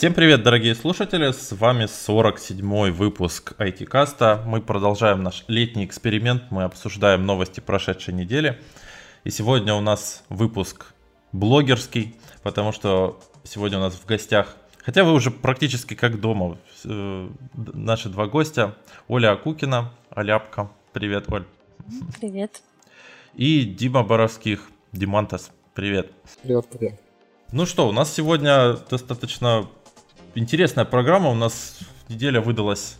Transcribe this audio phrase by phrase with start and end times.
[0.00, 1.30] Всем привет, дорогие слушатели!
[1.30, 4.42] С вами 47-й выпуск IT-каста.
[4.46, 6.44] Мы продолжаем наш летний эксперимент.
[6.48, 8.58] Мы обсуждаем новости прошедшей недели.
[9.24, 10.94] И сегодня у нас выпуск
[11.32, 17.28] блогерский, потому что сегодня у нас в гостях, хотя вы уже практически как дома, э,
[17.54, 18.76] наши два гостя,
[19.06, 20.70] Оля Акукина, Аляпка.
[20.94, 21.44] Привет, Оль.
[22.18, 22.62] Привет.
[23.34, 24.62] И Дима Боровских,
[24.92, 25.50] Димантас.
[25.74, 26.10] Привет.
[26.42, 27.00] Привет, привет.
[27.52, 29.68] Ну что, у нас сегодня достаточно
[30.34, 31.30] интересная программа.
[31.30, 32.96] У нас неделя выдалась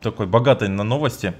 [0.00, 1.34] такой богатой на новости.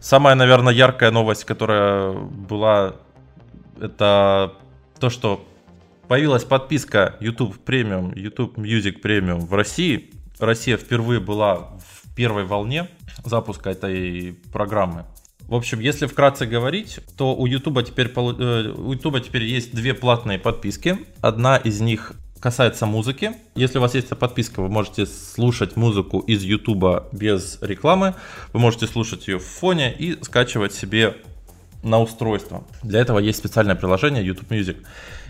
[0.00, 2.96] Самая, наверное, яркая новость, которая была,
[3.80, 4.54] это
[4.98, 5.46] то, что
[6.08, 10.10] появилась подписка YouTube Premium, YouTube Music Premium в России.
[10.38, 12.88] Россия впервые была в первой волне
[13.24, 15.04] запуска этой программы.
[15.42, 19.94] В общем, если вкратце говорить, то у YouTube теперь, э, у YouTube теперь есть две
[19.94, 20.96] платные подписки.
[21.20, 23.32] Одна из них касается музыки.
[23.54, 28.14] Если у вас есть подписка, вы можете слушать музыку из YouTube без рекламы.
[28.52, 31.16] Вы можете слушать ее в фоне и скачивать себе
[31.82, 32.64] на устройство.
[32.82, 34.76] Для этого есть специальное приложение YouTube Music.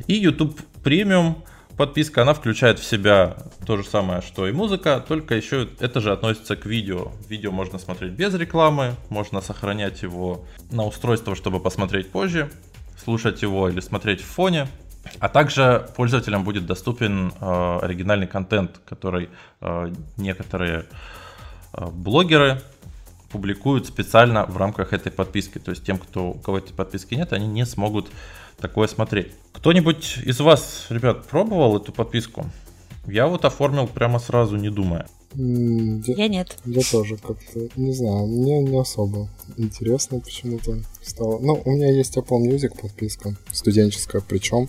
[0.07, 1.37] И YouTube Premium
[1.77, 6.13] подписка, она включает в себя то же самое, что и музыка, только еще это же
[6.13, 7.13] относится к видео.
[7.29, 12.51] Видео можно смотреть без рекламы, можно сохранять его на устройство, чтобы посмотреть позже,
[13.03, 14.69] слушать его или смотреть в фоне.
[15.19, 20.87] А также пользователям будет доступен э, оригинальный контент, который э, некоторые
[21.73, 22.61] э, блогеры
[23.31, 25.59] публикуют специально в рамках этой подписки.
[25.59, 28.09] То есть тем, кто, у кого этой подписки нет, они не смогут
[28.61, 29.33] такое смотреть.
[29.53, 32.47] Кто-нибудь из вас, ребят, пробовал эту подписку?
[33.07, 35.07] Я вот оформил прямо сразу, не думая.
[35.35, 36.57] Я, я нет.
[36.65, 41.39] Я тоже как-то, не знаю, мне не особо интересно почему-то стало.
[41.39, 44.69] Ну, у меня есть Apple Music подписка, студенческая, причем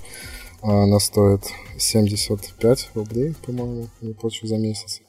[0.61, 1.41] она стоит
[1.77, 5.01] 75 рублей, по-моему, я плачу за месяц.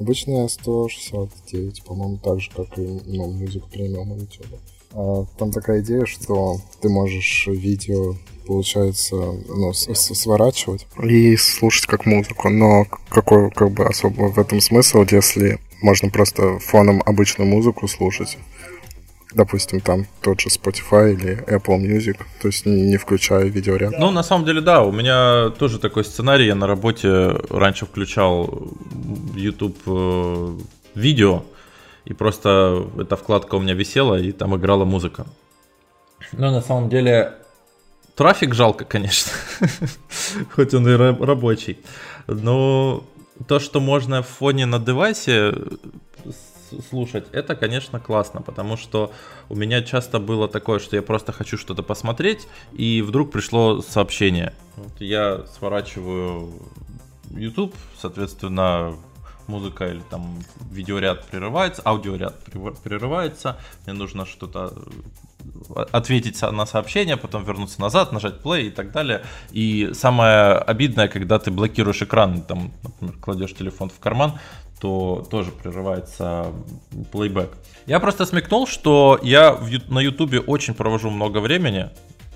[0.00, 4.58] Обычная 169, по-моему, так же, как и ну, Music Premium на YouTube.
[4.94, 8.14] А, там такая идея, что ты можешь видео,
[8.46, 12.48] получается, ну, сворачивать и слушать как музыку.
[12.48, 18.38] Но какой как бы особо в этом смысл, если можно просто фоном обычную музыку слушать?
[19.34, 23.92] допустим, там тот же Spotify или Apple Music, то есть не включая видеоряд.
[23.98, 28.68] Ну, на самом деле, да, у меня тоже такой сценарий, я на работе раньше включал
[29.34, 30.56] YouTube э,
[30.94, 31.42] видео,
[32.04, 35.26] и просто эта вкладка у меня висела, и там играла музыка.
[36.32, 37.34] Но на самом деле
[38.14, 39.32] трафик жалко, конечно,
[40.54, 41.78] хоть он и рабочий.
[42.26, 43.04] Но
[43.46, 45.54] то, что можно в фоне на девайсе
[46.88, 49.12] слушать, это, конечно, классно, потому что
[49.48, 54.52] у меня часто было такое, что я просто хочу что-то посмотреть, и вдруг пришло сообщение.
[54.76, 56.52] Вот я сворачиваю
[57.30, 58.96] YouTube, соответственно,
[59.48, 60.38] музыка или там
[60.70, 62.34] видеоряд прерывается, аудиоряд
[62.82, 63.56] прерывается,
[63.86, 64.72] мне нужно что-то
[65.76, 69.22] э, ответить на сообщение, потом вернуться назад, нажать play и так далее.
[69.52, 74.38] И самое обидное, когда ты блокируешь экран, там, например, кладешь телефон в карман,
[74.80, 76.52] то тоже прерывается
[77.12, 77.56] плейбэк.
[77.86, 81.90] Я просто смекнул, что я на ютубе очень провожу много времени,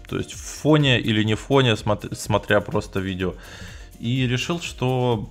[0.09, 3.35] то есть в фоне или не в фоне, смотря просто видео.
[4.01, 5.29] И решил, что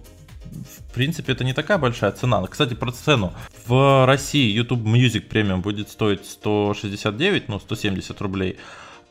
[0.51, 2.45] в принципе, это не такая большая цена.
[2.47, 3.33] Кстати, про цену.
[3.65, 8.57] В России YouTube Music Premium будет стоить 169, ну, 170 рублей.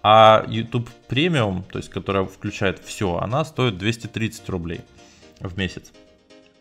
[0.02, 4.80] А YouTube Premium, то есть, которая включает все, она стоит 230 рублей
[5.40, 5.92] в месяц.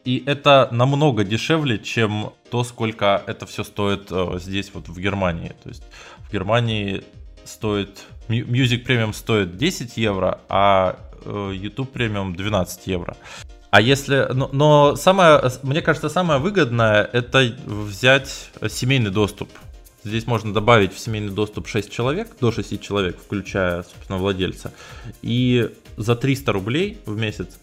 [0.03, 5.53] И это намного дешевле, чем то, сколько это все стоит э, здесь, вот в Германии.
[5.63, 5.83] То есть
[6.19, 7.03] в Германии
[7.43, 13.17] стоит Music Premium стоит 10 евро, а э, YouTube Premium 12 евро.
[13.71, 19.49] А если, но, но самое, мне кажется, самое выгодное это взять семейный доступ.
[20.03, 24.71] Здесь можно добавить в семейный доступ 6 человек, до 6 человек, включая, собственно, владельца.
[25.23, 27.57] И за 300 рублей в месяц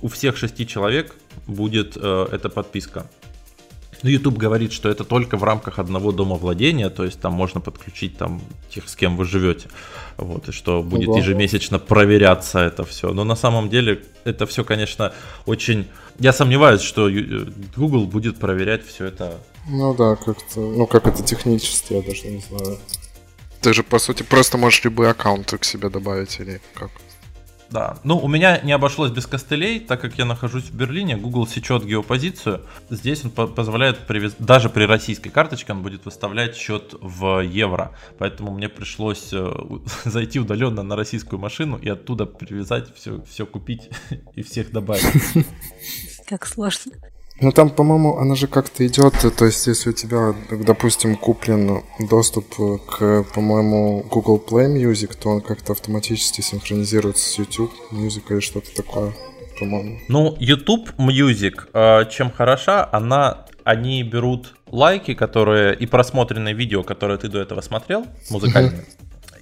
[0.00, 1.14] у всех 6 человек
[1.46, 3.06] будет э, эта подписка.
[4.02, 7.60] Ну, YouTube говорит, что это только в рамках одного дома владения, то есть там можно
[7.60, 8.40] подключить там
[8.70, 9.68] тех, с кем вы живете.
[10.16, 11.18] Вот, и что будет Ого.
[11.18, 13.12] ежемесячно проверяться это все.
[13.12, 15.12] Но на самом деле это все, конечно,
[15.46, 15.86] очень...
[16.18, 17.10] Я сомневаюсь, что
[17.76, 19.38] Google будет проверять все это.
[19.68, 20.60] Ну да, как-то...
[20.60, 22.78] Ну как это технически, я даже не знаю.
[23.60, 26.90] Ты же, по сути, просто можешь любые аккаунты к себе добавить или как?
[27.70, 27.98] Да.
[28.04, 31.84] Ну, у меня не обошлось без костылей, так как я нахожусь в Берлине, Google сечет
[31.84, 32.62] геопозицию.
[32.90, 34.34] Здесь он по позволяет, привез...
[34.38, 37.92] даже при российской карточке, он будет выставлять счет в евро.
[38.18, 39.52] Поэтому мне пришлось э,
[40.04, 43.90] зайти удаленно на российскую машину и оттуда привязать, все, все купить
[44.34, 45.46] и всех добавить.
[46.26, 46.92] Как сложно.
[47.40, 52.46] Ну там, по-моему, она же как-то идет, то есть если у тебя, допустим, куплен доступ
[52.86, 58.74] к, по-моему, Google Play Music, то он как-то автоматически синхронизируется с YouTube Music или что-то
[58.74, 59.12] такое,
[59.60, 59.98] по-моему.
[60.08, 67.18] Ну, YouTube Music, э, чем хороша, она, они берут лайки, которые и просмотренные видео, которые
[67.18, 68.86] ты до этого смотрел, музыкальные,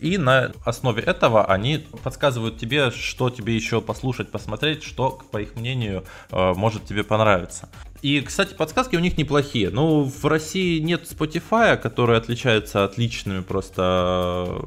[0.00, 5.56] и на основе этого они подсказывают тебе, что тебе еще послушать, посмотреть, что, по их
[5.56, 7.68] мнению, э, может тебе понравиться.
[8.02, 9.70] И, кстати, подсказки у них неплохие.
[9.70, 14.62] Ну, в России нет Spotify, который отличается отличными просто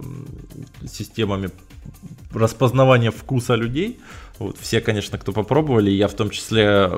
[0.88, 1.52] системами
[2.34, 4.00] распознавания вкуса людей.
[4.40, 6.90] Вот, все, конечно, кто попробовали, я в том числе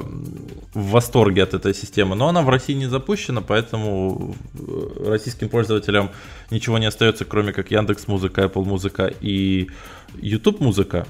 [0.74, 6.12] в восторге от этой системы, но она в России не запущена, поэтому э, российским пользователям
[6.52, 9.70] ничего не остается, кроме как Яндекс Музыка, Apple Музыка и
[10.16, 11.08] YouTube Музыка,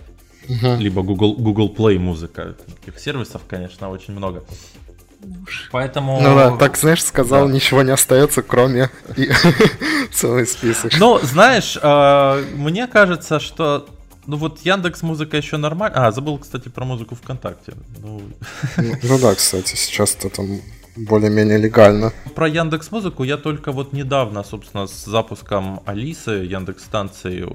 [0.47, 0.77] uh-huh.
[0.77, 2.55] либо Google, Google Play Музыка.
[2.85, 4.43] Таких сервисов, конечно, очень много.
[5.71, 6.21] Поэтому...
[6.21, 7.53] Ну да, так, знаешь, сказал, да.
[7.53, 8.89] ничего не остается, кроме
[10.11, 10.97] целый список.
[10.99, 13.87] Ну, знаешь, э, мне кажется, что
[14.27, 16.07] ну вот Яндекс Музыка еще нормально.
[16.07, 17.73] А, забыл, кстати, про музыку ВКонтакте.
[18.01, 18.21] Ну,
[18.77, 20.61] ну, ну да, кстати, сейчас это там
[20.95, 22.11] более-менее легально.
[22.35, 27.47] Про Яндекс Музыку я только вот недавно, собственно, с запуском Алисы Яндекс станции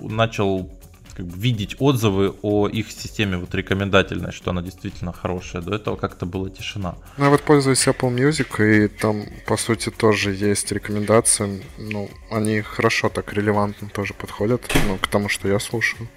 [0.00, 0.70] начал
[1.16, 5.62] как бы, видеть отзывы о их системе вот рекомендательной, что она действительно хорошая.
[5.62, 6.96] До этого как-то была тишина.
[7.16, 11.62] Ну, я вот пользуюсь Apple Music, и там, по сути, тоже есть рекомендации.
[11.78, 16.08] Ну, они хорошо так релевантно тоже подходят ну, к тому, что я слушаю.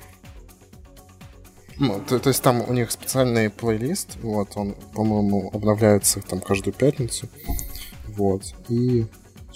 [1.80, 6.74] Ну, то, то есть там у них специальный плейлист, вот, он, по-моему, обновляется там каждую
[6.74, 7.30] пятницу,
[8.08, 9.06] вот, и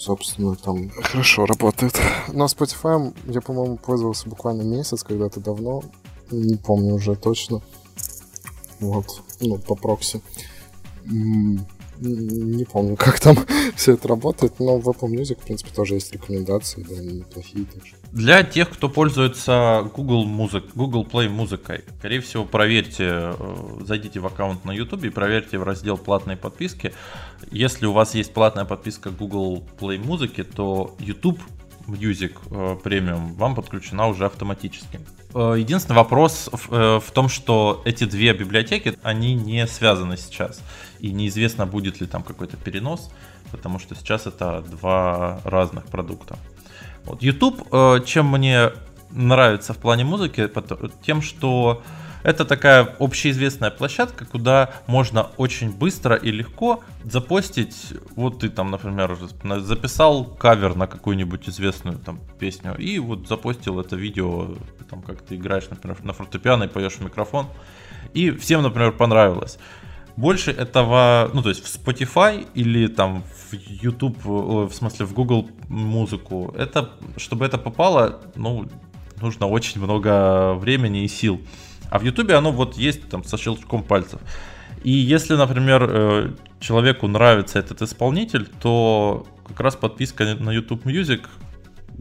[0.01, 1.99] собственно, там хорошо работает.
[2.33, 5.83] Но Spotify я, по-моему, пользовался буквально месяц, когда-то давно.
[6.31, 7.61] Не помню уже точно.
[8.79, 9.05] Вот,
[9.39, 10.21] ну, по прокси.
[12.01, 13.37] Не помню, как там
[13.75, 17.93] все это работает, но в Apple Music, в принципе, тоже есть рекомендации, да, неплохие также.
[18.11, 23.33] Для тех, кто пользуется Google, музык, Google Play музыкой, скорее всего, проверьте, э,
[23.85, 26.93] зайдите в аккаунт на YouTube и проверьте в раздел платной подписки.
[27.51, 31.39] Если у вас есть платная подписка Google Play музыки, то YouTube
[31.87, 34.99] Music э, Premium вам подключена уже автоматически.
[35.33, 40.61] Э, единственный вопрос в том, что эти две библиотеки, они не связаны сейчас.
[41.01, 43.11] И неизвестно, будет ли там какой-то перенос,
[43.51, 46.37] потому что сейчас это два разных продукта.
[47.05, 48.71] Вот YouTube, э, чем мне
[49.09, 50.49] нравится в плане музыки,
[51.03, 51.81] тем, что
[52.23, 57.93] это такая общеизвестная площадка, куда можно очень быстро и легко запостить.
[58.15, 59.17] Вот ты там, например,
[59.59, 64.55] записал кавер на какую-нибудь известную там песню и вот запостил это видео,
[64.89, 67.47] там как ты играешь, например, на фортепиано и поешь в микрофон.
[68.13, 69.57] И всем, например, понравилось.
[70.21, 75.49] Больше этого, ну то есть в Spotify или там в YouTube, в смысле в Google
[75.67, 78.69] музыку, это, чтобы это попало, ну,
[79.19, 81.41] нужно очень много времени и сил.
[81.89, 84.21] А в YouTube оно вот есть там со щелчком пальцев.
[84.83, 91.21] И если, например, э, человеку нравится этот исполнитель, то как раз подписка на YouTube Music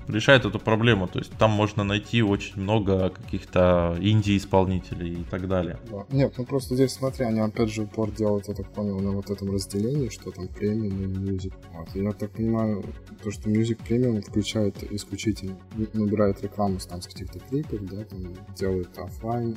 [0.08, 1.08] решает эту проблему.
[1.08, 5.78] То есть там можно найти очень много каких-то инди-исполнителей и так далее.
[5.90, 6.04] Да.
[6.10, 9.30] Нет, ну просто здесь, смотри, они опять же упор делают, я так понял, на вот
[9.30, 11.54] этом разделении, что там премиум и мюзик.
[11.72, 11.88] Вот.
[11.94, 12.84] я так понимаю,
[13.22, 15.56] то, что мюзик премиум включает исключительно,
[15.92, 19.56] набирает рекламу там с каких-то клипов, да, там делают офлайн.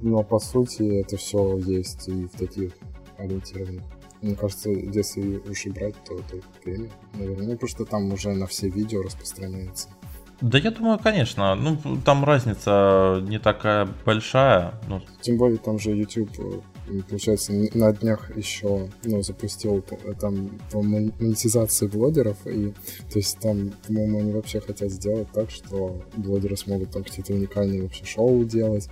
[0.00, 2.72] Но по сути это все есть и в таких
[3.18, 3.84] ориентированных
[4.22, 7.46] мне кажется, если уж и брать, то только премиум, наверное.
[7.46, 9.88] Ну, потому что там уже на все видео распространяется.
[10.40, 11.54] Да я думаю, конечно.
[11.54, 14.74] Ну, там разница не такая большая.
[14.88, 15.02] Ну.
[15.20, 16.30] Тем более там же YouTube,
[16.88, 19.84] э, получается, на днях еще ну, запустил
[20.18, 22.38] там по монетизации блогеров.
[22.46, 22.70] И
[23.12, 27.82] то есть там, по-моему, они вообще хотят сделать так, что блогеры смогут там какие-то уникальные
[27.82, 28.88] вообще шоу делать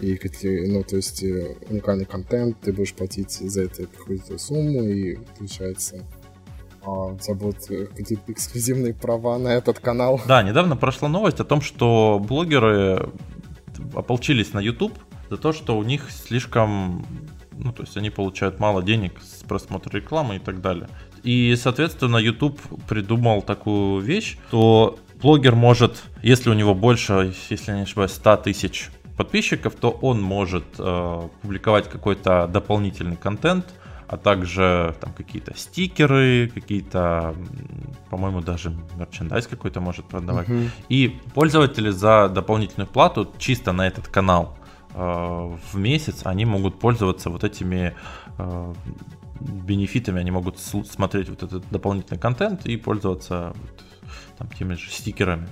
[0.00, 4.82] и какие, ну, то есть э, уникальный контент, ты будешь платить за это какую-то сумму,
[4.82, 6.04] и получается
[6.82, 10.20] а, у тебя будут э, какие-то эксклюзивные права на этот канал.
[10.26, 13.10] Да, недавно прошла новость о том, что блогеры
[13.94, 17.04] ополчились на YouTube за то, что у них слишком,
[17.52, 20.88] ну, то есть они получают мало денег с просмотра рекламы и так далее.
[21.22, 27.82] И, соответственно, YouTube придумал такую вещь, что блогер может, если у него больше, если не
[27.82, 28.90] ошибаюсь, 100 тысяч
[29.20, 33.66] подписчиков, то он может э, публиковать какой-то дополнительный контент,
[34.08, 37.34] а также там какие-то стикеры, какие-то,
[38.08, 40.48] по-моему, даже мерчендайз какой-то может продавать.
[40.48, 40.68] Uh-huh.
[40.88, 44.56] И пользователи за дополнительную плату чисто на этот канал
[44.94, 47.92] э, в месяц они могут пользоваться вот этими
[48.38, 48.74] э,
[49.40, 53.84] бенефитами, они могут смотреть вот этот дополнительный контент и пользоваться вот,
[54.38, 55.46] там, теми же стикерами.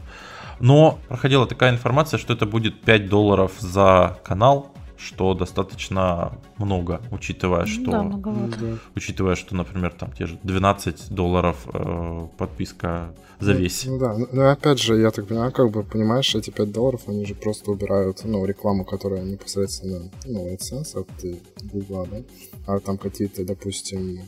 [0.61, 7.67] Но проходила такая информация, что это будет 5 долларов за канал, что достаточно много, учитывая,
[7.67, 8.79] что, да, многовато.
[8.97, 13.87] учитывая, что, например, там те же 12 долларов э, подписка за ну, весь.
[13.87, 17.03] Ну, да, ну, ну опять же, я так понимаю, как бы, понимаешь, эти 5 долларов,
[17.07, 22.23] они же просто убирают, ну, рекламу, которая непосредственно, ну, AdSense от Google, да,
[22.67, 24.23] а там какие-то, допустим, ну,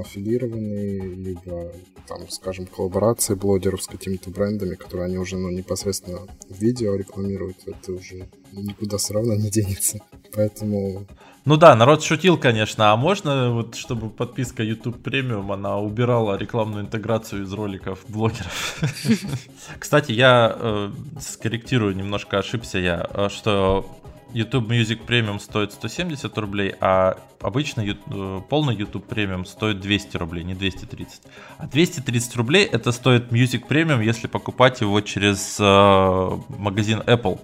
[0.00, 1.72] аффилированные, либо,
[2.06, 7.56] там, скажем, коллаборации блогеров с какими-то брендами, которые они уже, ну, непосредственно в видео рекламируют,
[7.66, 10.00] это уже никуда все равно не денется.
[10.32, 11.06] Поэтому...
[11.44, 16.84] Ну да, народ шутил, конечно, а можно, вот, чтобы подписка YouTube Premium, она убирала рекламную
[16.84, 18.82] интеграцию из роликов блогеров?
[19.78, 23.86] Кстати, я э, скорректирую, немножко ошибся я, э, что
[24.32, 30.44] YouTube Music Premium стоит 170 рублей, а обычно э, полный YouTube Premium стоит 200 рублей,
[30.44, 31.22] не 230.
[31.58, 37.40] А 230 рублей это стоит Music Premium, если покупать его через э, магазин Apple.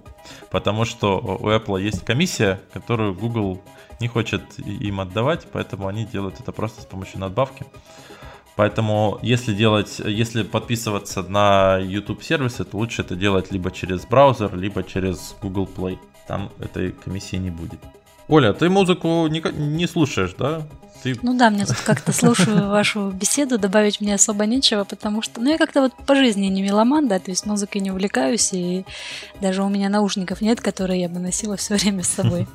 [0.49, 3.61] Потому что у Apple есть комиссия, которую Google
[3.99, 7.65] не хочет им отдавать, поэтому они делают это просто с помощью надбавки.
[8.55, 14.55] Поэтому, если делать, если подписываться на YouTube сервисы, то лучше это делать либо через браузер,
[14.55, 17.79] либо через Google Play там этой комиссии не будет.
[18.27, 20.67] Оля, ты музыку не, не слушаешь, да?
[21.03, 21.17] Ты...
[21.21, 25.49] Ну да, мне тут как-то слушаю вашу беседу, добавить мне особо нечего, потому что, ну
[25.49, 28.83] я как-то вот по жизни не меломан, да, то есть музыкой не увлекаюсь, и
[29.39, 32.47] даже у меня наушников нет, которые я бы носила все время с собой.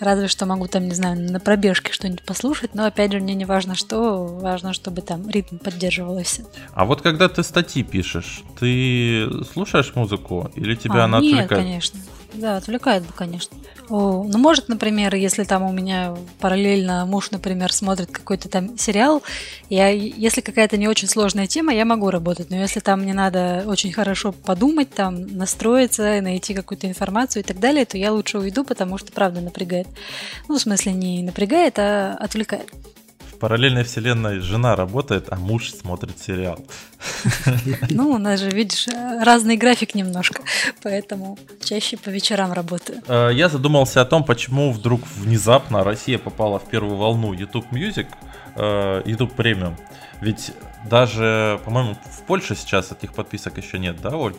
[0.00, 3.46] Разве что могу там, не знаю, на пробежке что-нибудь послушать, но опять же мне не
[3.46, 6.44] важно что, важно, чтобы там ритм поддерживался.
[6.74, 11.62] А вот когда ты статьи пишешь, ты слушаешь музыку или тебя а, она нет, отвлекает?
[11.62, 12.00] конечно.
[12.36, 13.56] Да, отвлекает бы, конечно.
[13.88, 19.22] О, ну, может, например, если там у меня параллельно муж, например, смотрит какой-то там сериал,
[19.70, 22.50] я, если какая-то не очень сложная тема, я могу работать.
[22.50, 27.58] Но если там мне надо очень хорошо подумать, там, настроиться, найти какую-то информацию и так
[27.58, 29.86] далее, то я лучше уйду, потому что, правда, напрягает.
[30.48, 32.68] Ну, в смысле, не напрягает, а отвлекает
[33.38, 36.58] параллельной вселенной жена работает, а муж смотрит сериал.
[37.90, 38.88] Ну, у нас же, видишь,
[39.22, 40.42] разный график немножко,
[40.82, 43.02] поэтому чаще по вечерам работаю.
[43.06, 48.06] Э, я задумался о том, почему вдруг внезапно Россия попала в первую волну YouTube Music,
[48.56, 49.74] э, YouTube Premium.
[50.20, 50.52] Ведь
[50.88, 54.34] даже, по-моему, в Польше сейчас этих подписок еще нет, да, Оль?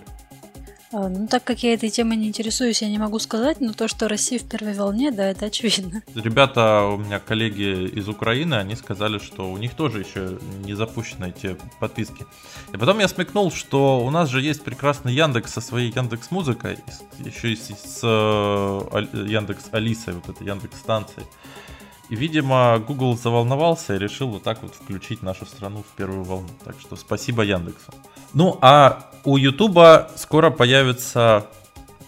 [0.92, 3.88] А, ну, так как я этой темой не интересуюсь, я не могу сказать, но то,
[3.88, 6.02] что Россия в первой волне, да, это очевидно.
[6.16, 11.34] Ребята, у меня коллеги из Украины, они сказали, что у них тоже еще не запущены
[11.36, 12.26] эти подписки.
[12.74, 16.78] И потом я смекнул, что у нас же есть прекрасный Яндекс со своей Яндекс Музыкой,
[17.20, 21.28] еще и с э, Яндекс Алисой, вот этой Яндекс станцией.
[22.10, 26.48] И, видимо, Google заволновался и решил вот так вот включить нашу страну в первую волну.
[26.64, 27.92] Так что спасибо Яндексу.
[28.34, 31.48] Ну, а у Ютуба скоро появится,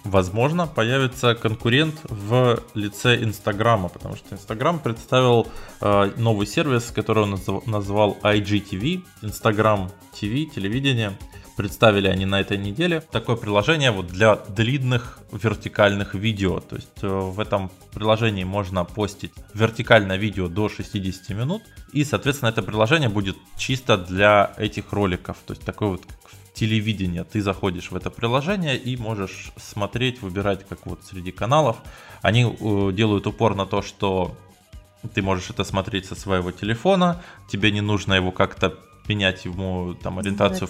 [0.03, 5.47] возможно, появится конкурент в лице Инстаграма, потому что Инстаграм представил
[5.81, 11.17] э, новый сервис, который он назвал IGTV, Instagram TV, телевидение.
[11.59, 16.61] Представили они на этой неделе такое приложение вот для длинных вертикальных видео.
[16.61, 21.61] То есть э, в этом приложении можно постить вертикальное видео до 60 минут.
[21.91, 25.35] И, соответственно, это приложение будет чисто для этих роликов.
[25.45, 26.03] То есть такой вот
[26.53, 27.25] телевидение.
[27.25, 31.75] Ты заходишь в это приложение и можешь смотреть, выбирать как вот среди каналов.
[32.21, 34.37] Они э, делают упор на то, что
[35.13, 38.77] ты можешь это смотреть со своего телефона, тебе не нужно его как-то
[39.09, 40.69] менять ему там ориентацию в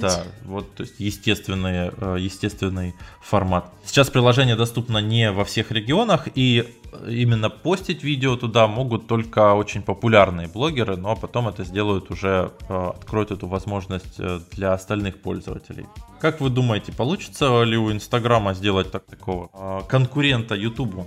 [0.00, 3.72] да вот то есть естественный э, естественный формат.
[3.84, 6.64] Сейчас приложение доступно не во всех регионах и
[7.06, 12.90] именно постить видео туда могут только очень популярные блогеры но потом это сделают уже э,
[12.96, 15.86] откроют эту возможность э, для остальных пользователей.
[16.20, 21.06] Как вы думаете получится ли у инстаграма сделать так такого конкурента ютубу?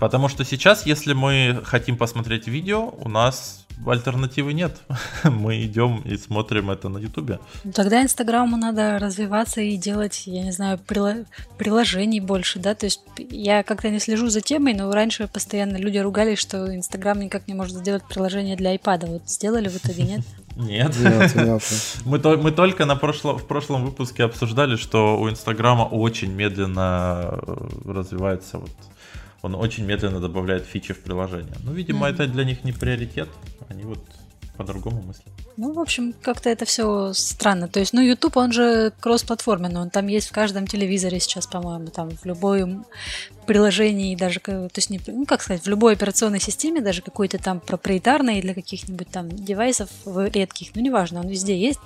[0.00, 4.76] Потому что сейчас, если мы хотим посмотреть видео, у нас альтернативы нет.
[5.24, 7.38] Мы идем и смотрим это на Ютубе.
[7.74, 11.26] Тогда Инстаграму надо развиваться и делать, я не знаю, прило-
[11.58, 12.74] приложений больше, да?
[12.74, 17.18] То есть я как-то не слежу за темой, но раньше постоянно люди ругались, что Инстаграм
[17.20, 19.06] никак не может сделать приложение для iPad.
[19.06, 20.20] Вот сделали в итоге, нет?
[20.56, 20.94] Нет.
[20.98, 21.62] Нет, нет.
[22.04, 27.30] Мы, то- мы только на прошло- в прошлом выпуске обсуждали, что у Инстаграма очень медленно
[27.30, 27.56] э,
[27.86, 28.70] развивается вот
[29.42, 31.54] он очень медленно добавляет фичи в приложение.
[31.64, 32.14] Ну, видимо, Мгм.
[32.14, 33.28] это для них не приоритет.
[33.68, 34.00] Они вот
[34.56, 35.28] по-другому мыслят.
[35.62, 37.68] Ну, в общем, как-то это все странно.
[37.68, 41.88] То есть, ну, YouTube, он же кроссплатформенный, он там есть в каждом телевизоре сейчас, по-моему,
[41.88, 42.86] там в любом
[43.46, 47.60] приложении, даже, то есть, не, ну, как сказать, в любой операционной системе, даже какой-то там
[47.60, 51.80] проприетарной для каких-нибудь там девайсов редких, ну, неважно, он везде есть.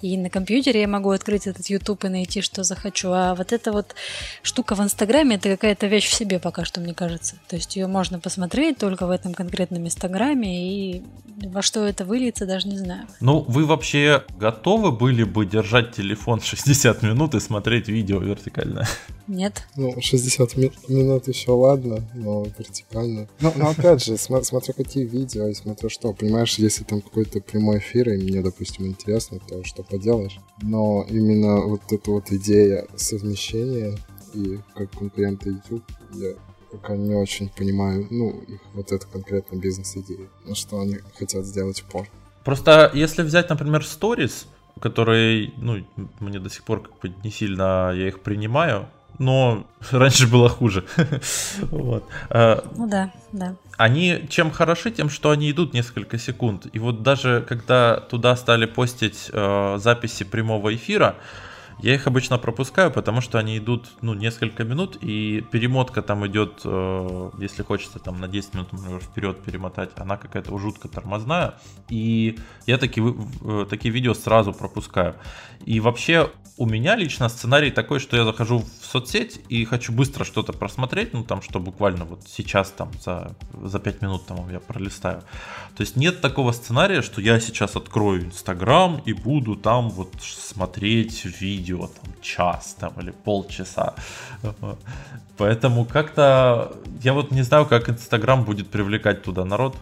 [0.00, 3.10] И на компьютере я могу открыть этот YouTube и найти, что захочу.
[3.12, 3.94] А вот эта вот
[4.42, 7.36] штука в Инстаграме, это какая-то вещь в себе пока что, мне кажется.
[7.46, 11.02] То есть, ее можно посмотреть только в этом конкретном Инстаграме, и
[11.48, 13.06] во что это выльется, даже не знаю.
[13.20, 18.86] Ну, вы вообще готовы были бы держать телефон 60 минут и смотреть видео вертикально?
[19.26, 19.62] Нет.
[19.76, 23.28] Ну, 60 ми- минут еще ладно, но вертикально.
[23.40, 26.12] Ну, но опять же, сма- смотря какие видео и смотря что.
[26.14, 30.38] Понимаешь, если там какой-то прямой эфир, и мне, допустим, интересно, то что поделаешь.
[30.62, 33.96] Но именно вот эта вот идея совмещения
[34.34, 35.84] и как конкуренты YouTube,
[36.14, 36.32] я
[36.72, 41.82] пока не очень понимаю, ну, их вот эту конкретно бизнес-идею, на что они хотят сделать
[41.82, 42.08] упор.
[42.44, 44.46] Просто если взять, например, Stories,
[44.80, 45.84] которые, ну,
[46.20, 48.86] мне до сих пор как бы не сильно я их принимаю,
[49.18, 50.84] но раньше было хуже.
[51.70, 52.04] Вот.
[52.30, 53.54] Э, Ну да, да.
[53.76, 56.66] Они чем хороши, тем, что они идут несколько секунд.
[56.72, 61.16] И вот даже когда туда стали постить э, записи прямого эфира,
[61.82, 66.60] я их обычно пропускаю, потому что они идут, ну, несколько минут, и перемотка там идет,
[66.64, 68.68] э, если хочется там на 10 минут,
[69.02, 71.54] вперед перемотать, она какая-то жутко тормозная,
[71.88, 75.16] и я такие, э, такие видео сразу пропускаю.
[75.64, 80.24] И вообще у меня лично сценарий такой, что я захожу в соцсеть и хочу быстро
[80.24, 84.60] что-то просмотреть, ну там, что буквально вот сейчас там за, за 5 минут там я
[84.60, 85.22] пролистаю.
[85.74, 91.24] То есть нет такого сценария, что я сейчас открою Инстаграм и буду там вот смотреть
[91.40, 93.94] видео там час там или полчаса.
[95.36, 99.76] Поэтому как-то я вот не знаю, как Инстаграм будет привлекать туда народ,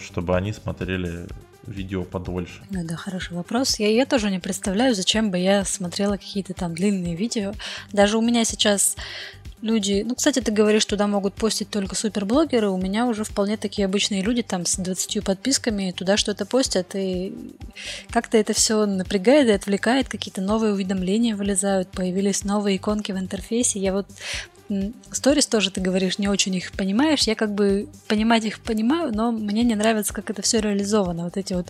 [0.00, 1.26] чтобы они смотрели
[1.66, 2.62] видео подольше.
[2.70, 3.78] Ну да, хороший вопрос.
[3.78, 7.52] Я, я тоже не представляю, зачем бы я смотрела какие-то там длинные видео.
[7.92, 8.96] Даже у меня сейчас
[9.64, 10.04] люди...
[10.06, 12.68] Ну, кстати, ты говоришь, туда могут постить только суперблогеры.
[12.68, 16.94] У меня уже вполне такие обычные люди там с 20 подписками туда что-то постят.
[16.94, 17.34] И
[18.10, 20.08] как-то это все напрягает и отвлекает.
[20.08, 21.88] Какие-то новые уведомления вылезают.
[21.88, 23.80] Появились новые иконки в интерфейсе.
[23.80, 24.06] Я вот
[25.10, 27.22] Сторис тоже, ты говоришь, не очень их понимаешь.
[27.22, 31.24] Я как бы понимать их понимаю, но мне не нравится, как это все реализовано.
[31.24, 31.66] Вот эти вот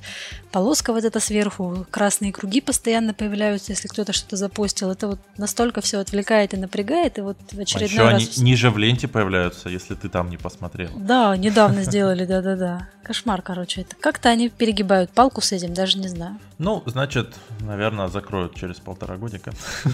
[0.53, 4.93] полоска вот эта сверху, красные круги постоянно появляются, если кто-то что-то запостил.
[4.93, 8.39] Это вот настолько все отвлекает и напрягает, и вот в А очередной еще раз...
[8.39, 10.91] они ниже в ленте появляются, если ты там не посмотрел.
[10.97, 12.89] Да, недавно сделали, да-да-да.
[13.03, 13.97] Кошмар, короче, это.
[13.97, 16.39] Как-то они перегибают палку с этим, даже не знаю.
[16.59, 19.53] Ну, значит, наверное, закроют через полтора годика.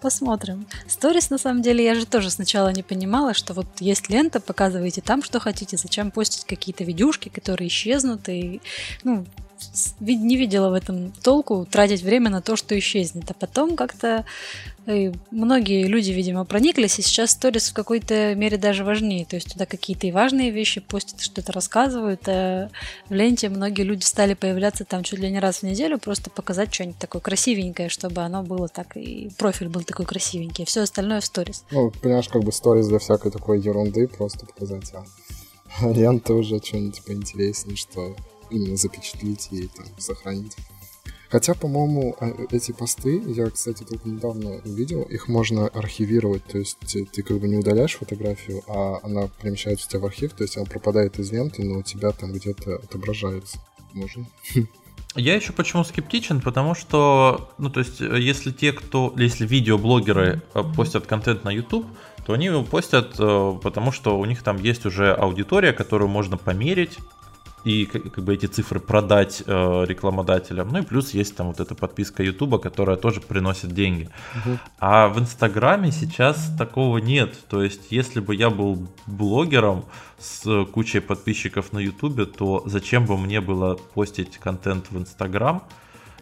[0.00, 0.66] Посмотрим.
[0.86, 5.00] Сторис, на самом деле, я же тоже сначала не понимала, что вот есть лента, показываете
[5.00, 8.60] там, что хотите, зачем постить какие-то видюшки, которые исчезнут, и,
[9.02, 9.24] ну,
[10.00, 13.30] не видела в этом толку тратить время на то, что исчезнет.
[13.30, 14.24] А потом как-то
[14.86, 19.24] э, многие люди, видимо, прониклись, и сейчас сторис в какой-то мере даже важнее.
[19.24, 22.22] То есть туда какие-то и важные вещи постят, что-то рассказывают.
[22.26, 22.70] А
[23.08, 26.72] в ленте многие люди стали появляться там чуть ли не раз в неделю, просто показать
[26.72, 30.64] что-нибудь такое красивенькое, чтобы оно было так, и профиль был такой красивенький.
[30.64, 31.64] Все остальное в сторис.
[31.70, 35.04] Ну, понимаешь, как бы сторис для всякой такой ерунды просто показать, а
[35.92, 38.14] лента уже что-нибудь поинтереснее, что
[38.50, 40.56] именно запечатлить и там сохранить.
[41.30, 46.78] Хотя, по-моему, а, эти посты, я, кстати, только недавно увидел, их можно архивировать, то есть
[46.80, 50.56] ты как бы не удаляешь фотографию, а она перемещается у тебя в архив, то есть
[50.56, 53.58] она пропадает из ленты, но у тебя там где-то отображается.
[53.92, 54.26] Можно?
[55.16, 60.42] Я еще почему скептичен, потому что, ну, то есть, э, если те, кто, если видеоблогеры
[60.54, 61.86] э, постят контент на YouTube,
[62.26, 66.36] то они его постят, э, потому что у них там есть уже аудитория, которую можно
[66.36, 66.98] померить
[67.64, 70.68] и как, бы эти цифры продать э, рекламодателям.
[70.68, 74.10] Ну и плюс есть там вот эта подписка YouTube, которая тоже приносит деньги.
[74.34, 74.58] Мгм.
[74.78, 77.36] А в Инстаграме сейчас такого нет.
[77.48, 79.86] То есть, если бы я был блогером
[80.18, 85.62] с кучей подписчиков на Ютубе, то зачем бы мне было постить контент в Инстаграм,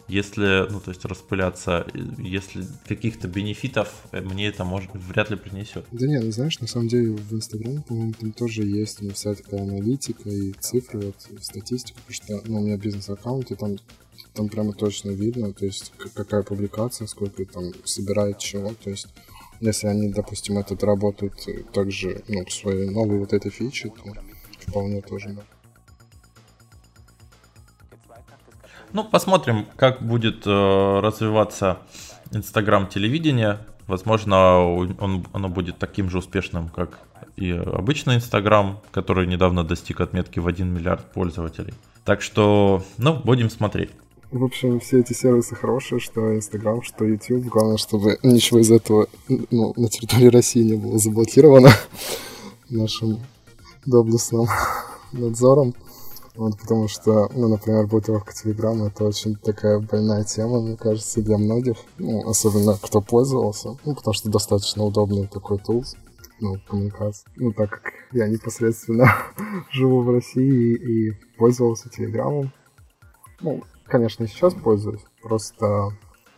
[0.07, 1.87] если, ну, то есть распыляться,
[2.17, 5.85] если каких-то бенефитов мне это может вряд ли принесет.
[5.91, 9.13] Да нет, ну знаешь, на самом деле в Инстаграме, по-моему, там тоже есть у меня
[9.13, 13.77] вся такая аналитика и цифры, вот, статистика, потому что ну, у меня бизнес-аккаунт, и там
[14.33, 19.07] там прямо точно видно, то есть какая публикация, сколько там собирает чего, то есть
[19.59, 21.33] если они, допустим, этот работают
[21.71, 24.13] также, ну, в своей новой вот этой фиче, то
[24.59, 25.43] вполне тоже, да.
[28.93, 31.79] Ну, посмотрим, как будет э, развиваться
[32.31, 33.59] Инстаграм телевидение.
[33.87, 36.99] Возможно, он, оно будет таким же успешным, как
[37.35, 41.73] и обычный Инстаграм, который недавно достиг отметки в 1 миллиард пользователей.
[42.05, 43.89] Так что, ну, будем смотреть.
[44.31, 47.45] В общем, все эти сервисы хорошие, что Инстаграм, что YouTube.
[47.45, 51.69] Главное, чтобы ничего из этого ну, на территории России не было заблокировано
[52.69, 53.19] нашим
[53.85, 54.47] доблестным
[55.11, 55.73] надзором.
[56.35, 61.37] Вот, потому что, ну, например, блокировка Телеграма это очень такая больная тема, мне кажется, для
[61.37, 65.85] многих, ну, особенно кто пользовался, ну, потому что достаточно удобный такой тул,
[66.39, 67.27] ну, коммуникации.
[67.35, 69.11] Ну, так как я непосредственно
[69.71, 72.51] живу в России и, и пользовался Телеграмом,
[73.39, 75.91] ну, конечно, сейчас пользуюсь, просто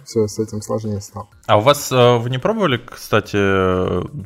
[0.06, 1.28] все с этим сложнее стало.
[1.48, 3.38] А у вас э, вы не пробовали, кстати,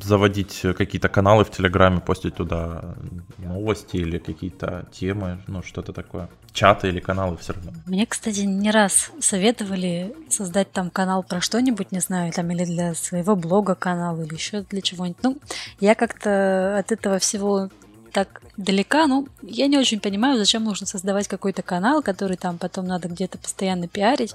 [0.04, 2.94] заводить какие-то каналы в Телеграме, постить туда
[3.38, 6.28] новости или какие-то темы, ну что-то такое?
[6.52, 7.72] Чаты или каналы все равно?
[7.86, 12.94] Мне, кстати, не раз советовали создать там канал про что-нибудь, не знаю, там или для
[12.94, 15.22] своего блога канал, или еще для чего-нибудь.
[15.22, 15.38] Ну,
[15.80, 17.68] я как-то от этого всего
[18.10, 22.86] так далека, ну, я не очень понимаю, зачем нужно создавать какой-то канал, который там потом
[22.86, 24.34] надо где-то постоянно пиарить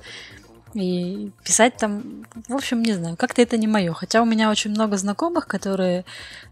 [0.76, 3.94] и писать там, в общем, не знаю, как-то это не мое.
[3.94, 6.06] Хотя у меня очень много знакомых, которые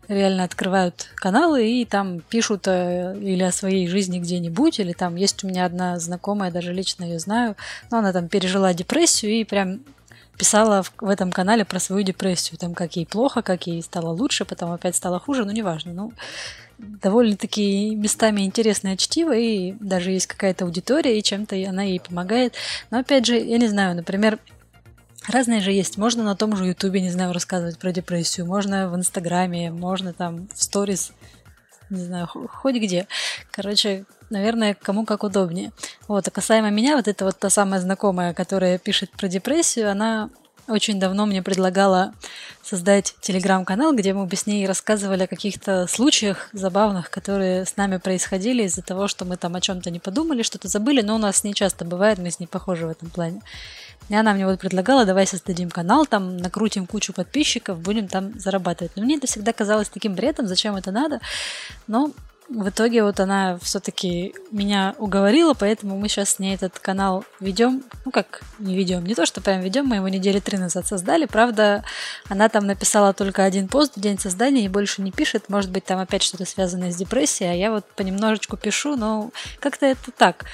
[0.07, 5.43] реально открывают каналы и там пишут э, или о своей жизни где-нибудь, или там есть
[5.43, 7.55] у меня одна знакомая, даже лично ее знаю,
[7.91, 9.79] но она там пережила депрессию и прям
[10.37, 14.09] писала в, в этом канале про свою депрессию, там как ей плохо, как ей стало
[14.09, 15.93] лучше, потом опять стало хуже, ну неважно.
[15.93, 16.13] Ну,
[16.77, 22.55] довольно-таки местами интересное чтиво, и даже есть какая-то аудитория, и чем-то она ей помогает.
[22.91, 24.39] Но опять же, я не знаю, например,
[25.27, 25.97] Разные же есть.
[25.97, 28.45] Можно на том же Ютубе, не знаю, рассказывать про депрессию.
[28.45, 31.13] Можно в Инстаграме, можно там в сторис,
[31.89, 33.07] не знаю, хоть где.
[33.51, 35.71] Короче, наверное, кому как удобнее.
[36.07, 40.29] Вот, а касаемо меня, вот эта вот та самая знакомая, которая пишет про депрессию, она
[40.67, 42.13] очень давно мне предлагала
[42.61, 47.97] создать телеграм-канал, где мы бы с ней рассказывали о каких-то случаях забавных, которые с нами
[47.97, 51.43] происходили из-за того, что мы там о чем-то не подумали, что-то забыли, но у нас
[51.43, 53.41] не часто бывает, мы с ней похожи в этом плане.
[54.13, 58.91] И она мне вот предлагала, давай создадим канал, там накрутим кучу подписчиков, будем там зарабатывать.
[58.95, 61.19] Но мне это всегда казалось таким бредом, зачем это надо.
[61.87, 62.11] Но
[62.49, 67.83] в итоге вот она все-таки меня уговорила, поэтому мы сейчас с ней этот канал ведем.
[68.05, 71.25] Ну как не ведем, не то, что прям ведем, мы его недели три назад создали.
[71.25, 71.83] Правда,
[72.29, 75.49] она там написала только один пост в день создания и больше не пишет.
[75.49, 79.85] Может быть, там опять что-то связанное с депрессией, а я вот понемножечку пишу, но как-то
[79.85, 80.45] это так.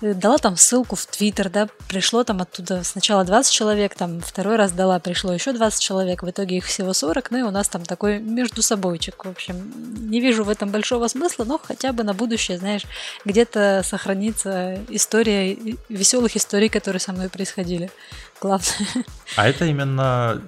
[0.00, 4.72] Дала там ссылку в Твиттер, да, пришло там оттуда сначала 20 человек, там второй раз
[4.72, 7.84] дала, пришло еще 20 человек, в итоге их всего 40, ну и у нас там
[7.84, 9.72] такой между собойчик, в общем.
[10.10, 12.82] Не вижу в этом большого смысла, смысла, но хотя бы на будущее, знаешь,
[13.24, 15.54] где-то сохранится история,
[15.88, 17.90] веселых историй, которые со мной происходили.
[18.40, 19.04] Главное.
[19.36, 20.42] А это именно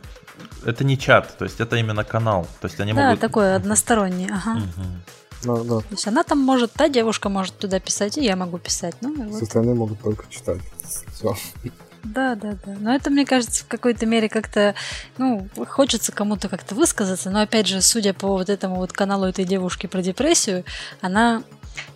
[0.65, 2.47] это не чат, то есть это именно канал.
[2.61, 3.21] То есть они да, могут...
[3.21, 4.57] такой односторонний, ага.
[4.57, 4.87] Угу.
[5.45, 5.81] Да, да.
[5.81, 8.97] То есть она там может, та девушка может туда писать, и я могу писать.
[9.01, 9.39] Ну, вот.
[9.39, 10.61] Со стороны могут только читать.
[11.13, 11.37] Все.
[12.05, 12.77] Да, да, да.
[12.79, 14.75] Но это, мне кажется, в какой-то мере как-то,
[15.17, 17.31] ну, хочется кому-то как-то высказаться.
[17.31, 20.65] Но опять же, судя по вот этому вот каналу этой девушки про депрессию,
[21.01, 21.43] она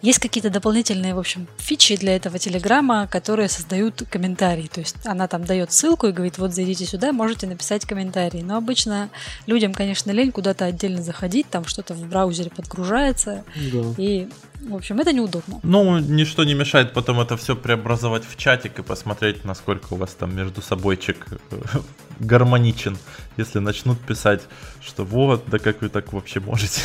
[0.02, 4.68] есть какие-то дополнительные, в общем, фичи для этого телеграмма, которые создают комментарии.
[4.72, 8.42] То есть она там дает ссылку и говорит, вот зайдите сюда, можете написать комментарий.
[8.42, 9.10] Но обычно
[9.46, 13.44] людям, конечно, лень куда-то отдельно заходить, там что-то в браузере подгружается.
[13.72, 13.94] Да.
[13.96, 14.28] И
[14.60, 15.60] в общем, это неудобно.
[15.62, 20.10] Ну, ничто не мешает потом это все преобразовать в чатик и посмотреть, насколько у вас
[20.18, 21.26] там между собойчик
[22.20, 22.98] гармоничен.
[23.36, 24.42] Если начнут писать,
[24.80, 26.82] что вот, да как вы так вообще можете.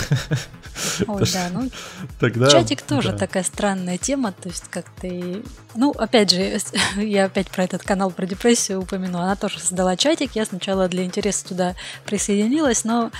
[1.08, 1.70] Ой, да, ну,
[2.20, 3.18] Тогда, чатик тоже да.
[3.18, 5.44] такая странная тема, то есть как ты...
[5.76, 6.60] Ну, опять же,
[6.98, 9.20] я опять про этот канал про депрессию упомяну.
[9.20, 13.12] Она тоже создала чатик, я сначала для интереса туда присоединилась, но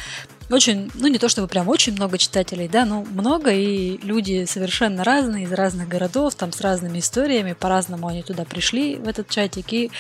[0.50, 5.04] очень, ну не то чтобы прям очень много читателей, да, но много, и люди совершенно
[5.04, 9.72] разные, из разных городов, там с разными историями, по-разному они туда пришли, в этот чатик,
[9.74, 9.92] и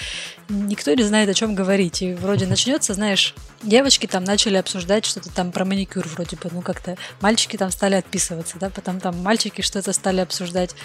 [0.54, 2.02] никто не знает, о чем говорить.
[2.02, 6.62] И вроде начнется, знаешь, девочки там начали обсуждать что-то там про маникюр вроде бы, ну
[6.62, 10.76] как-то мальчики там стали отписываться, да, потом там мальчики что-то стали обсуждать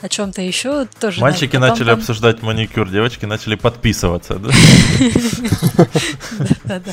[0.00, 1.20] о чем-то еще тоже.
[1.20, 1.98] Мальчики начали там...
[1.98, 4.50] обсуждать маникюр, девочки начали подписываться, да?
[6.64, 6.92] Да-да.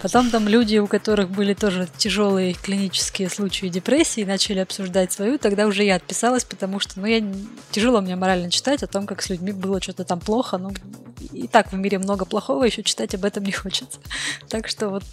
[0.00, 5.66] Потом там люди, у которых были тоже тяжелые клинические случаи депрессии, начали обсуждать свою, тогда
[5.66, 7.22] уже я отписалась, потому что, ну, я
[7.70, 10.72] тяжело мне морально читать о том, как с людьми было что-то там плохо, ну,
[11.36, 13.98] и так в мире много плохого, еще читать об этом не хочется.
[14.48, 15.04] Так что вот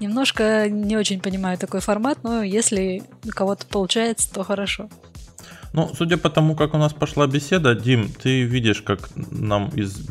[0.00, 4.88] немножко не очень понимаю такой формат, но если у кого-то получается, то хорошо.
[5.74, 10.06] Ну, судя по тому, как у нас пошла беседа, Дим, ты видишь, как нам из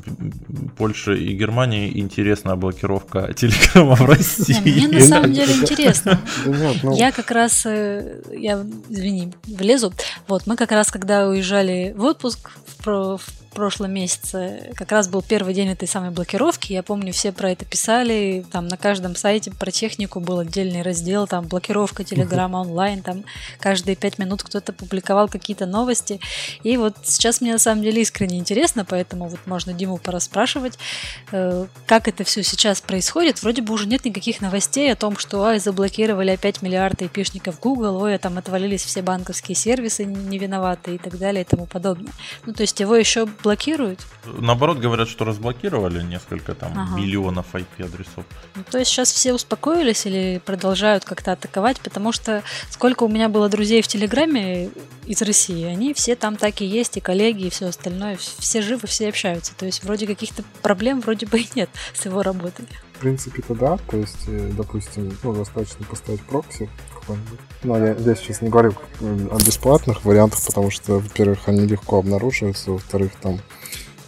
[0.77, 4.59] Польши и Германии интересна блокировка телеграмма в России.
[4.59, 6.19] Мне на самом деле интересно.
[6.83, 6.95] Ну.
[6.95, 9.93] Я как раз, э, я, извини, влезу.
[10.27, 12.51] Вот, мы как раз, когда уезжали в отпуск
[12.83, 13.19] в
[13.53, 16.73] прошлом месяце как раз был первый день этой самой блокировки.
[16.73, 18.45] Я помню, все про это писали.
[18.51, 23.23] Там на каждом сайте про технику был отдельный раздел, там блокировка Телеграма онлайн, там
[23.59, 26.19] каждые пять минут кто-то публиковал какие-то новости.
[26.63, 30.77] И вот сейчас мне на самом деле искренне интересно, поэтому вот можно Диму пораспрашивать,
[31.31, 33.41] э, как это все сейчас происходит.
[33.41, 37.97] Вроде бы уже нет никаких новостей о том, что ай, заблокировали опять миллиарды айпишников Google,
[38.01, 42.13] ой, а там отвалились все банковские сервисы не виноваты и так далее и тому подобное.
[42.45, 43.99] Ну, то есть его еще блокируют?
[44.25, 46.99] Наоборот, говорят, что разблокировали несколько там ага.
[46.99, 48.25] миллионов IP-адресов.
[48.55, 53.29] Ну, то есть сейчас все успокоились или продолжают как-то атаковать, потому что сколько у меня
[53.29, 54.69] было друзей в Телеграме
[55.05, 58.87] из России, они все там так и есть, и коллеги, и все остальное, все живы,
[58.87, 59.53] все общаются.
[59.55, 62.65] То есть вроде каких-то проблем вроде бы и нет с его работой.
[63.03, 67.39] Принципе-то да, то есть, э, допустим, ну, достаточно поставить прокси какой-нибудь.
[67.63, 72.71] Но я, я сейчас не говорю о бесплатных вариантах, потому что, во-первых, они легко обнаруживаются,
[72.71, 73.41] во-вторых, там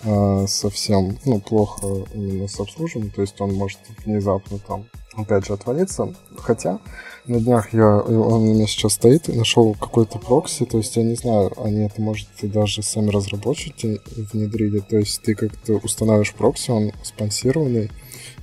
[0.03, 4.85] э, совсем ну, плохо именно с обслуживанием, то есть он может внезапно там
[5.17, 6.15] опять же отвалиться.
[6.37, 6.79] Хотя
[7.25, 11.15] на днях я, он у меня сейчас стоит, нашел какой-то прокси, то есть я не
[11.15, 13.99] знаю, они это, может, даже сами разработчики
[14.31, 17.91] внедрили, то есть ты как-то устанавливаешь прокси, он спонсированный,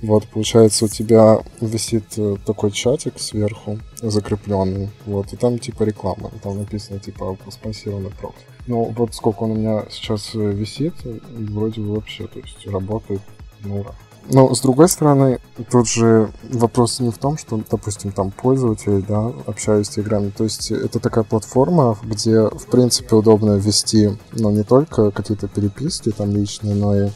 [0.03, 6.29] вот, получается, у тебя висит э, такой чатик сверху, закрепленный, вот, и там типа реклама,
[6.43, 8.43] там написано типа спонсированный прокси.
[8.67, 13.21] Ну, вот сколько он у меня сейчас э, висит, вроде бы вообще, то есть работает,
[13.63, 13.95] ну, ура.
[14.29, 15.39] Но, с другой стороны,
[15.69, 20.31] тут же вопрос не в том, что, допустим, там пользователь, да, общаюсь в Телеграме.
[20.35, 26.11] То есть это такая платформа, где, в принципе, удобно вести, ну, не только какие-то переписки
[26.11, 27.09] там личные, но и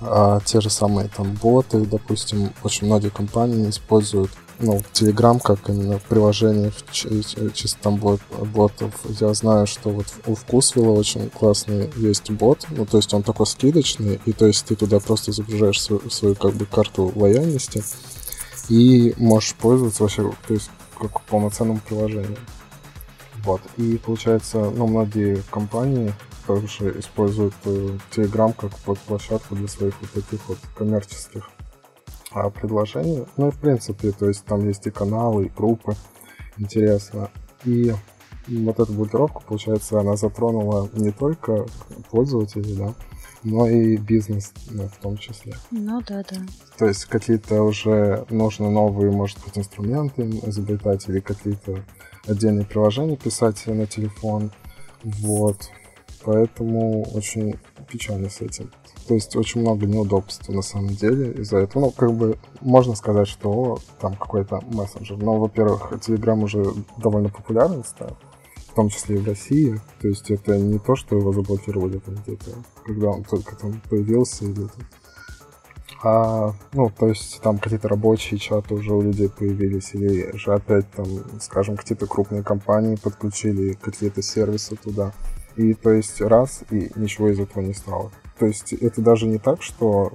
[0.00, 6.00] а, те же самые там боты, допустим, очень многие компании используют ну, Telegram как именно
[6.08, 8.20] приложение чисто там бот,
[8.54, 8.94] ботов.
[9.20, 13.46] Я знаю, что вот у Вкусвилла очень классный есть бот, ну, то есть он такой
[13.46, 17.82] скидочный, и то есть ты туда просто загружаешь свою, свою как бы карту лояльности
[18.68, 22.38] и можешь пользоваться вообще, то есть как полноценным приложением.
[23.44, 23.60] Вот.
[23.76, 26.12] И получается, ну, многие компании
[26.46, 28.72] также используют э, Telegram как
[29.06, 31.50] площадку для своих вот таких вот коммерческих
[32.32, 33.24] а, предложений.
[33.36, 35.94] Ну и в принципе, то есть там есть и каналы, и группы.
[36.58, 37.30] Интересно.
[37.64, 37.92] И
[38.48, 41.66] вот эту блокировку, получается, она затронула не только
[42.10, 42.94] пользователей, да,
[43.42, 45.54] но и бизнес ну, в том числе.
[45.70, 46.36] Ну да, да.
[46.78, 51.84] То есть какие-то уже нужны новые, может быть, инструменты изобретать или какие-то
[52.26, 54.52] отдельные приложения писать на телефон.
[55.02, 55.70] Вот.
[56.26, 57.54] Поэтому очень
[57.88, 58.72] печально с этим.
[59.06, 61.84] То есть очень много неудобств на самом деле из-за этого.
[61.84, 65.18] Ну, как бы можно сказать, что там какой-то мессенджер.
[65.18, 66.64] Но, во-первых, Telegram уже
[66.98, 68.18] довольно популярен стал,
[68.70, 69.80] в том числе и в России.
[70.00, 72.50] То есть это не то, что его заблокировали там где-то,
[72.84, 74.66] когда он только там появился или
[76.02, 80.90] а, ну, то есть там какие-то рабочие чаты уже у людей появились, или же опять
[80.90, 81.06] там,
[81.40, 85.12] скажем, какие-то крупные компании подключили какие-то сервисы туда.
[85.56, 88.10] И то есть раз, и ничего из этого не стало.
[88.38, 90.12] То есть это даже не так, что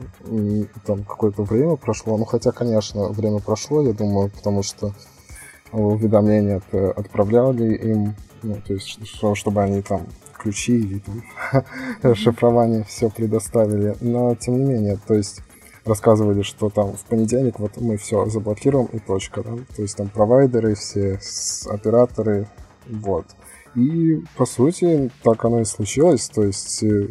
[0.86, 2.18] там какое-то время прошло.
[2.18, 4.94] Ну, хотя, конечно, время прошло, я думаю, потому что
[5.72, 6.62] уведомления
[6.96, 11.02] отправляли им, ну, то есть, что, чтобы они там ключи или
[12.02, 13.96] там шифрование все предоставили.
[14.02, 15.42] Но, тем не менее, то есть
[15.86, 19.58] рассказывали, что там в понедельник вот мы все заблокируем и точка, да?
[19.76, 21.20] То есть там провайдеры все,
[21.68, 22.48] операторы,
[22.88, 23.26] вот.
[23.76, 26.28] И, по сути, так оно и случилось.
[26.30, 27.10] То есть, э,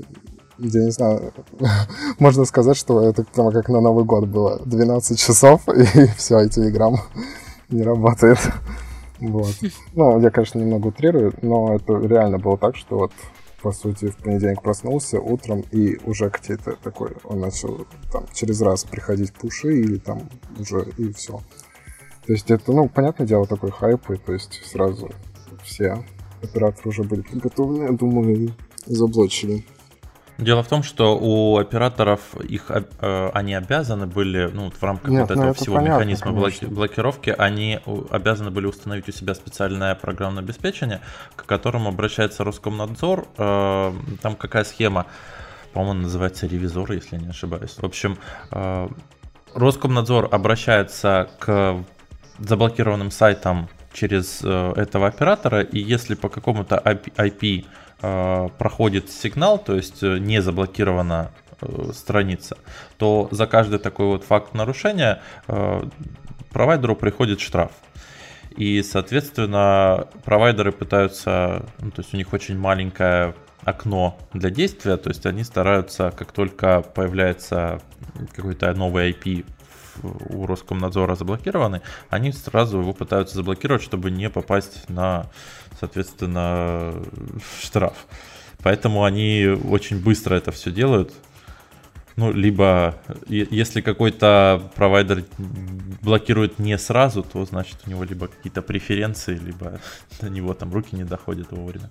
[0.59, 1.33] я не знаю,
[2.19, 4.61] можно сказать, что это прямо как на Новый год было.
[4.65, 6.97] 12 часов, и все, и Телеграм
[7.71, 8.39] не работает.
[9.21, 9.55] Вот.
[9.95, 13.13] Ну, я, конечно, немного утрирую, но это реально было так, что вот
[13.63, 18.85] по сути, в понедельник проснулся утром, и уже какие-то такой, он начал там через раз
[18.85, 21.41] приходить пуши, или там уже, и все.
[22.27, 25.11] То есть это, ну, понятное дело, такой хайп, и то есть сразу
[25.63, 26.03] все
[26.43, 28.53] операторы уже были подготовлены, я думаю,
[28.87, 29.65] заблочили.
[30.41, 35.29] Дело в том, что у операторов их э, они обязаны были, ну, в рамках Нет,
[35.29, 36.69] вот ну, этого всего понятно, механизма конечно.
[36.69, 37.79] блокировки, они
[38.11, 41.03] обязаны были установить у себя специальное программное обеспечение,
[41.37, 43.29] к которому обращается Роскомнадзор.
[43.37, 45.07] Э, там какая схема?
[45.75, 47.77] По-моему, называется ревизор, если я не ошибаюсь.
[47.77, 48.17] В общем,
[48.51, 48.89] э,
[49.55, 51.85] Роскомнадзор обращается к
[52.39, 57.65] заблокированным сайтам через этого оператора, и если по какому-то IP
[58.03, 62.57] Э, проходит сигнал, то есть э, не заблокирована э, страница,
[62.97, 65.21] то за каждый такой вот факт нарушения
[66.51, 67.73] провайдеру приходит штраф.
[68.57, 75.11] И, соответственно, провайдеры пытаются, ну, то есть у них очень маленькое окно для действия, то
[75.11, 77.81] есть они стараются, как только появляется
[78.35, 79.45] какой-то новый IP
[80.03, 85.27] у Роскомнадзора заблокированы, они сразу его пытаются заблокировать, чтобы не попасть на,
[85.79, 86.95] соответственно,
[87.63, 88.07] штраф.
[88.63, 91.13] Поэтому они очень быстро это все делают.
[92.17, 92.97] Ну, либо
[93.29, 95.25] если какой-то провайдер
[96.03, 99.81] блокирует не сразу, то значит у него либо какие-то преференции, либо
[100.21, 101.89] до него там руки не доходят вовремя.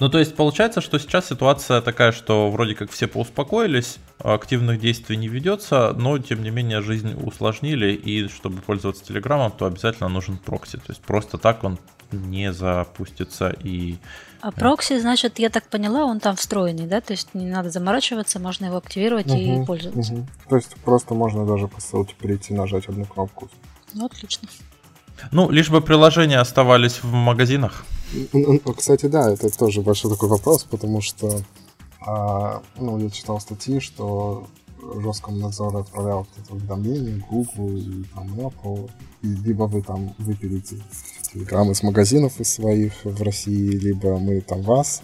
[0.00, 5.16] Ну, то есть получается, что сейчас ситуация такая, что вроде как все поуспокоились, активных действий
[5.16, 10.38] не ведется, но тем не менее жизнь усложнили, и чтобы пользоваться Телеграмом, то обязательно нужен
[10.38, 10.78] прокси.
[10.78, 11.78] То есть просто так он
[12.12, 13.98] не запустится и...
[14.40, 17.02] А прокси, значит, я так поняла, он там встроенный, да?
[17.02, 20.14] То есть не надо заморачиваться, можно его активировать угу, и пользоваться.
[20.14, 20.26] Угу.
[20.48, 23.50] То есть просто можно даже по ссылке перейти, нажать одну кнопку.
[23.92, 24.48] Ну, отлично.
[25.30, 27.84] Ну, лишь бы приложения оставались в магазинах.
[28.76, 31.42] Кстати, да, это тоже большой такой вопрос, потому что
[32.00, 34.46] а, ну, я читал статьи, что
[34.82, 38.90] Роскомнадзор отправлял уведомления Google и там Apple,
[39.22, 40.82] и либо вы там выберете
[41.32, 45.02] телеграммы из магазинов из своих в России, либо мы там вас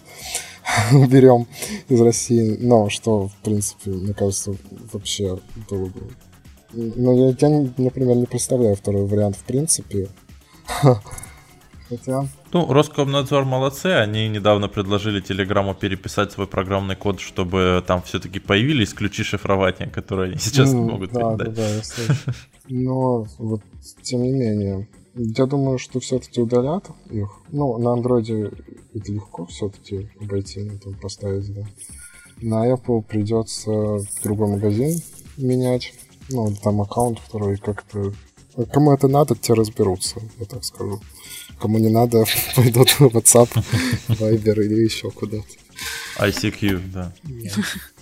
[0.91, 1.47] уберем
[1.87, 4.55] из России, но что, в принципе, мне кажется,
[4.91, 5.39] вообще
[5.69, 6.01] было бы
[6.73, 10.09] но я, я, например, не представляю второй вариант в принципе.
[11.89, 12.27] Хотя...
[12.53, 18.93] Ну, Роскомнадзор молодцы, они недавно предложили Телеграму переписать свой программный код, чтобы там все-таки появились
[18.93, 21.53] ключи шифрования, которые они сейчас не могут да, передать.
[21.53, 22.13] Да, да, я слышу.
[22.69, 23.61] Но вот,
[24.01, 27.29] тем не менее, я думаю, что все-таки удалят их.
[27.51, 28.51] Ну, на андроиде
[28.93, 31.61] это легко все-таки обойти, ну, там поставить, да.
[32.41, 34.99] На Apple придется другой магазин
[35.37, 35.93] менять
[36.29, 38.13] ну, там аккаунт второй как-то...
[38.71, 40.99] Кому это надо, те разберутся, я так скажу.
[41.59, 43.49] Кому не надо, пойдут в WhatsApp,
[44.07, 45.43] Viber или еще куда-то.
[46.17, 47.13] ICQ, да.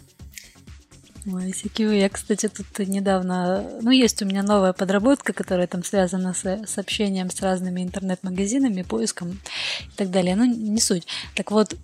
[1.28, 3.68] Ой, ICQ, я, кстати, тут недавно...
[3.82, 8.84] Ну, есть у меня новая подработка, которая там связана с, с общением с разными интернет-магазинами,
[8.84, 10.36] поиском и так далее.
[10.36, 11.08] Ну, не суть.
[11.34, 11.76] Так вот,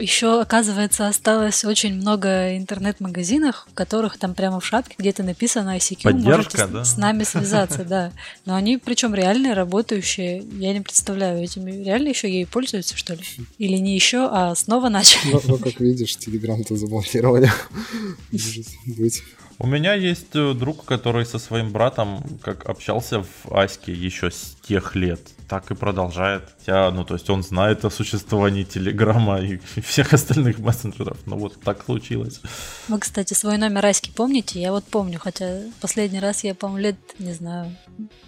[0.00, 6.02] еще, оказывается, осталось очень много интернет-магазинов, в которых там прямо в шапке где-то написано ICQ,
[6.02, 6.84] Поддержка, можете да?
[6.84, 8.12] с, нами связаться, да.
[8.46, 10.44] Но они причем реальные, работающие.
[10.58, 13.22] Я не представляю, этими реально еще ей пользуются, что ли?
[13.58, 15.32] Или не еще, а снова начали?
[15.32, 17.50] Ну, ну как видишь, Телеграм-то заблокировали.
[18.32, 19.22] Может быть.
[19.62, 24.56] У меня есть э, друг, который со своим братом как общался в Аське еще с
[24.66, 26.44] тех лет, так и продолжает.
[26.58, 31.18] Хотя, ну, то есть он знает о существовании Телеграма и всех остальных мессенджеров.
[31.26, 32.40] Ну, вот так случилось.
[32.86, 34.60] Вы, кстати, свой номер Аськи помните?
[34.60, 37.76] Я вот помню, хотя последний раз я, по-моему, лет, не знаю,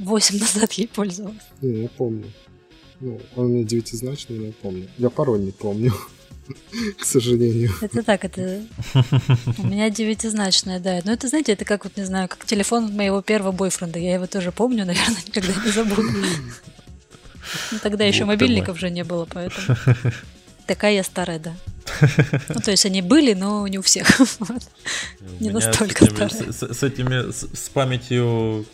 [0.01, 1.47] 8 назад ей пользовалась.
[1.61, 2.25] Не, я помню.
[2.99, 4.89] Ну, он у меня девятизначный, но я помню.
[4.99, 5.93] Я пароль не помню.
[6.99, 7.71] к сожалению.
[7.81, 8.63] Это так, это
[9.59, 11.01] у меня девятизначная, да.
[11.05, 13.99] Но это, знаете, это как вот, не знаю, как телефон моего первого бойфренда.
[13.99, 16.03] Я его тоже помню, наверное, никогда не забуду.
[17.71, 19.77] Ну, тогда еще мобильников же не было, поэтому...
[20.67, 21.55] Такая я старая, да.
[22.49, 24.07] Ну, то есть они были, но не у всех.
[25.41, 26.53] Не настолько старая.
[26.53, 28.65] С этими, с памятью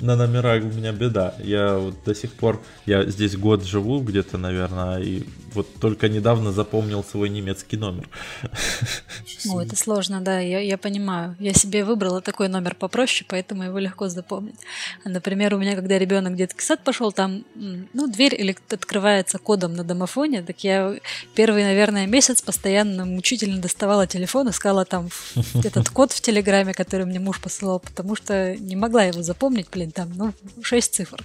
[0.00, 1.34] на номера у меня беда.
[1.38, 5.24] Я вот до сих пор, я здесь год живу где-то, наверное, и
[5.56, 8.08] вот только недавно запомнил свой немецкий номер.
[9.48, 11.36] О, это сложно, да, я, я понимаю.
[11.40, 14.60] Я себе выбрала такой номер попроще, поэтому его легко запомнить.
[15.04, 19.84] Например, у меня, когда ребенок в детский сад пошел, там, ну, дверь открывается кодом на
[19.84, 20.96] домофоне, так я
[21.34, 25.08] первый, наверное, месяц постоянно мучительно доставала телефон, искала там
[25.64, 29.90] этот код в Телеграме, который мне муж посылал, потому что не могла его запомнить, блин,
[29.90, 31.24] там, ну, 6 цифр.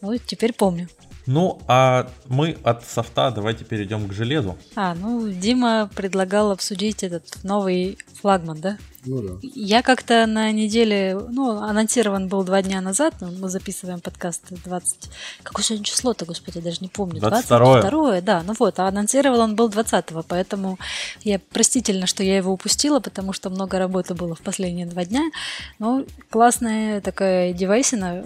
[0.00, 0.88] Ну, теперь помню.
[1.26, 4.56] Ну, а мы от софта давайте перейдем к железу.
[4.76, 8.78] А, ну, Дима предлагал обсудить этот новый флагман, да?
[9.04, 9.32] Ну да.
[9.42, 15.10] Я как-то на неделе, ну, анонсирован был два дня назад, но мы записываем подкаст 20...
[15.42, 17.20] Какое сегодня число-то, господи, даже не помню.
[17.20, 20.78] 22 22 да, ну вот, а анонсировал он был 20 поэтому
[21.22, 25.30] я простительно, что я его упустила, потому что много работы было в последние два дня.
[25.78, 28.24] Но классная такая девайсина,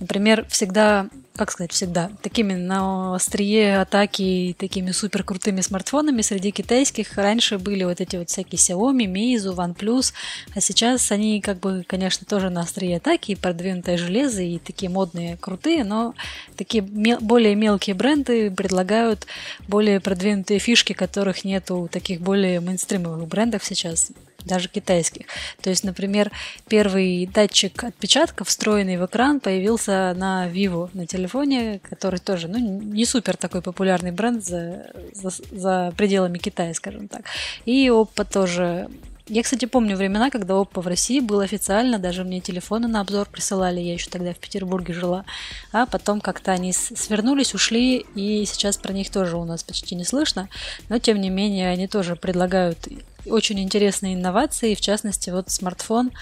[0.00, 7.16] Например, всегда, как сказать, всегда, такими на острие атаки, такими супер крутыми смартфонами среди китайских.
[7.16, 10.12] Раньше были вот эти вот всякие Xiaomi, Meizu, OnePlus,
[10.54, 14.90] а сейчас они как бы, конечно, тоже на острие атаки, и продвинутое железо, и такие
[14.90, 16.14] модные, крутые, но
[16.56, 19.26] такие мел- более мелкие бренды предлагают
[19.68, 24.12] более продвинутые фишки, которых нету у таких более мейнстримовых брендов сейчас
[24.44, 25.26] даже китайских.
[25.60, 26.30] То есть, например,
[26.68, 33.04] первый датчик отпечатков, встроенный в экран, появился на Vivo на телефоне, который тоже, ну, не
[33.04, 37.22] супер такой популярный бренд за, за, за пределами Китая, скажем так.
[37.64, 38.88] И Oppo тоже
[39.28, 43.28] я, кстати, помню времена, когда Oppo в России был официально, даже мне телефоны на обзор
[43.30, 45.24] присылали, я еще тогда в Петербурге жила,
[45.72, 50.04] а потом как-то они свернулись, ушли, и сейчас про них тоже у нас почти не
[50.04, 50.48] слышно,
[50.88, 52.88] но тем не менее они тоже предлагают
[53.26, 56.12] очень интересные инновации, в частности, вот смартфон,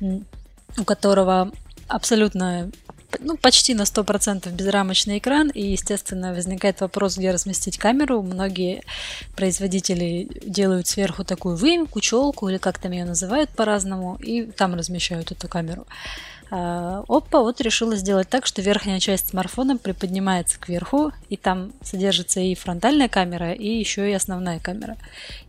[0.00, 1.50] у которого
[1.88, 2.70] абсолютно
[3.20, 8.22] ну, почти на 100% безрамочный экран, и, естественно, возникает вопрос, где разместить камеру.
[8.22, 8.82] Многие
[9.36, 15.32] производители делают сверху такую выемку, челку, или как там ее называют по-разному, и там размещают
[15.32, 15.86] эту камеру.
[16.54, 22.40] А, Oppo вот решила сделать так, что верхняя часть смартфона приподнимается кверху, и там содержится
[22.40, 24.98] и фронтальная камера, и еще и основная камера.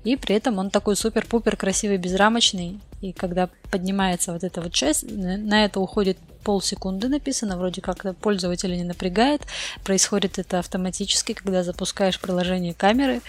[0.05, 5.03] И при этом он такой супер-пупер красивый, безрамочный, и когда поднимается вот эта вот часть,
[5.11, 9.41] на это уходит полсекунды написано, вроде как пользователя не напрягает.
[9.83, 13.21] Происходит это автоматически, когда запускаешь приложение камеры,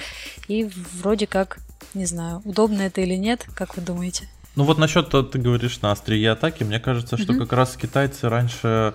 [0.47, 1.59] и вроде как,
[1.93, 4.29] не знаю, удобно это или нет, как вы думаете?
[4.57, 7.39] Ну вот насчет, ты говоришь, на острие атаки, мне кажется, что mm-hmm.
[7.39, 8.95] как раз китайцы раньше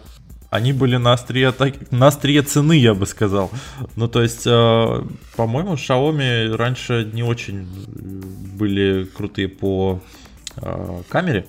[0.50, 3.52] они были на острие атаки, на острие цены, я бы сказал.
[3.96, 5.04] Ну, то есть, э,
[5.36, 7.68] по-моему, Xiaomi раньше не очень
[8.58, 10.02] были крутые по
[10.56, 11.46] э, камере.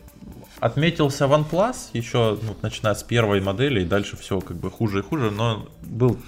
[0.59, 5.03] Отметился OnePlus еще, ну, начиная с первой модели, и дальше все как бы хуже и
[5.03, 6.19] хуже, но был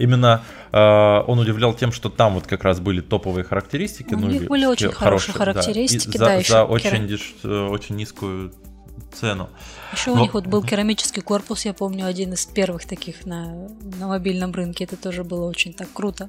[0.00, 0.42] именно
[0.72, 0.78] э,
[1.26, 4.14] он удивлял тем, что там вот как раз были топовые характеристики.
[4.14, 7.96] Ну, у них были очень хорошие характеристики, да, да, за, за очень, деш, э, очень
[7.96, 8.52] низкую
[9.12, 9.50] цену.
[9.92, 10.16] Еще Но...
[10.16, 14.52] у них вот был керамический корпус, я помню, один из первых таких на, на мобильном
[14.52, 14.84] рынке.
[14.84, 16.28] Это тоже было очень так круто.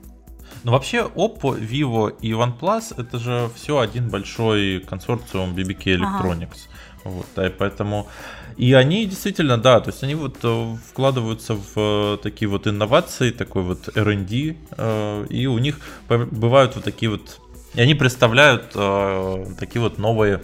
[0.63, 6.67] Ну вообще Oppo, Vivo и OnePlus это же все один большой консорциум BBK Electronics.
[6.67, 6.81] Ага.
[7.03, 8.07] Вот, да, и поэтому
[8.57, 13.31] и они действительно, да, то есть они вот э, вкладываются в э, такие вот инновации,
[13.31, 17.39] такой вот R&D, э, и у них бывают вот такие вот,
[17.73, 18.71] и они представляют
[19.57, 20.43] такие вот новые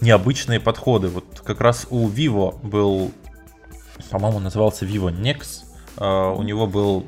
[0.00, 1.08] необычные подходы.
[1.08, 3.12] Вот как раз у Vivo был,
[4.10, 5.64] по-моему, назывался Vivo Nex,
[5.96, 7.06] у него был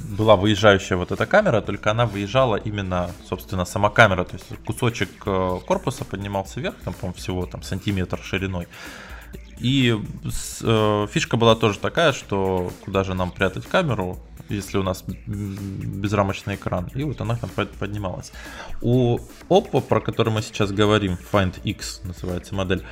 [0.00, 5.10] была выезжающая вот эта камера, только она выезжала именно, собственно, сама камера, то есть кусочек
[5.18, 8.68] корпуса поднимался вверх, там, по-моему, всего там сантиметр шириной,
[9.58, 9.96] и
[10.62, 14.18] э, фишка была тоже такая, что куда же нам прятать камеру,
[14.48, 16.90] если у нас безрамочный экран.
[16.94, 18.32] И вот она там поднималась.
[18.80, 19.18] У
[19.48, 22.82] Oppo, про который мы сейчас говорим, Find X называется модель,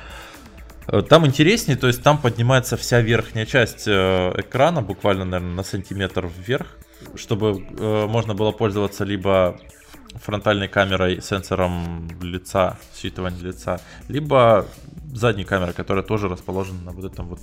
[0.87, 5.63] э, там интереснее, то есть там поднимается вся верхняя часть э, экрана, буквально, наверное, на
[5.63, 6.77] сантиметр вверх,
[7.15, 9.59] чтобы э, можно было пользоваться либо
[10.15, 14.65] фронтальной камерой, сенсором лица, считывания лица, либо
[15.13, 17.39] задней камерой, которая тоже расположена на вот этом вот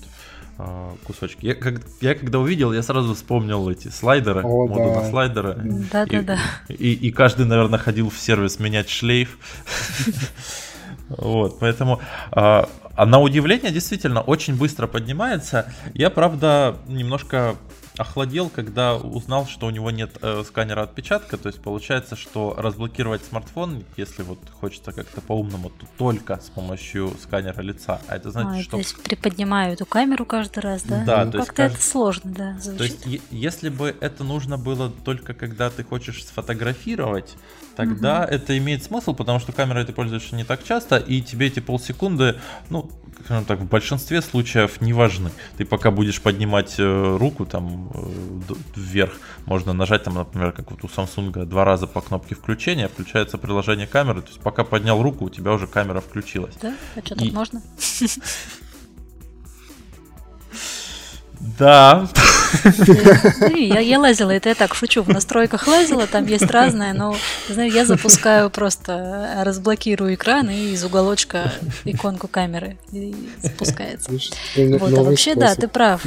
[0.59, 1.49] э, кусочке.
[1.49, 5.01] Я, как, я когда увидел, я сразу вспомнил эти слайдеры, О, моду да.
[5.01, 5.57] на слайдеры.
[5.93, 6.39] Да, и, да, да.
[6.69, 9.39] И, и каждый, наверное, ходил в сервис менять шлейф.
[11.09, 12.01] Вот, поэтому
[12.33, 15.73] а, а на удивление действительно очень быстро поднимается.
[15.95, 17.55] Я, правда, немножко
[17.99, 21.36] охладел, когда узнал, что у него нет э, сканера отпечатка.
[21.36, 27.12] То есть получается, что разблокировать смартфон, если вот хочется как-то по-умному, то только с помощью
[27.20, 28.01] сканера лица.
[28.09, 28.70] А это значит, а, что...
[28.72, 31.05] То есть приподнимаю эту камеру каждый раз, да?
[31.05, 31.49] Да, ну, то есть...
[31.49, 31.74] Как-то кажд...
[31.74, 33.01] это сложно, да, звучит.
[33.03, 37.36] То есть если бы это нужно было только когда ты хочешь сфотографировать,
[37.79, 38.35] тогда угу.
[38.35, 42.35] это имеет смысл, потому что камерой ты пользуешься не так часто, и тебе эти полсекунды,
[42.70, 42.91] ну,
[43.24, 45.31] скажем так, в большинстве случаев не важны.
[45.59, 49.12] Ты пока будешь поднимать э, руку там э, вверх,
[49.47, 53.87] можно нажать там, например, как вот у Samsung два раза по кнопке включения, включается приложение
[53.87, 56.57] камеры, то есть пока поднял руку, у тебя уже камера включилась.
[56.61, 56.74] Да?
[56.97, 57.31] А что, так и...
[57.31, 57.62] можно?
[61.41, 62.09] Да.
[63.55, 67.16] Я, я лазила, это я так шучу, в настройках лазила, там есть разное, но,
[67.49, 71.53] знаю, я запускаю просто, разблокирую экран и из уголочка
[71.84, 74.11] иконку камеры и запускается.
[74.57, 76.03] Вот, а вообще, да, ты прав.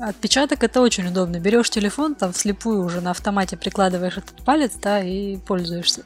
[0.00, 1.40] Отпечаток это очень удобно.
[1.40, 6.04] Берешь телефон, там вслепую уже на автомате прикладываешь этот палец, да, и пользуешься.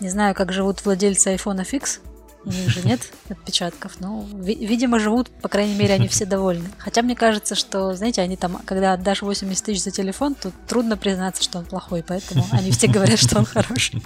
[0.00, 2.00] Не знаю, как живут владельцы iPhone X,
[2.44, 3.96] у них же нет отпечатков.
[4.00, 6.68] Ну, ви- видимо, живут, по крайней мере, они все довольны.
[6.78, 10.96] Хотя мне кажется, что, знаете, они там, когда отдашь 80 тысяч за телефон, то трудно
[10.96, 14.02] признаться, что он плохой, поэтому они все говорят, что он хороший.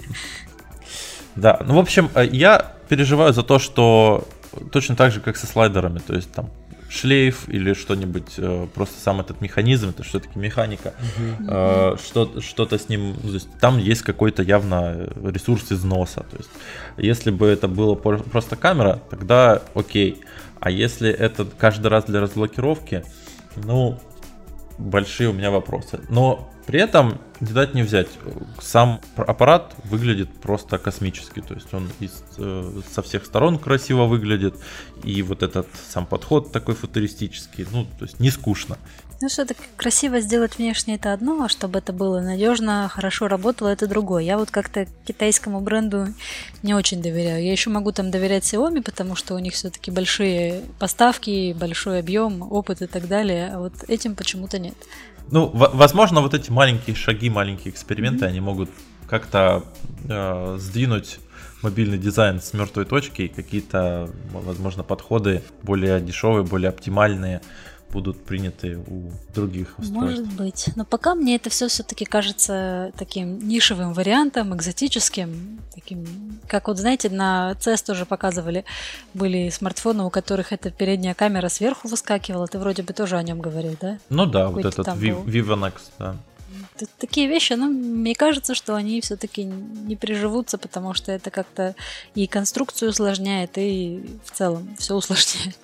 [1.35, 4.27] Да, ну, в общем, э, я переживаю за то, что
[4.71, 6.49] точно так же, как со слайдерами, то есть там
[6.93, 10.93] шлейф или что-нибудь, э, просто сам этот механизм, это все-таки механика,
[11.39, 16.49] э, что, что-то с ним, то есть там есть какой-то явно ресурс износа, то есть
[16.97, 20.21] если бы это было просто камера, тогда окей,
[20.59, 23.03] а если это каждый раз для разблокировки,
[23.55, 23.99] ну,
[24.77, 25.99] большие у меня вопросы.
[26.09, 28.07] Но при этом не дать не взять.
[28.61, 31.41] Сам аппарат выглядит просто космически.
[31.41, 34.55] То есть он из, э, со всех сторон красиво выглядит.
[35.03, 37.67] И вот этот сам подход такой футуристический.
[37.71, 38.77] Ну, то есть не скучно.
[39.23, 43.87] Ну, что-то красиво сделать внешне это одно, а чтобы это было надежно, хорошо работало, это
[43.87, 44.21] другое.
[44.21, 46.07] Я вот как-то китайскому бренду
[46.61, 47.41] не очень доверяю.
[47.41, 52.41] Я еще могу там доверять Xiaomi, потому что у них все-таки большие поставки, большой объем,
[52.41, 54.75] опыт и так далее, а вот этим почему-то нет.
[55.31, 58.29] Ну, возможно, вот эти маленькие шаги, маленькие эксперименты, mm-hmm.
[58.29, 58.69] они могут
[59.07, 59.63] как-то
[60.07, 61.19] э, сдвинуть
[61.61, 67.41] мобильный дизайн с мертвой точки, какие-то, возможно, подходы более дешевые, более оптимальные
[67.93, 69.93] будут приняты у других устройств.
[69.93, 70.69] Может быть.
[70.75, 75.59] Но пока мне это все все-таки кажется таким нишевым вариантом, экзотическим.
[75.73, 76.05] Таким,
[76.47, 78.65] как вот, знаете, на CES тоже показывали,
[79.13, 82.47] были смартфоны, у которых эта передняя камера сверху выскакивала.
[82.47, 83.99] Ты вроде бы тоже о нем говорил, да?
[84.09, 86.15] Ну да, Какой вот этот Vivonex, да.
[86.97, 91.75] Такие вещи, ну, мне кажется, что они все-таки не приживутся, потому что это как-то
[92.15, 95.55] и конструкцию усложняет, и в целом все усложняет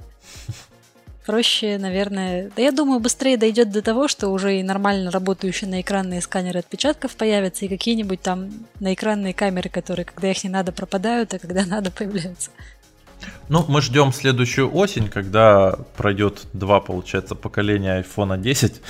[1.30, 2.50] проще, наверное...
[2.56, 7.16] Да я думаю, быстрее дойдет до того, что уже и нормально работающие наэкранные сканеры отпечатков
[7.16, 8.50] появятся, и какие-нибудь там
[8.80, 12.50] наэкранные камеры, которые, когда их не надо, пропадают, а когда надо, появляются.
[13.48, 18.82] Ну, мы ждем следующую осень, когда пройдет два, получается, поколения iPhone 10.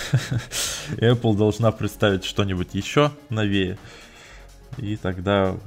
[0.95, 3.77] и Apple должна представить что-нибудь еще новее.
[4.77, 5.57] И тогда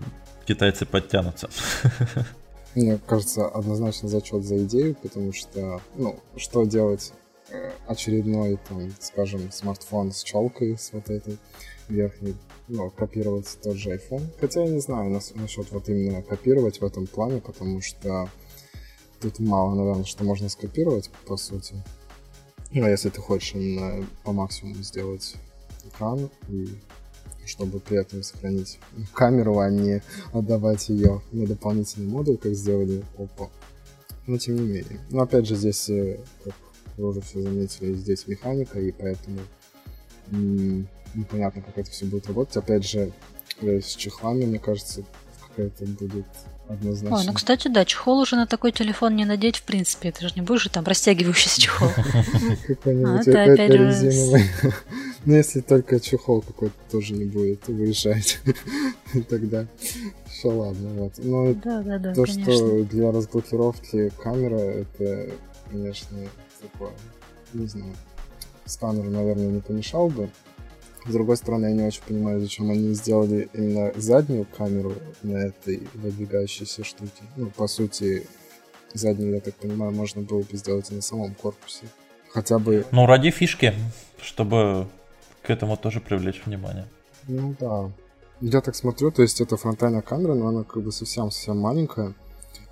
[0.47, 1.51] китайцы подтянутся.
[2.75, 7.12] Мне кажется, однозначно зачет за идею, потому что, ну, что делать
[7.51, 11.39] э, очередной, там, скажем, смартфон с челкой, с вот этой
[11.89, 12.35] верхней,
[12.68, 14.23] ну, копировать тот же iPhone.
[14.41, 18.31] Хотя я не знаю нас, насчет вот именно копировать в этом плане, потому что
[19.20, 21.75] тут мало, наверное, что можно скопировать, по сути.
[22.70, 25.37] Ну, а если ты хочешь именно по максимуму сделать
[25.85, 26.68] экран и
[27.47, 28.78] чтобы при этом сохранить
[29.12, 33.49] камеру, а не отдавать ее на дополнительный модуль, как сделали Oppo.
[34.26, 35.01] Но тем не менее.
[35.11, 36.55] Но опять же, здесь, э, как
[36.97, 39.40] вы уже все заметили, здесь механика, и поэтому
[41.14, 42.57] непонятно, как это все будет работать.
[42.57, 43.12] Опять же,
[43.61, 45.05] э, с чехлами, мне кажется,
[45.49, 46.26] какая-то будет
[46.68, 47.18] однозначно.
[47.18, 50.09] Ой, ну, кстати, да, чехол уже на такой телефон не надеть, в принципе.
[50.09, 51.88] Это же не будешь там растягивающийся чехол.
[52.66, 54.45] Какой-нибудь резиновый.
[55.25, 58.41] Ну, если только чехол какой-то тоже не будет выезжать,
[59.29, 59.66] тогда
[60.27, 60.89] все ладно.
[60.95, 61.12] Вот.
[61.18, 65.31] Но да, да, да, то, что для разблокировки камера, это,
[65.70, 66.18] конечно,
[66.61, 66.91] такое,
[67.53, 67.93] не знаю,
[68.64, 70.29] сканер, наверное, не помешал бы.
[71.07, 75.83] С другой стороны, я не очень понимаю, зачем они сделали именно заднюю камеру на этой
[75.95, 77.23] выдвигающейся штуке.
[77.37, 78.27] Ну, по сути,
[78.95, 81.87] заднюю, я так понимаю, можно было бы сделать и на самом корпусе.
[82.31, 82.87] Хотя бы...
[82.93, 83.75] Ну, ради фишки,
[84.20, 84.87] чтобы
[85.43, 86.86] к этому тоже привлечь внимание.
[87.28, 87.90] Ну да.
[88.40, 92.14] Я так смотрю, то есть это фронтальная камера, но она как бы совсем-совсем маленькая.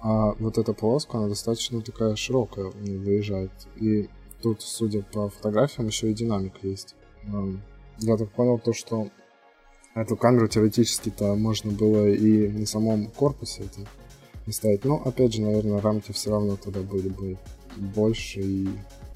[0.03, 3.53] А вот эта полоска, она достаточно такая широкая выезжает.
[3.77, 4.09] И
[4.43, 6.95] тут, судя по фотографиям, еще и динамик есть.
[7.99, 9.09] Я так понял то, что
[9.95, 14.85] эту камеру теоретически-то можно было и на самом корпусе это ставить.
[14.85, 17.39] Но, опять же, наверное, рамки все равно тогда были бы
[17.77, 18.69] больше, и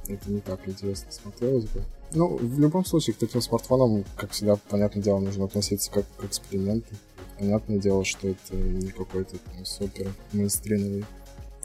[0.06, 1.82] это не так интересно смотрелось бы.
[2.14, 6.24] Ну, в любом случае, к таким смартфонам, как всегда, понятное дело, нужно относиться как к
[6.24, 6.94] эксперименту.
[7.38, 11.04] Понятное дело, что это не какой-то там, супер мейнстримовый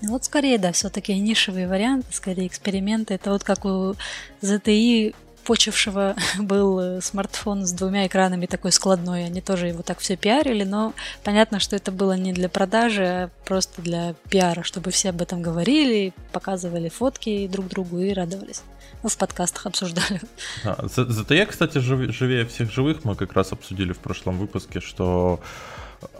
[0.02, 3.16] ну, вот скорее, да, все-таки нишевые варианты, скорее эксперименты.
[3.16, 3.96] Это вот как у
[4.42, 5.14] ZTE
[5.50, 9.26] почившего был э, смартфон с двумя экранами такой складной.
[9.26, 10.94] Они тоже его так все пиарили, но
[11.24, 15.42] понятно, что это было не для продажи, а просто для пиара, чтобы все об этом
[15.42, 18.62] говорили, показывали фотки друг другу и радовались.
[19.02, 20.22] Ну, в подкастах обсуждали.
[20.66, 20.86] А,
[21.34, 25.40] я, кстати, жив, живее всех живых, мы как раз обсудили в прошлом выпуске, что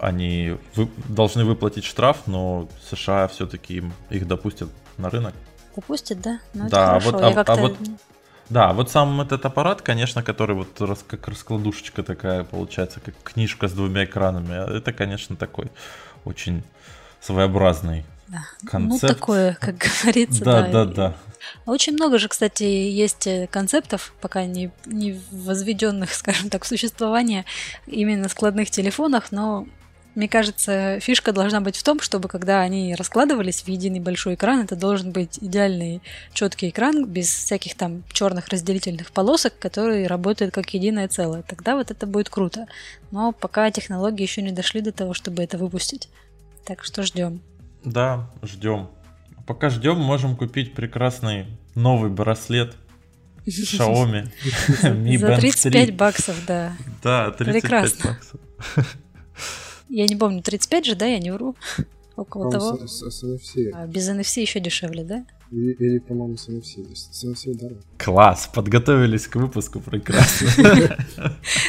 [0.00, 4.68] они вы, должны выплатить штраф, но США все-таки их допустят
[4.98, 5.34] на рынок.
[5.76, 6.40] Допустят, да?
[6.52, 7.76] Ну, да, вот, а, а вот
[8.50, 13.68] да, вот сам этот аппарат, конечно, который вот рас, как раскладушечка такая получается, как книжка
[13.68, 15.70] с двумя экранами, это, конечно, такой
[16.24, 16.62] очень
[17.20, 18.44] своеобразный да.
[18.66, 19.02] концепт.
[19.02, 20.44] Ну, такое, как говорится.
[20.44, 20.84] Да, да, да.
[20.84, 21.14] да.
[21.64, 27.44] Очень много же, кстати, есть э, концептов, пока не, не возведенных, скажем так, в существование
[27.86, 29.66] именно складных телефонах, но
[30.14, 34.62] мне кажется, фишка должна быть в том, чтобы когда они раскладывались в единый большой экран,
[34.62, 36.02] это должен быть идеальный
[36.32, 41.42] четкий экран без всяких там черных разделительных полосок, которые работают как единое целое.
[41.42, 42.66] Тогда вот это будет круто.
[43.10, 46.08] Но пока технологии еще не дошли до того, чтобы это выпустить.
[46.64, 47.40] Так что ждем.
[47.84, 48.90] Да, ждем.
[49.46, 52.74] Пока ждем, можем купить прекрасный новый браслет
[53.46, 54.28] Xiaomi
[54.82, 56.72] Mi За 35 баксов, да.
[57.02, 58.10] Да, 35 Прекрасно.
[58.10, 58.40] баксов.
[59.90, 61.56] Я не помню, 35 же, да, я не вру.
[62.16, 62.86] Около того.
[62.86, 63.70] С, с, с NFC.
[63.72, 65.24] А, без NFC еще дешевле, да?
[65.50, 66.94] Или, или по-моему, с NFC.
[66.94, 67.80] С NFC дорого.
[67.98, 70.48] Класс, подготовились к выпуску прекрасно.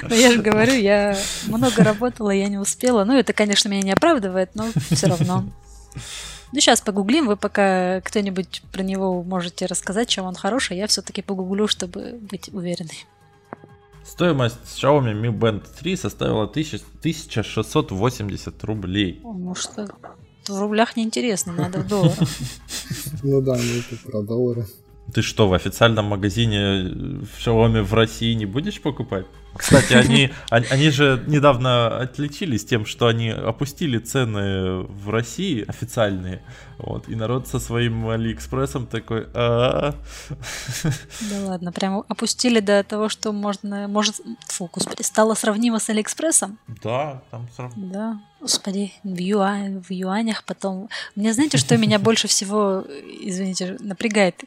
[0.04, 1.18] Ну, я же говорю, я
[1.48, 3.06] много работала, я не успела.
[3.06, 5.46] Ну, это, конечно, меня не оправдывает, но все равно.
[6.52, 11.22] Ну, сейчас погуглим, вы пока кто-нибудь про него можете рассказать, чем он хороший, я все-таки
[11.22, 13.06] погуглю, чтобы быть уверенной.
[14.12, 19.22] Стоимость Xiaomi Mi Band 3 составила 1680 рублей.
[19.24, 19.88] Ну что,
[20.50, 22.18] в рублях неинтересно, надо в долларах.
[23.24, 24.68] Ну да, ну это про доллары.
[25.14, 26.92] Ты что, в официальном магазине
[27.40, 29.28] Xiaomi в России не будешь покупать?
[29.56, 36.42] Кстати, они, они же недавно отличились тем, что они опустили цены в России официальные.
[36.78, 39.28] Вот, и народ со своим Алиэкспрессом такой...
[39.34, 39.94] Да
[41.44, 43.88] ладно, прямо опустили до того, что можно...
[43.88, 44.22] Может,
[44.60, 46.58] господи, стало сравнимо с Алиэкспрессом?
[46.84, 47.94] Да, там сравнимо.
[47.94, 50.90] Да, господи, в, юань, в юанях потом...
[51.16, 52.84] Мне знаете, что меня больше всего,
[53.22, 54.44] извините, напрягает?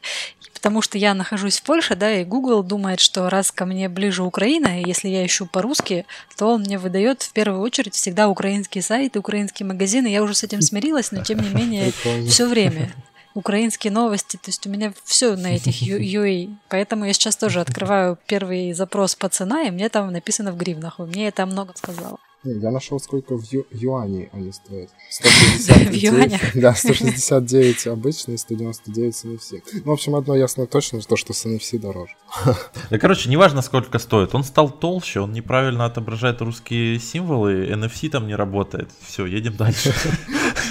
[0.53, 4.23] Потому что я нахожусь в Польше, да, и Google думает, что раз ко мне ближе
[4.23, 6.05] Украина, и если я ищу по-русски,
[6.37, 10.07] то он мне выдает в первую очередь всегда украинские сайты, украинские магазины.
[10.07, 11.91] Я уже с этим смирилась, но тем не менее
[12.27, 12.93] все время
[13.33, 16.55] украинские новости, то есть у меня все на этих UA.
[16.69, 20.99] Поэтому я сейчас тоже открываю первый запрос по цена, и мне там написано в гривнах.
[20.99, 22.17] Мне это много сказало.
[22.45, 24.89] Я нашел, сколько в ю- юаней они стоят.
[25.09, 26.41] 169, в юанях?
[26.55, 29.63] Да, 169 обычные, 199 с NFC.
[29.73, 32.13] Ну, в общем, одно ясно точно, то, что с NFC дороже.
[32.89, 34.35] Да, короче, неважно, сколько стоит.
[34.35, 38.89] Он стал толще, он неправильно отображает русские символы, NFC там не работает.
[39.01, 39.93] Все, едем дальше.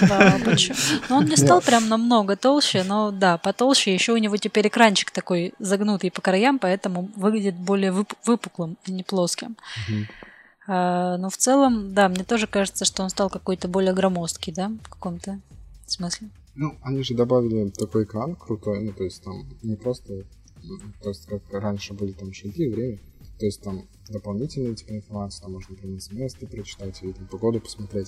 [0.01, 0.77] Да, почему?
[1.09, 3.93] Ну, он не стал прям намного толще, но да, потолще.
[3.93, 7.91] Еще у него теперь экранчик такой загнутый по краям, поэтому выглядит более
[8.25, 9.57] выпуклым, а не плоским.
[10.67, 14.89] Но в целом, да, мне тоже кажется, что он стал какой-то более громоздкий, да, в
[14.89, 15.39] каком-то
[15.85, 16.29] смысле.
[16.55, 20.23] Ну, они же добавили такой экран крутой, ну, то есть там не просто,
[21.03, 22.99] то есть как раньше были там шаги, время,
[23.37, 28.07] то есть там дополнительная типа информация, там можно принять место прочитать или там погоду посмотреть.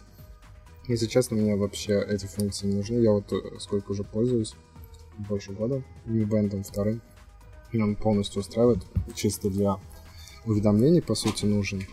[0.88, 2.96] Если честно, мне вообще эти функции не нужны.
[3.02, 4.54] Я вот э, сколько уже пользуюсь,
[5.18, 7.02] больше года, Mi Band вторым.
[7.74, 8.80] Он полностью устраивает,
[9.14, 9.76] чисто для
[10.46, 11.84] уведомлений, по сути, нужен.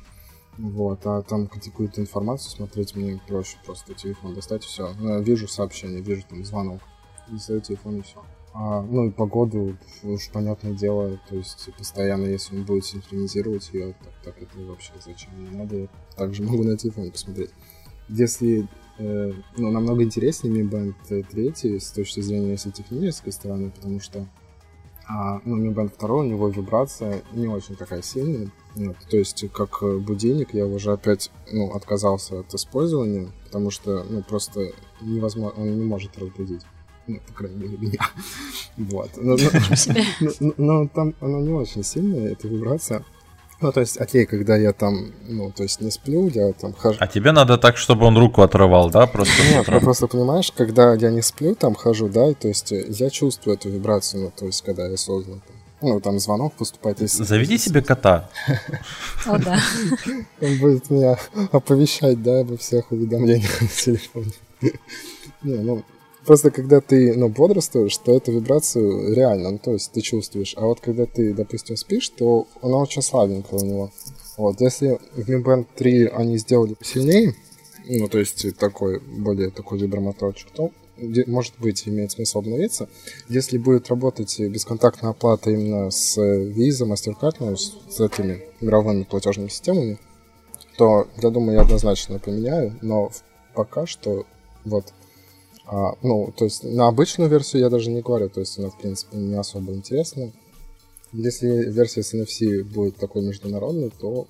[0.59, 4.93] Вот, а там какую-то информацию смотреть мне проще просто телефон достать и все.
[4.99, 6.81] Ну, я вижу сообщение, вижу там звонок.
[7.29, 8.23] Достаю телефон и все.
[8.53, 13.97] А, ну и погоду уж понятное дело, то есть постоянно, если он будет синхронизировать ее,
[14.05, 15.77] так, так это вообще зачем не надо.
[15.77, 17.51] Я также могу на телефон посмотреть.
[18.09, 23.99] Если э, ну, намного интереснее Mi Band 3 с точки зрения если технической стороны, потому
[23.99, 24.29] что
[25.09, 29.45] а, ну, Mi Band 2, у него вибрация не очень такая сильная, вот, то есть,
[29.53, 35.63] как э, будильник, я уже опять ну, отказался от использования, потому что ну, просто невозможно,
[35.63, 36.63] он не может разбудить.
[37.07, 38.01] Ну, по крайней мере, меня.
[38.77, 39.11] Вот.
[39.17, 43.05] Но, но, но, но там она не очень сильная, эта вибрация.
[43.61, 46.99] Ну, то есть, окей, когда я там, ну, то есть не сплю, я там хожу...
[47.01, 49.43] А тебе надо так, чтобы он руку отрывал, да, просто?
[49.43, 53.09] Нет, ну, просто понимаешь, когда я не сплю, там хожу, да, то есть э, я
[53.11, 55.41] чувствую эту вибрацию, ну, то есть, когда я создан,
[55.85, 57.01] ну, там звонок поступает.
[57.01, 57.25] Если...
[57.25, 58.31] Заведи себе кота.
[59.27, 59.59] О, да.
[60.41, 61.19] Он будет меня
[61.53, 64.33] оповещать, да, обо всех уведомлениях на телефоне.
[65.43, 65.85] Не, ну,
[66.25, 70.55] Просто когда ты, ну, бодрствуешь, то эту вибрацию реально, ну, то есть ты чувствуешь.
[70.57, 73.93] А вот когда ты, допустим, спишь, то она очень слабенькая у него.
[74.39, 77.35] Вот, если в Mi Band 3 они сделали сильнее,
[77.87, 82.89] ну, то есть такой, более такой вибромоторчик, то может быть, имеет смысл обновиться.
[83.29, 89.99] Если будет работать бесконтактная оплата именно с Visa, MasterCard, ну, с, этими игровыми платежными системами,
[90.77, 93.11] то, я думаю, я однозначно поменяю, но
[93.55, 94.27] пока что
[94.65, 94.93] вот
[95.67, 98.79] а, ну, то есть на обычную версию я даже не говорю, то есть она, в
[98.79, 100.33] принципе, не особо интересна.
[101.13, 104.27] Если версия с NFC будет такой международной, то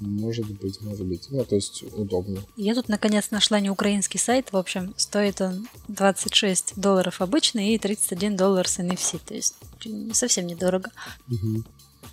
[0.00, 1.26] может быть, может быть.
[1.30, 2.40] Ну, то есть удобно.
[2.56, 4.52] Я тут наконец нашла не украинский сайт.
[4.52, 9.20] В общем, стоит он 26 долларов обычный и 31 доллар с NFC.
[9.24, 9.56] То есть
[10.12, 10.90] совсем недорого.
[11.28, 11.64] Угу.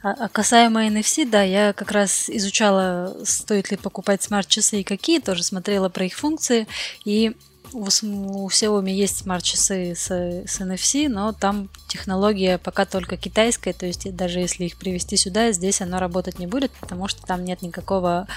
[0.03, 5.19] А, а касаемо NFC, да, я как раз изучала, стоит ли покупать смарт-часы и какие,
[5.19, 6.67] тоже смотрела про их функции.
[7.03, 7.35] И
[7.73, 13.85] у, у Xiaomi есть смарт-часы с, с NFC, но там технология пока только китайская, то
[13.85, 17.61] есть даже если их привезти сюда, здесь оно работать не будет, потому что там нет
[17.61, 18.27] никакого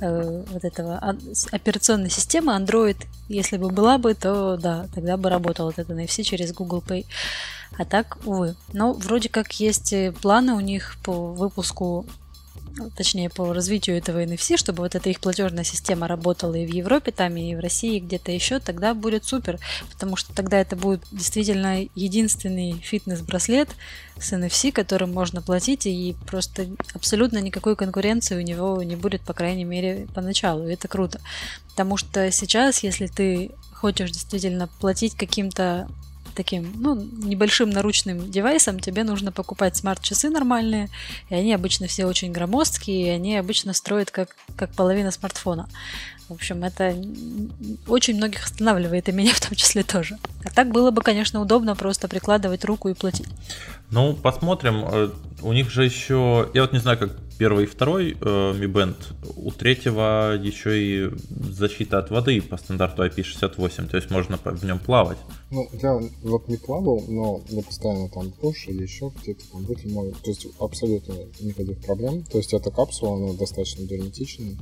[0.00, 1.16] э, вот этого а,
[1.52, 2.96] операционной системы Android.
[3.28, 7.06] Если бы была бы, то да, тогда бы работал этот NFC через Google Pay.
[7.76, 8.56] А так, увы.
[8.72, 12.06] Но вроде как есть планы у них по выпуску
[12.96, 17.12] точнее по развитию этого NFC, чтобы вот эта их платежная система работала и в Европе,
[17.12, 19.58] там, и в России, и где-то еще, тогда будет супер,
[19.90, 23.68] потому что тогда это будет действительно единственный фитнес-браслет
[24.18, 29.32] с NFC, которым можно платить, и просто абсолютно никакой конкуренции у него не будет, по
[29.32, 31.20] крайней мере, поначалу, и это круто.
[31.70, 35.88] Потому что сейчас, если ты хочешь действительно платить каким-то
[36.38, 40.88] таким, ну, небольшим наручным девайсом, тебе нужно покупать смарт-часы нормальные,
[41.30, 45.68] и они обычно все очень громоздкие, и они обычно строят как, как половина смартфона.
[46.28, 46.94] В общем, это
[47.86, 50.18] очень многих останавливает, и меня в том числе тоже.
[50.44, 53.28] А так было бы, конечно, удобно просто прикладывать руку и платить.
[53.90, 54.84] Ну, посмотрим.
[54.84, 55.10] Э,
[55.42, 58.96] у них же еще, я вот не знаю, как первый и второй э, Mi Band,
[59.36, 64.78] у третьего еще и защита от воды по стандарту IP68, то есть можно в нем
[64.78, 65.18] плавать.
[65.50, 70.12] Ну, я вот не плавал, но я постоянно там душ или еще где-то там море.
[70.22, 72.22] То есть абсолютно никаких проблем.
[72.24, 74.58] То есть эта капсула, она достаточно герметичная.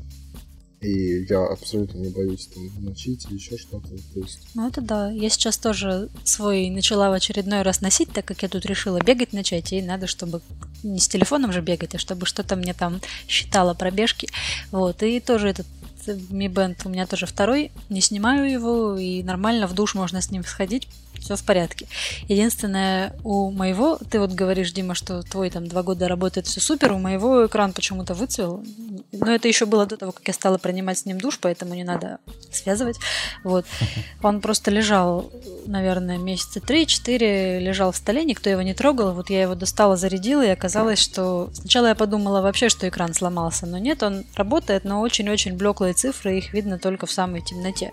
[0.87, 3.89] И я абсолютно не боюсь там мочить или еще что-то.
[3.89, 4.39] То есть...
[4.55, 5.11] Ну это да.
[5.11, 9.33] Я сейчас тоже свой начала в очередной раз носить, так как я тут решила бегать
[9.33, 10.43] начать, и надо, чтобы
[10.85, 14.29] не с телефоном же бегать, а чтобы что-то мне там считало пробежки.
[14.71, 15.03] Вот.
[15.03, 15.67] И тоже этот
[16.07, 20.31] Mi Band у меня тоже второй, не снимаю его, и нормально в душ можно с
[20.31, 20.87] ним сходить,
[21.27, 21.87] все в порядке.
[22.29, 26.93] Единственное, у моего, ты вот говоришь, Дима, что твой там два года работает все супер,
[26.93, 28.65] у моего экран почему-то выцвел.
[29.13, 31.85] Но это еще было до того, как я стала принимать с ним душ, поэтому не
[31.85, 32.19] надо
[32.53, 32.97] связывать.
[33.45, 33.67] Вот.
[34.23, 35.31] Он просто лежал,
[35.67, 39.13] наверное, месяца 3-4, лежал в столе, никто его не трогал.
[39.13, 43.67] Вот я его достала, зарядила, и оказалось, что сначала я подумала вообще, что экран сломался,
[43.67, 47.93] но нет, он работает, но очень-очень блеклые цифры, их видно только в самой темноте.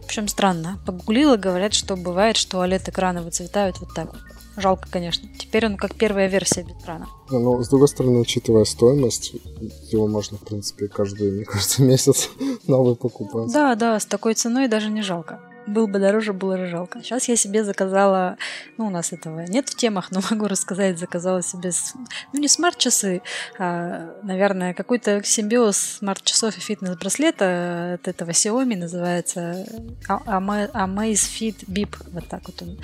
[0.00, 0.78] В общем, странно.
[0.86, 4.20] Погуглила, говорят, что бывает, что OLED-экраны выцветают вот так вот.
[4.56, 5.28] Жалко, конечно.
[5.38, 7.08] Теперь он как первая версия без экрана.
[7.30, 9.32] Ну, с другой стороны, учитывая стоимость,
[9.90, 12.30] его можно, в принципе, каждый, мне кажется, месяц
[12.66, 13.52] новый покупать.
[13.52, 15.40] Да, да, с такой ценой даже не жалко
[15.70, 17.02] был бы дороже, было бы жалко.
[17.02, 18.36] Сейчас я себе заказала,
[18.76, 21.70] ну, у нас этого нет в темах, но могу рассказать, заказала себе,
[22.32, 23.22] ну, не смарт-часы,
[23.58, 29.66] а, наверное, какой-то симбиоз смарт-часов и фитнес-браслета от этого Xiaomi называется
[30.08, 32.78] Amazfit Bip, вот так вот он.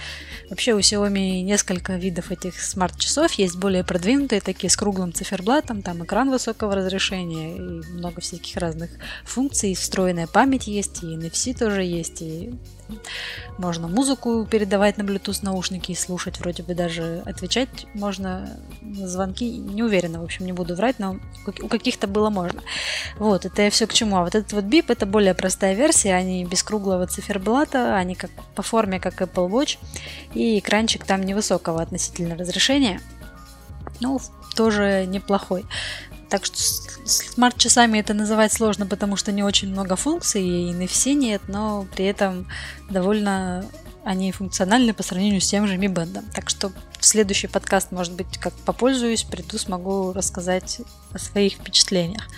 [0.51, 6.05] Вообще у Xiaomi несколько видов этих смарт-часов, есть более продвинутые, такие с круглым циферблатом, там
[6.05, 8.91] экран высокого разрешения и много всяких разных
[9.25, 12.55] функций, встроенная память есть, и NFC тоже есть, и
[13.59, 19.51] можно музыку передавать на Bluetooth наушники и слушать, вроде бы даже отвечать можно на звонки.
[19.51, 21.19] Не уверена, в общем, не буду врать, но
[21.63, 22.63] у каких-то было можно.
[23.19, 24.17] Вот, это я все к чему.
[24.17, 28.31] А вот этот вот бип это более простая версия, они без круглого циферблата, они как
[28.55, 29.79] по форме, как Apple Watch,
[30.35, 33.01] и экранчик там невысокого относительно разрешения.
[34.01, 34.21] Ну,
[34.55, 35.65] тоже неплохой.
[36.29, 36.57] Так что
[37.07, 42.07] смарт-часами это называть сложно, потому что не очень много функций, и NFC нет, но при
[42.07, 42.47] этом
[42.91, 43.65] довольно
[44.05, 46.23] они функциональны по сравнению с тем же Mi Band.
[46.33, 50.81] Так что в следующий подкаст, может быть, как попользуюсь, приду, смогу рассказать
[51.13, 52.29] о своих впечатлениях.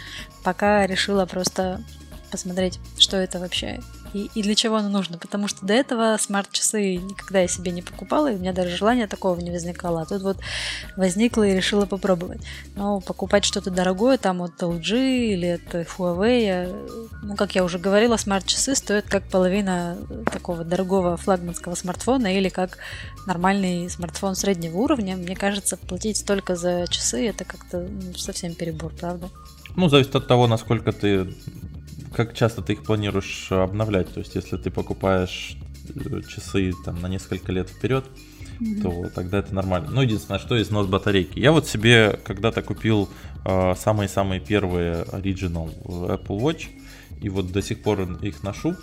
[0.42, 1.82] Пока решила просто
[2.30, 3.80] посмотреть, что это вообще
[4.18, 5.18] и, и для чего оно нужно.
[5.18, 9.06] Потому что до этого смарт-часы никогда я себе не покупала, и у меня даже желания
[9.06, 10.02] такого не возникало.
[10.02, 10.36] А тут вот
[10.96, 12.40] возникло и решила попробовать.
[12.76, 18.16] Но покупать что-то дорогое там от LG или от Huawei, ну, как я уже говорила,
[18.16, 19.96] смарт-часы стоят как половина
[20.32, 22.78] такого дорогого флагманского смартфона или как
[23.26, 25.16] нормальный смартфон среднего уровня.
[25.16, 29.28] Мне кажется, платить столько за часы это как-то ну, совсем перебор, правда?
[29.76, 31.34] Ну, зависит от того, насколько ты
[32.18, 34.12] как часто ты их планируешь обновлять?
[34.12, 35.56] То есть, если ты покупаешь
[35.94, 38.06] э, часы там, на несколько лет вперед,
[38.58, 38.82] mm-hmm.
[38.82, 39.90] то тогда это нормально.
[39.92, 41.38] Ну, единственное, что износ батарейки.
[41.38, 43.08] Я вот себе когда-то купил
[43.44, 46.66] э, самые-самые первые Original Apple Watch,
[47.22, 48.74] и вот до сих пор их ношу.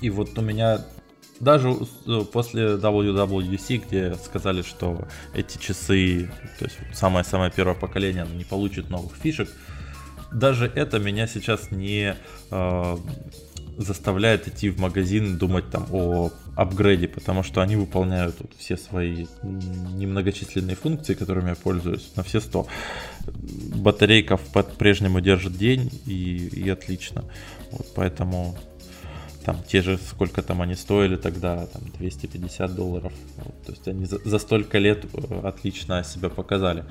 [0.00, 0.84] И вот у меня
[1.38, 8.44] даже э, после WWDC, где сказали, что эти часы, то есть самое-самое первое поколение, не
[8.44, 9.48] получит новых фишек,
[10.32, 12.16] даже это меня сейчас не
[12.50, 12.96] э,
[13.78, 19.26] заставляет идти в магазин думать там о апгрейде, потому что они выполняют вот все свои
[19.42, 22.66] немногочисленные функции, которыми я пользуюсь, на все 100.
[23.76, 27.24] Батарейка по-прежнему держит день и, и отлично.
[27.70, 28.58] Вот поэтому
[29.44, 33.12] там те же, сколько там они стоили тогда, там 250 долларов.
[33.36, 36.84] Вот, то есть они за, за столько лет э, отлично себя показали.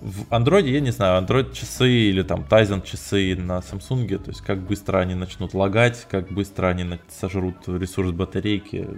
[0.00, 4.40] В Android, я не знаю, Android часы или там Tizen часы на Samsung, то есть
[4.40, 8.88] как быстро они начнут лагать, как быстро они сожрут ресурс батарейки.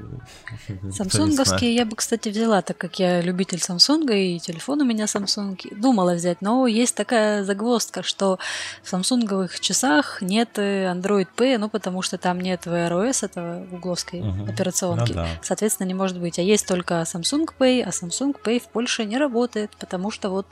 [0.90, 5.56] Самсунговские я бы, кстати, взяла, так как я любитель Samsung и телефон у меня Samsung.
[5.76, 8.38] Думала взять, но есть такая загвоздка, что
[8.82, 14.20] в самсунговых часах нет Android Pay, ну потому что там нет Wear OS, этого гугловской
[14.20, 14.44] угу.
[14.48, 15.12] операционки.
[15.12, 15.28] Ну, да.
[15.42, 16.38] Соответственно, не может быть.
[16.38, 20.46] А есть только Samsung Pay, а Samsung Pay в Польше не работает, потому что вот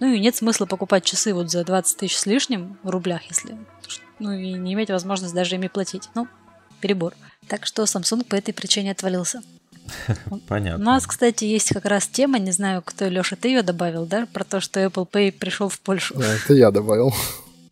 [0.00, 3.56] ну и нет смысла покупать часы вот за 20 тысяч с лишним в рублях, если...
[4.18, 6.10] Ну и не иметь возможности даже ими платить.
[6.14, 6.28] Ну,
[6.80, 7.14] перебор.
[7.48, 9.42] Так что Samsung по этой причине отвалился.
[10.48, 10.82] Понятно.
[10.82, 14.26] У нас, кстати, есть как раз тема, не знаю, кто, Леша, ты ее добавил, да,
[14.32, 16.14] про то, что Apple Pay пришел в Польшу.
[16.16, 17.14] Да, это я добавил.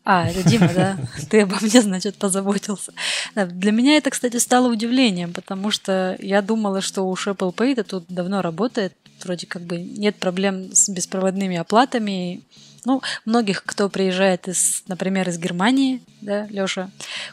[0.04, 0.96] А, это Дима, да?
[1.28, 2.92] Ты обо мне, значит, позаботился.
[3.34, 7.72] Да, для меня это, кстати, стало удивлением, потому что я думала, что уж Apple Pay
[7.72, 8.94] это тут давно работает,
[9.24, 12.42] вроде как бы нет проблем с беспроводными оплатами.
[12.84, 16.90] Ну, многих, кто приезжает из, например, из Германии, да, Лёша,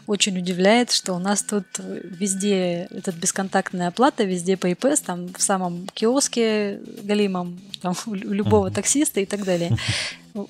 [0.07, 5.87] очень удивляет, что у нас тут везде этот бесконтактная оплата, везде PayPass, там в самом
[5.93, 9.77] киоске галимом, там, у любого таксиста и так далее.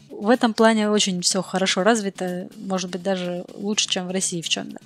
[0.10, 4.50] В этом плане очень все хорошо развито, может быть, даже лучше, чем в России в
[4.50, 4.80] чем-то.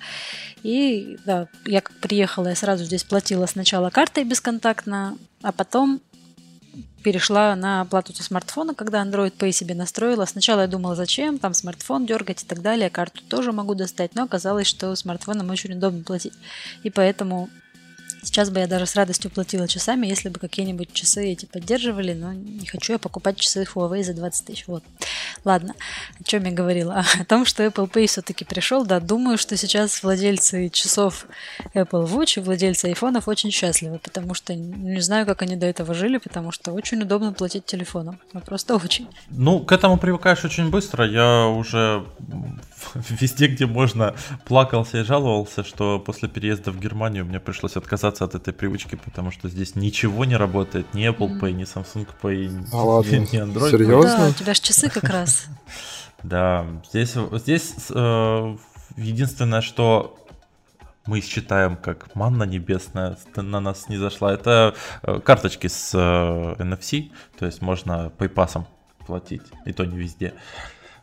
[0.62, 6.02] И да, я как приехала, я сразу здесь платила сначала картой бесконтактно, а потом
[7.02, 10.24] перешла на оплату со смартфона, когда Android Pay себе настроила.
[10.24, 14.24] Сначала я думала, зачем, там смартфон дергать и так далее, карту тоже могу достать, но
[14.24, 16.34] оказалось, что смартфоном очень удобно платить.
[16.82, 17.48] И поэтому
[18.22, 22.32] Сейчас бы я даже с радостью платила часами, если бы какие-нибудь часы эти поддерживали, но
[22.32, 24.66] не хочу я покупать часы Huawei за 20 тысяч.
[24.66, 24.84] Вот.
[25.44, 25.74] Ладно,
[26.20, 27.04] о чем я говорила?
[27.20, 28.84] О том, что Apple Pay все-таки пришел.
[28.84, 31.26] Да, думаю, что сейчас владельцы часов
[31.74, 35.94] Apple Watch и владельцы айфонов очень счастливы, потому что не знаю, как они до этого
[35.94, 38.18] жили, потому что очень удобно платить телефоном.
[38.44, 39.08] Просто очень.
[39.30, 41.06] Ну, к этому привыкаешь очень быстро.
[41.06, 42.04] Я уже
[42.94, 44.14] везде, где можно,
[44.44, 49.30] плакался и жаловался, что после переезда в Германию мне пришлось отказаться от этой привычки, потому
[49.30, 53.10] что здесь ничего не работает, ни Apple Pay, ни Samsung Pay, а ладно.
[53.10, 54.16] ни Android Серьезно?
[54.18, 55.46] Да, у тебя же часы как раз.
[56.22, 58.56] Да, здесь, здесь э,
[58.98, 60.18] единственное, что
[61.06, 67.10] мы считаем как манна небесная на нас не зашла, это э, карточки с э, NFC,
[67.38, 68.64] то есть можно PayPass
[69.06, 70.34] платить, и то не везде.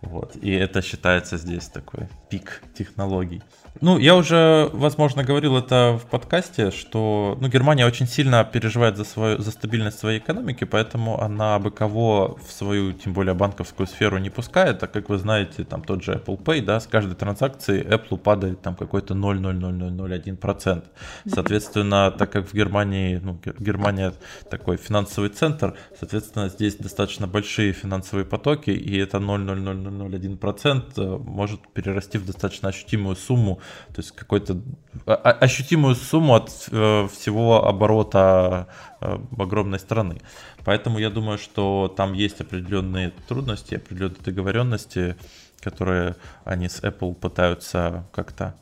[0.01, 0.35] Вот.
[0.35, 3.41] И это считается здесь такой пик технологий.
[3.81, 9.03] Ну, я уже, возможно, говорил это в подкасте, что ну, Германия очень сильно переживает за,
[9.03, 14.17] свою, за стабильность своей экономики, поэтому она бы кого в свою, тем более банковскую сферу
[14.17, 17.85] не пускает, так как вы знаете, там тот же Apple Pay, да, с каждой транзакции
[17.85, 20.83] Apple падает там какой-то 0,00001%.
[21.27, 24.13] Соответственно, так как в Германии, ну, Германия
[24.49, 32.17] такой финансовый центр, соответственно, здесь достаточно большие финансовые потоки, и это 0,0001% э, может перерасти
[32.17, 33.59] в достаточно ощутимую сумму
[33.93, 34.61] то есть какой-то
[35.05, 38.67] ощутимую сумму от э, всего оборота
[39.01, 40.21] э, огромной страны.
[40.65, 45.15] Поэтому я думаю, что там есть определенные трудности, определенные договоренности,
[45.61, 48.55] которые они с Apple пытаются как-то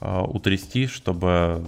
[0.00, 1.64] э, утрясти, чтобы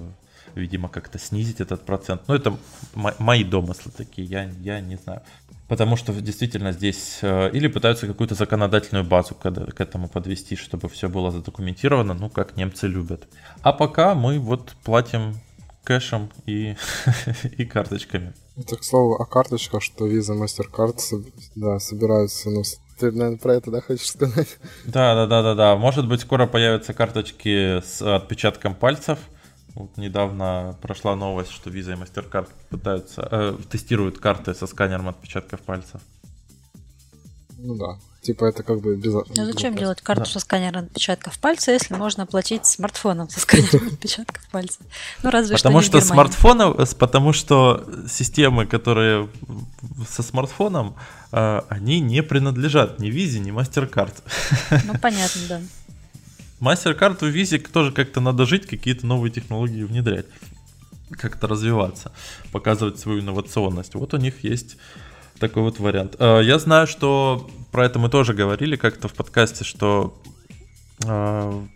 [0.55, 2.22] видимо, как-то снизить этот процент.
[2.26, 2.57] Ну, это
[2.95, 5.22] мои домыслы такие, я, я не знаю.
[5.69, 10.89] Потому что действительно здесь э, или пытаются какую-то законодательную базу к, к этому подвести, чтобы
[10.89, 13.29] все было задокументировано, ну, как немцы любят.
[13.61, 15.35] А пока мы вот платим
[15.85, 16.75] кэшем и,
[17.59, 18.33] и карточками.
[18.57, 20.99] Это, к слову, о карточках, что Visa, MasterCard
[21.55, 22.62] да, собираются, ну,
[22.99, 24.59] ты, наверное, про это, да, хочешь сказать?
[24.85, 25.77] Да, да, да, да, да.
[25.77, 29.19] Может быть, скоро появятся карточки с отпечатком пальцев.
[29.79, 35.61] Вот недавно прошла новость, что Visa и MasterCard пытаются, э, тестируют карты со сканером отпечатков
[35.61, 36.01] пальцев.
[37.59, 37.97] Ну да.
[38.20, 39.12] Типа это как бы без...
[39.12, 39.83] Ну зачем без...
[39.83, 40.31] делать карту да.
[40.31, 44.81] со сканером отпечатков пальца, если можно оплатить смартфоном со сканером отпечатков пальца?
[45.22, 49.29] Ну разве потому что, что смартфонов, потому что системы, которые
[50.09, 50.97] со смартфоном,
[51.31, 54.14] э, они не принадлежат ни Visa, ни MasterCard.
[54.87, 55.61] Ну понятно, да.
[56.61, 60.27] MasterCard у Visa тоже как-то надо жить, какие-то новые технологии внедрять,
[61.11, 62.13] как-то развиваться,
[62.53, 63.95] показывать свою инновационность.
[63.95, 64.77] Вот у них есть
[65.39, 66.17] такой вот вариант.
[66.19, 70.21] Э, я знаю, что про это мы тоже говорили как-то в подкасте, что
[71.05, 71.67] э,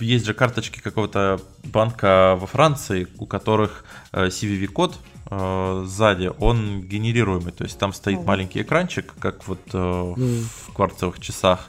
[0.00, 4.98] есть же карточки какого-то банка во Франции, у которых э, CVV-код
[5.30, 11.68] сзади, он генерируемый, то есть там стоит маленький экранчик, как вот в кварцевых часах,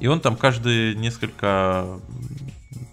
[0.00, 2.00] и он там каждые несколько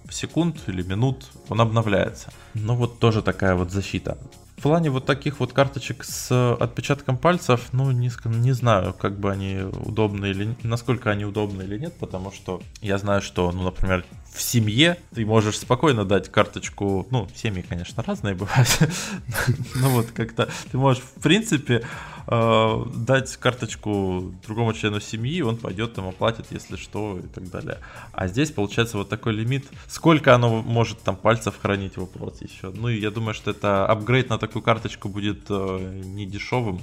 [0.10, 2.32] секунд или минут он обновляется.
[2.54, 4.18] Ну вот тоже такая вот защита
[4.64, 9.58] плане вот таких вот карточек с отпечатком пальцев, ну, не, не знаю, как бы они
[9.86, 14.41] удобны или насколько они удобны или нет, потому что я знаю, что, ну, например, в
[14.41, 18.70] семье ты можешь спокойно дать карточку, ну, семьи, конечно, разные бывают,
[19.76, 21.84] но вот как-то ты можешь, в принципе,
[22.28, 27.80] э, дать карточку другому члену семьи, он пойдет там оплатит, если что, и так далее.
[28.11, 29.65] А здесь получается вот такой лимит.
[29.88, 32.71] Сколько оно может там пальцев хранить, вопрос еще.
[32.71, 36.82] Ну и я думаю, что это апгрейд на такую карточку будет э, не дешевым.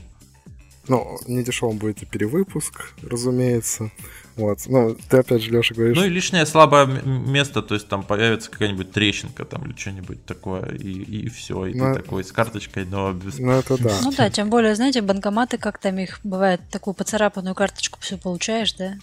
[0.89, 3.91] Ну, не дешевым будет и перевыпуск, разумеется.
[4.37, 4.61] Вот.
[4.66, 5.97] Ну, ты опять же, Леша, говоришь...
[5.97, 10.64] Ну и лишнее слабое место, то есть там появится какая-нибудь трещинка там или что-нибудь такое,
[10.74, 13.39] и, и все, и ну, ты такой с карточкой, но без...
[13.39, 13.99] Ну это да.
[14.03, 18.72] Ну да, тем более, знаете, банкоматы, как там их бывает, такую поцарапанную карточку все получаешь,
[18.72, 18.95] да?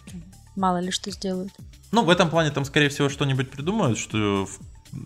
[0.55, 1.53] Мало ли что сделают.
[1.91, 4.47] Ну, в этом плане там, скорее всего, что-нибудь придумают, что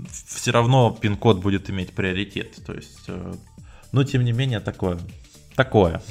[0.09, 2.55] все равно пин-код будет иметь приоритет.
[2.65, 3.33] То есть, э,
[3.91, 4.99] но тем не менее, такое.
[5.55, 6.01] Такое.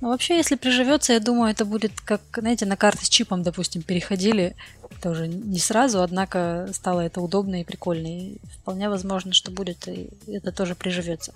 [0.00, 3.82] Ну, вообще, если приживется, я думаю, это будет как, знаете, на карты с чипом, допустим,
[3.82, 4.54] переходили.
[5.02, 8.06] Тоже не сразу, однако стало это удобно и прикольно.
[8.06, 11.34] И вполне возможно, что будет, и это тоже приживется.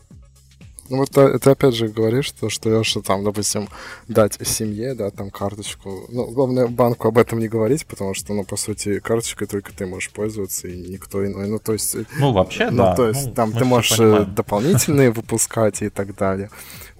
[0.92, 3.66] Ну вот ты, ты опять же говоришь, что, что, что там, допустим,
[4.08, 6.04] дать семье, да, там карточку.
[6.10, 9.86] Ну, главное банку об этом не говорить, потому что, ну, по сути, карточкой только ты
[9.86, 11.48] можешь пользоваться, и никто иной.
[11.48, 11.96] Ну, то есть...
[12.18, 12.94] Ну, вообще, ну, да.
[12.94, 16.50] то есть ну, там ты можешь э, дополнительные выпускать и так далее.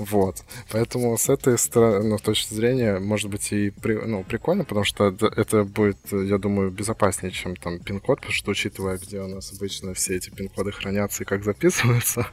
[0.05, 0.45] Вот.
[0.71, 5.09] Поэтому с этой стороны, ну, точки зрения, может быть, и при, ну, прикольно, потому что
[5.09, 9.95] это будет, я думаю, безопаснее, чем там пин-код, потому что, учитывая, где у нас обычно
[9.95, 12.27] все эти пин-коды хранятся и как записываются.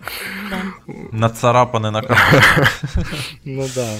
[0.49, 0.61] Да.
[1.11, 2.01] Нацарапаны на
[3.43, 3.99] Ну да.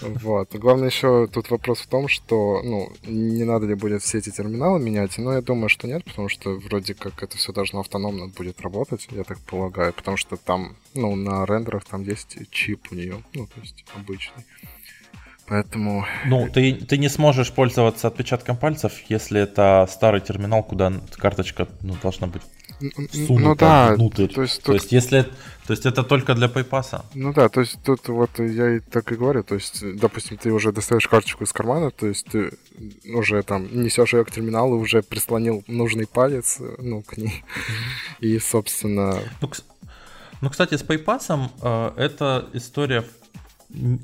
[0.00, 0.54] Вот.
[0.54, 4.78] Главное еще тут вопрос в том, что, ну, не надо ли будет все эти терминалы
[4.78, 8.60] менять, но я думаю, что нет, потому что вроде как это все должно автономно будет
[8.60, 13.22] работать, я так полагаю, потому что там, ну, на рендерах там есть чип у нее,
[13.34, 14.44] ну, то есть обычный.
[15.48, 16.04] Поэтому...
[16.24, 21.96] Ну, ты, ты не сможешь пользоваться отпечатком пальцев, если это старый терминал, куда карточка ну,
[22.02, 22.42] должна быть
[22.80, 24.26] ну, да, внутрь.
[24.28, 24.64] То есть, тут...
[24.64, 25.22] то есть, если,
[25.66, 27.04] то есть это только для PayPass.
[27.14, 30.52] Ну да, то есть тут вот я и так и говорю, то есть, допустим, ты
[30.52, 32.52] уже достаешь карточку из кармана, то есть ты
[33.12, 37.44] уже там несешь ее к терминалу, уже прислонил нужный палец, ну, к ней.
[38.20, 39.18] И, собственно...
[39.40, 39.50] Ну,
[40.40, 43.04] ну кстати, с PayPass э, эта история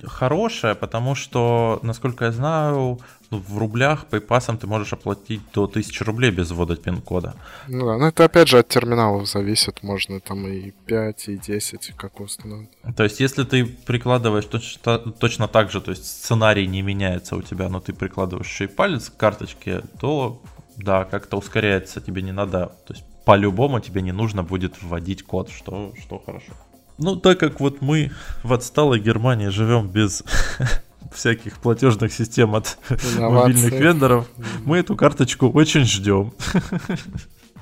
[0.05, 3.01] хорошая, потому что, насколько я знаю,
[3.39, 7.35] в рублях PayPass ты можешь оплатить до 1000 рублей без ввода пин-кода.
[7.68, 11.93] Ну да, но это опять же от терминалов зависит, можно там и 5, и 10,
[11.97, 12.70] как установить.
[12.97, 17.43] То есть, если ты прикладываешь точно, точно так же, то есть сценарий не меняется у
[17.43, 20.41] тебя, но ты прикладываешь еще и палец к карточке, то
[20.76, 25.51] да, как-то ускоряется, тебе не надо, то есть по-любому тебе не нужно будет вводить код,
[25.51, 26.53] что, что хорошо.
[26.99, 28.11] Ну, так как вот мы
[28.43, 30.24] в отсталой Германии живем без
[31.15, 32.79] всяких платежных систем от
[33.19, 34.27] мобильных вендоров,
[34.65, 36.33] мы эту карточку очень ждем.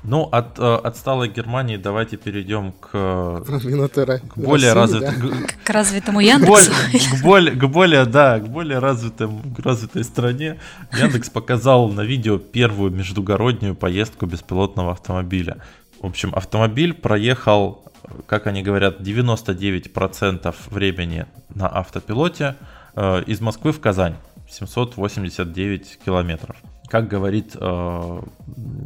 [0.03, 5.47] Ну, от э, отсталой Германии давайте перейдем к, к более развитым...
[5.63, 6.71] К развитому Яндексу.
[6.71, 10.59] К, более, к более, да, к более развитым, к развитой стране.
[10.91, 15.57] Яндекс показал на видео первую междугороднюю поездку беспилотного автомобиля
[16.01, 17.83] В общем, автомобиль проехал,
[18.25, 22.55] как они говорят, 99% времени на автопилоте
[22.95, 24.15] э, из Москвы в Казань.
[24.49, 26.57] 789 километров.
[26.89, 28.21] Как говорит, э,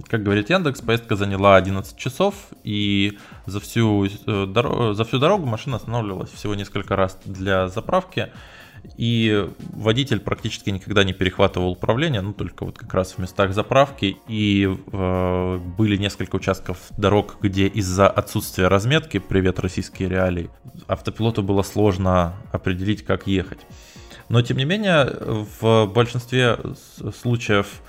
[0.08, 5.78] как говорит Яндекс, поездка заняла 11 часов, и за всю, э, за всю дорогу машина
[5.78, 8.32] останавливалась всего несколько раз для заправки.
[8.98, 14.18] И водитель практически никогда не перехватывал управление, ну только вот как раз в местах заправки.
[14.28, 20.52] И были несколько участков дорог, где из-за отсутствия разметки, привет российские реалии,
[20.88, 23.62] автопилоту было сложно определить, как ехать.
[24.30, 25.06] Но тем не менее,
[25.60, 26.58] в большинстве
[27.22, 27.82] случаев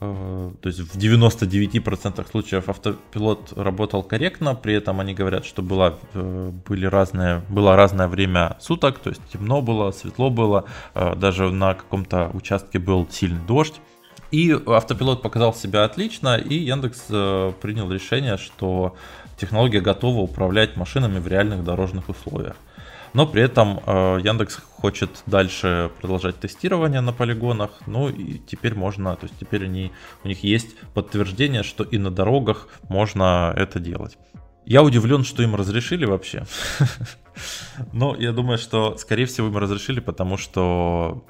[0.00, 5.98] Э, то есть в 99% случаев автопилот работал корректно, при этом они говорят, что было,
[6.14, 10.64] э, были разные, было разное время суток, то есть темно было, светло было,
[10.94, 13.74] э, даже на каком-то участке был сильный дождь.
[14.30, 17.06] И автопилот показал себя отлично, и Яндекс
[17.60, 18.94] принял решение, что
[19.36, 22.54] технология готова управлять машинами в реальных дорожных условиях.
[23.12, 27.70] Но при этом э, Яндекс хочет дальше продолжать тестирование на полигонах.
[27.86, 29.92] Ну и теперь можно, то есть теперь они,
[30.24, 34.16] у них есть подтверждение, что и на дорогах можно это делать.
[34.64, 36.44] Я удивлен, что им разрешили вообще.
[37.92, 41.24] Но я думаю, что, скорее всего, им разрешили, потому что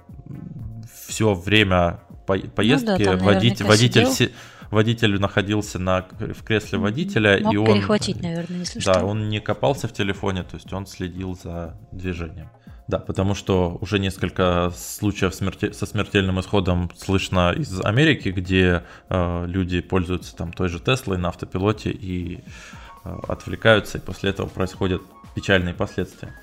[1.06, 4.32] все время поездки ну да, водитель, водитель,
[4.70, 7.40] водитель находился на, в кресле водителя.
[7.42, 9.04] Мог и он, перехватить, наверное, если да, что.
[9.04, 12.50] он не копался в телефоне, то есть он следил за движением.
[12.88, 15.70] Да, потому что уже несколько случаев смерти...
[15.70, 21.28] со смертельным исходом слышно из Америки, где э, люди пользуются там той же Теслой на
[21.28, 22.42] автопилоте и
[23.04, 25.02] э, отвлекаются, и после этого происходят
[25.36, 26.34] печальные последствия.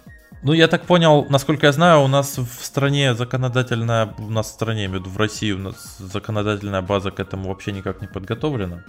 [0.44, 4.54] Ну, я так понял, насколько я знаю, у нас в стране законодательная, у нас в
[4.54, 8.84] стране, в России, у нас законодательная база к этому вообще никак не подготовлена.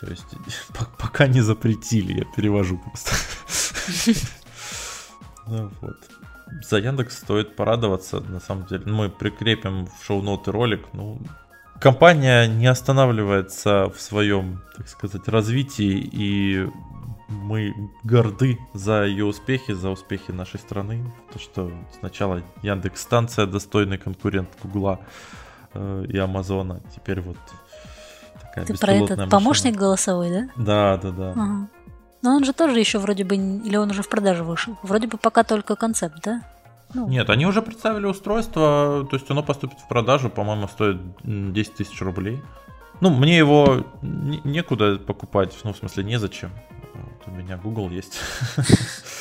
[0.00, 0.26] То есть,
[0.98, 3.12] пока не запретили, я перевожу просто.
[5.50, 5.96] Ну вот.
[6.62, 8.84] За Яндекс стоит порадоваться, на самом деле.
[8.92, 10.86] Мы прикрепим в шоу-ноты ролик.
[10.92, 11.18] Ну,
[11.80, 16.68] компания не останавливается в своем, так сказать, развитии и
[17.28, 17.74] мы
[18.04, 21.04] горды за ее успехи, за успехи нашей страны.
[21.32, 25.00] То, что сначала Яндекс станция достойный конкурент Гугла
[25.74, 27.36] э, и Амазона, теперь вот
[28.40, 29.28] такая Ты про этот машина.
[29.28, 30.48] помощник голосовой, да?
[30.56, 31.30] Да, да, да.
[31.32, 31.68] Ага.
[32.22, 34.76] Но он же тоже еще вроде бы, или он уже в продажу вышел?
[34.82, 36.42] Вроде бы пока только концепт, да?
[36.94, 37.06] Ну.
[37.06, 42.00] Нет, они уже представили устройство, то есть оно поступит в продажу, по-моему, стоит 10 тысяч
[42.00, 42.42] рублей.
[43.00, 46.50] Ну, мне его некуда покупать, ну, в смысле, незачем.
[47.28, 48.14] У меня Google есть.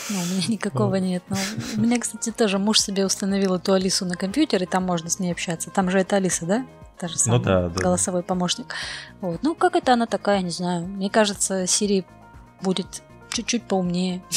[0.09, 1.21] Ну, у меня никакого нет.
[1.27, 1.35] Но
[1.75, 5.19] у меня, кстати, тоже муж себе установил эту Алису на компьютер, и там можно с
[5.19, 5.69] ней общаться.
[5.69, 6.65] Там же это Алиса, да?
[6.97, 7.81] Та же самая, ну, да, да.
[7.81, 8.73] голосовой помощник.
[9.19, 9.43] Вот.
[9.43, 10.87] Ну, как это она такая, не знаю.
[10.87, 12.05] Мне кажется, Siri
[12.61, 14.23] будет чуть-чуть поумнее.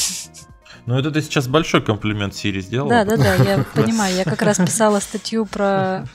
[0.87, 2.89] Ну, это ты сейчас большой комплимент Siri сделал.
[2.89, 4.15] Да, да, да, я понимаю.
[4.15, 6.07] Я как раз писала статью про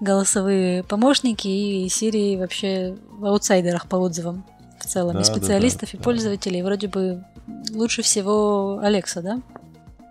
[0.00, 4.44] голосовые помощники и Siri вообще в аутсайдерах по отзывам
[4.82, 6.60] в целом, да, и специалистов, да, да, и пользователей.
[6.60, 6.66] Да.
[6.66, 7.24] Вроде бы
[7.70, 9.40] лучше всего Алекса, да?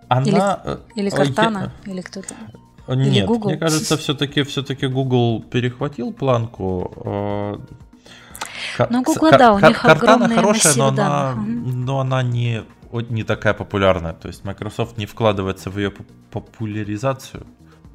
[0.08, 0.26] Она...
[0.26, 1.92] Или, э, или Картана, я...
[1.92, 2.34] или кто-то.
[2.88, 3.50] Нет, или Google.
[3.50, 6.92] мне кажется, все-таки все-таки Google перехватил планку.
[8.78, 12.64] Э, ну, Google, да, у них Картана хорошая, но она, но она не,
[13.10, 14.12] не такая популярная.
[14.12, 15.92] То есть Microsoft не вкладывается в ее
[16.30, 17.46] популяризацию.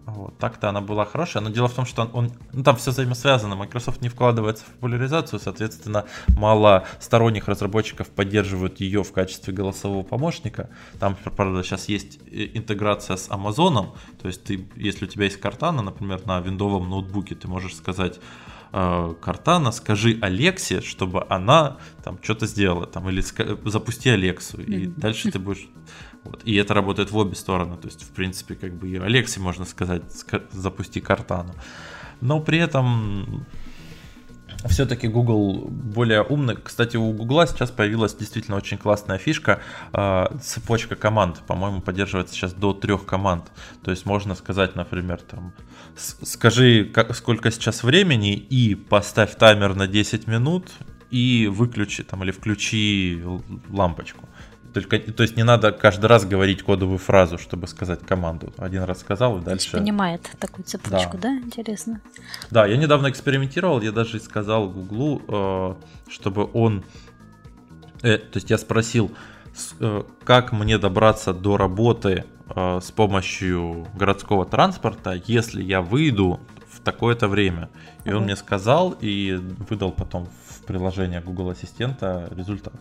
[0.07, 2.91] Вот, так-то она была хорошая, но дело в том, что он, он ну, там все
[2.91, 3.57] взаимосвязано.
[3.57, 10.69] Microsoft не вкладывается в популяризацию, соответственно, мало сторонних разработчиков поддерживают ее в качестве голосового помощника.
[10.97, 15.41] Там, правда, сейчас есть э, интеграция с Amazon, то есть ты, если у тебя есть
[15.41, 18.17] Cortana, например, на виндовом ноутбуке, ты можешь сказать
[18.71, 23.21] Картана, э, скажи Алексе, чтобы она там что-то сделала, там, или
[23.69, 25.67] запусти Алексу, и дальше ты будешь
[26.27, 26.41] вот.
[26.43, 27.77] И это работает в обе стороны.
[27.77, 30.03] То есть, в принципе, как бы и Алексе можно сказать,
[30.51, 31.53] запусти картану.
[32.21, 33.45] Но при этом
[34.65, 36.55] все-таки Google более умный.
[36.55, 39.61] Кстати, у Google сейчас появилась действительно очень классная фишка.
[39.93, 43.51] Э, цепочка команд, по-моему, поддерживается сейчас до трех команд.
[43.83, 45.53] То есть можно сказать, например, там,
[45.95, 50.71] скажи, сколько сейчас времени и поставь таймер на 10 минут
[51.11, 53.23] и выключи там или включи
[53.69, 54.27] лампочку.
[54.81, 58.53] Только, то есть не надо каждый раз говорить кодовую фразу, чтобы сказать команду.
[58.57, 59.71] Один раз сказал и дальше.
[59.71, 61.29] Понимает такую цепочку, да?
[61.29, 61.37] да?
[61.39, 61.99] Интересно.
[62.51, 65.75] Да, я недавно экспериментировал, я даже сказал Гуглу, э,
[66.11, 66.83] чтобы он,
[68.03, 69.11] э, то есть я спросил,
[69.79, 72.25] э, как мне добраться до работы
[72.55, 76.39] с помощью городского транспорта, если я выйду
[76.87, 77.69] такое-то время.
[78.05, 79.37] И он мне сказал и
[79.69, 82.73] выдал потом в приложение Google Ассистента результат.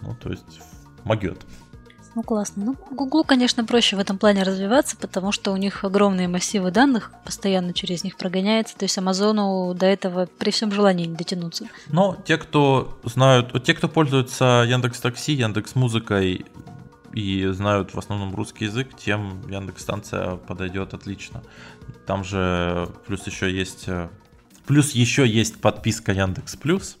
[0.00, 0.60] Ну, то есть
[1.08, 1.44] могет.
[2.14, 2.64] Ну, классно.
[2.64, 7.12] Ну, Google, конечно, проще в этом плане развиваться, потому что у них огромные массивы данных,
[7.24, 8.76] постоянно через них прогоняется.
[8.76, 11.66] То есть Амазону до этого при всем желании не дотянуться.
[11.88, 16.44] Но те, кто знают, те, кто пользуется Яндекс Такси, Яндекс Музыкой
[17.12, 21.42] и знают в основном русский язык, тем Яндекс станция подойдет отлично.
[22.06, 23.88] Там же плюс еще есть
[24.66, 26.98] Плюс еще есть подписка Яндекс Плюс,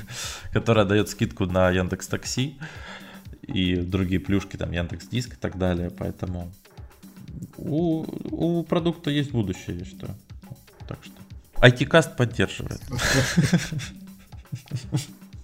[0.52, 2.58] которая дает скидку на Яндекс Такси
[3.46, 5.90] и другие плюшки, там Яндекс Диск и так далее.
[5.90, 6.52] Поэтому
[7.56, 10.14] у, у продукта есть будущее, я считаю.
[10.86, 11.14] Так что
[11.66, 12.80] IT-каст поддерживает.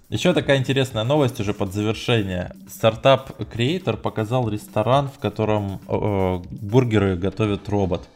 [0.09, 2.53] Еще такая интересная новость уже под завершение.
[2.67, 8.09] Стартап Creator показал ресторан, в котором э, бургеры готовит робот.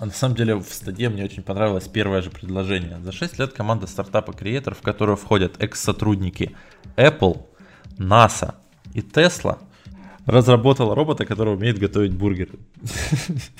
[0.00, 2.98] На самом деле в статье мне очень понравилось первое же предложение.
[3.00, 6.56] За 6 лет команда стартапа Creator, в которую входят экс-сотрудники
[6.96, 7.46] Apple,
[7.96, 8.56] NASA,
[8.96, 9.58] и Tesla
[10.26, 12.58] разработала робота, который умеет готовить бургеры.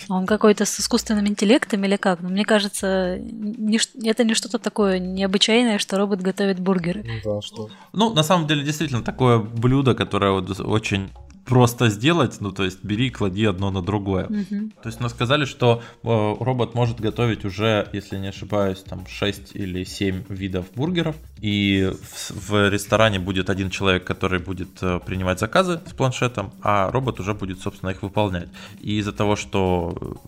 [0.09, 2.21] Он какой-то с искусственным интеллектом или как?
[2.21, 7.05] Ну, мне кажется, не, это не что-то такое необычайное, что робот готовит бургеры.
[7.07, 7.71] Ну да, что?
[7.93, 11.11] Ну, на самом деле, действительно, такое блюдо, которое вот очень
[11.47, 14.27] просто сделать, ну то есть бери, клади одно на другое.
[14.27, 14.70] Угу.
[14.82, 19.55] То есть нам сказали, что э, робот может готовить уже, если не ошибаюсь, там 6
[19.55, 25.39] или 7 видов бургеров, и в, в ресторане будет один человек, который будет э, принимать
[25.39, 28.48] заказы с планшетом, а робот уже будет, собственно, их выполнять.
[28.81, 30.18] И из-за того, что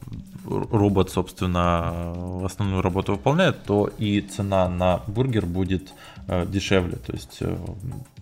[0.49, 5.93] робот, собственно, основную работу выполняет, то и цена на бургер будет
[6.29, 6.97] э, дешевле.
[6.97, 7.57] То есть э,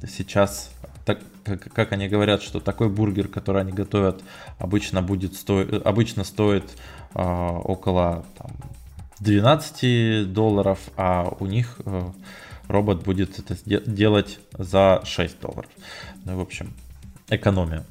[0.08, 0.70] сейчас
[1.04, 4.22] так, как, как они говорят, что такой бургер, который они готовят,
[4.58, 6.64] обычно будет стоить, обычно стоит
[7.14, 8.50] э, около там,
[9.20, 12.02] 12 долларов, а у них э,
[12.68, 15.70] робот будет это делать за 6 долларов.
[16.24, 16.74] Ну, в общем,
[17.28, 17.84] экономия.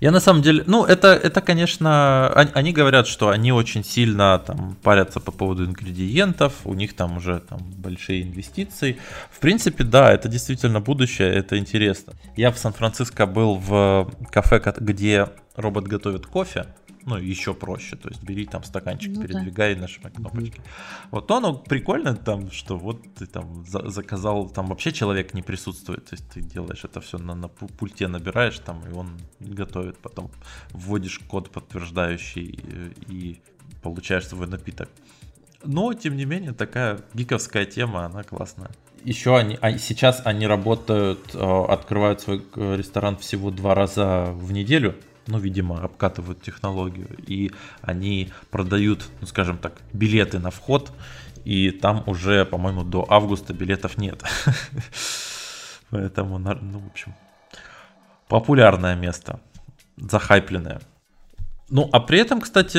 [0.00, 4.76] Я на самом деле, ну, это, это, конечно, они говорят, что они очень сильно там
[4.82, 8.98] парятся по поводу ингредиентов, у них там уже там большие инвестиции.
[9.30, 12.14] В принципе, да, это действительно будущее, это интересно.
[12.36, 16.66] Я в Сан-Франциско был в кафе, где робот готовит кофе,
[17.04, 17.96] ну, еще проще.
[17.96, 19.82] То есть бери там стаканчик, ну, передвигай, да.
[19.82, 20.58] нажимай кнопочки.
[20.58, 21.08] Mm-hmm.
[21.10, 25.42] Вот то оно прикольно там, что вот ты там за- заказал, там вообще человек не
[25.42, 26.04] присутствует.
[26.06, 29.98] То есть ты делаешь это все на, на пульте, набираешь там, и он готовит.
[29.98, 30.30] Потом
[30.70, 32.44] вводишь код подтверждающий
[33.08, 33.42] и, и
[33.82, 34.88] получаешь свой напиток.
[35.64, 38.70] Но, тем не менее, такая гиковская тема, она классная.
[39.04, 44.52] Еще они, а сейчас они работают, э, открывают свой э, ресторан всего два раза в
[44.52, 44.96] неделю
[45.28, 47.52] ну, видимо, обкатывают технологию, и
[47.82, 50.92] они продают, ну, скажем так, билеты на вход,
[51.44, 54.22] и там уже, по-моему, до августа билетов нет.
[55.90, 57.14] Поэтому, ну, в общем,
[58.28, 59.40] популярное место,
[59.96, 60.80] захайпленное.
[61.70, 62.78] Ну, а при этом, кстати,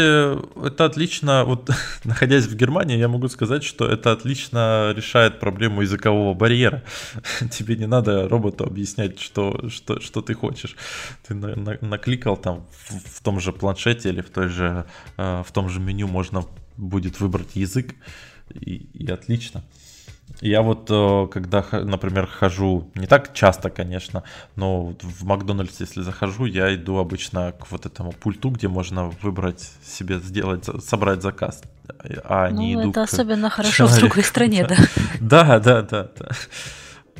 [0.66, 1.70] это отлично, вот
[2.04, 6.84] находясь в Германии, я могу сказать, что это отлично решает проблему языкового барьера.
[7.52, 10.76] Тебе не надо роботу объяснять, что, что, что ты хочешь.
[11.28, 14.86] Ты на, на, накликал там в, в том же планшете или в, той же,
[15.18, 16.46] э, в том же меню можно
[16.78, 17.94] будет выбрать язык,
[18.50, 19.64] и, и отлично.
[20.42, 24.24] Я вот, э, когда, например, хожу, не так часто, конечно,
[24.56, 29.70] но в Макдональдс, если захожу, я иду обычно к вот этому пульту, где можно выбрать
[29.84, 31.62] себе, сделать, собрать заказ.
[32.24, 33.98] А ну, не иду это к особенно хорошо человеку.
[33.98, 34.78] в другой стране, да.
[35.20, 36.30] Да, да, да, да.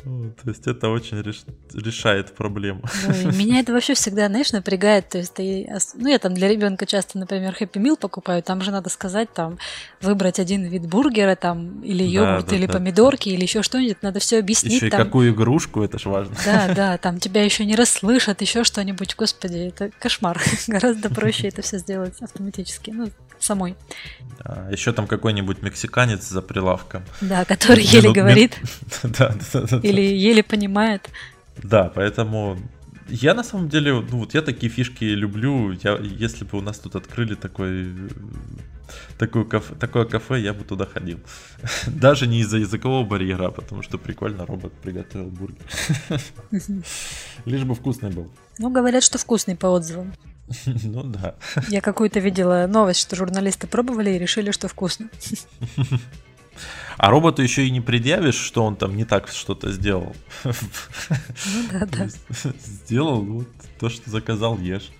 [0.02, 1.42] То есть это очень реш...
[1.74, 2.82] решает проблему.
[3.22, 5.08] Ну, меня это вообще всегда, знаешь, напрягает.
[5.08, 8.70] То есть ты, ну я там для ребенка часто, например, Happy Meal покупаю, там же
[8.70, 9.58] надо сказать, там
[10.00, 12.72] выбрать один вид бургера, там или йогурт, да, да, или да.
[12.74, 14.02] помидорки, или еще что-нибудь.
[14.02, 14.74] Надо все объяснить.
[14.74, 15.00] Еще там...
[15.00, 16.34] и какую игрушку, это ж важно.
[16.44, 19.14] Да, да, там тебя еще не расслышат, еще что-нибудь.
[19.16, 20.40] Господи, это кошмар.
[20.66, 22.90] Гораздо проще это все сделать автоматически.
[22.90, 23.10] Ну,
[23.42, 23.76] самой.
[24.44, 27.02] Да, еще там какой-нибудь мексиканец за прилавком.
[27.20, 28.58] Да, который еле Минут, говорит.
[29.02, 31.08] да, да, да, или еле понимает.
[31.62, 32.58] Да, поэтому
[33.10, 35.72] я на самом деле, ну вот я такие фишки люблю.
[35.72, 37.92] Я, если бы у нас тут открыли такой,
[39.18, 41.18] такое, кафе, такое кафе, я бы туда ходил.
[41.86, 45.64] Даже не из-за языкового барьера, а потому что прикольно робот приготовил бургер.
[47.44, 48.30] Лишь бы вкусный был.
[48.58, 50.12] Ну, говорят, что вкусный по отзывам.
[50.84, 51.34] Ну да.
[51.68, 55.08] Я какую-то видела новость, что журналисты пробовали и решили, что вкусно.
[56.98, 60.14] А роботу еще и не предъявишь, что он там не так что-то сделал.
[60.44, 60.52] Ну
[61.72, 62.08] да, да.
[62.58, 63.48] Сделал вот
[63.78, 64.90] то, что заказал, ешь.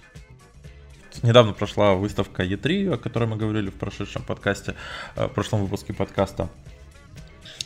[1.23, 4.75] недавно прошла выставка E3, о которой мы говорили в прошедшем подкасте,
[5.17, 6.49] э, в прошлом выпуске подкаста.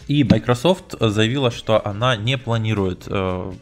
[0.09, 3.53] И Microsoft заявила, что она не планирует э,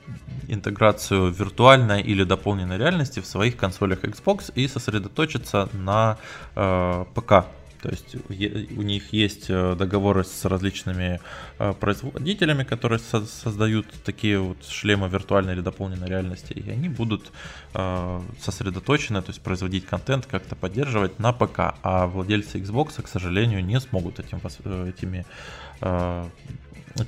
[0.48, 6.18] интеграцию виртуальной или дополненной реальности в своих консолях Xbox и сосредоточиться на
[6.56, 7.46] э, ПК.
[7.82, 11.20] То есть у них есть э, договоры с различными
[11.58, 17.32] э, производителями, которые создают такие вот шлемы виртуальной или дополненной реальности, и они будут
[17.74, 23.64] э, сосредоточены, то есть производить контент, как-то поддерживать на ПК, а владельцы Xbox, к сожалению,
[23.64, 24.38] не смогут этим,
[24.86, 25.26] этими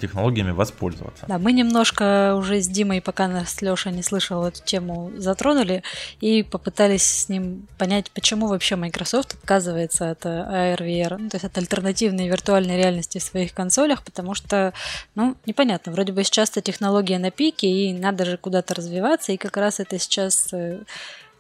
[0.01, 1.27] технологиями воспользоваться.
[1.29, 5.83] Да, мы немножко уже с Димой, пока нас Леша не слышал эту тему, затронули
[6.21, 11.45] и попытались с ним понять, почему вообще Microsoft отказывается от AR, VR, ну, то есть
[11.45, 14.73] от альтернативной виртуальной реальности в своих консолях, потому что,
[15.15, 19.37] ну, непонятно, вроде бы сейчас эта технология на пике, и надо же куда-то развиваться, и
[19.37, 20.51] как раз это сейчас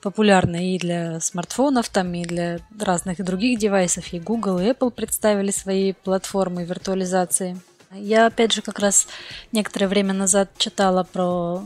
[0.05, 4.13] популярно и для смартфонов, там, и для разных других девайсов.
[4.13, 7.59] И Google, и Apple представили свои платформы виртуализации.
[7.91, 9.09] Я, опять же, как раз
[9.51, 11.63] некоторое время назад читала про,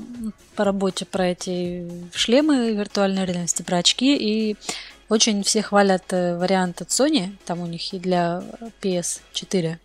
[0.54, 4.56] по работе про эти шлемы виртуальной реальности, про очки, и
[5.08, 8.44] очень все хвалят э, вариант от Sony, там у них и для
[8.82, 9.78] PS4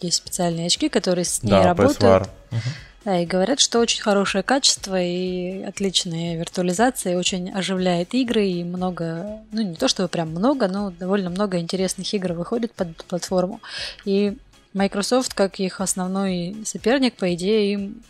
[0.00, 2.30] есть специальные очки, которые с ней да, работают.
[2.50, 2.60] PS
[3.04, 9.40] Да, и говорят, что очень хорошее качество и отличная виртуализация, очень оживляет игры, и много,
[9.52, 13.60] ну не то чтобы прям много, но довольно много интересных игр выходит под платформу.
[14.04, 14.36] И
[14.74, 18.02] Microsoft, как их основной соперник, по идее, им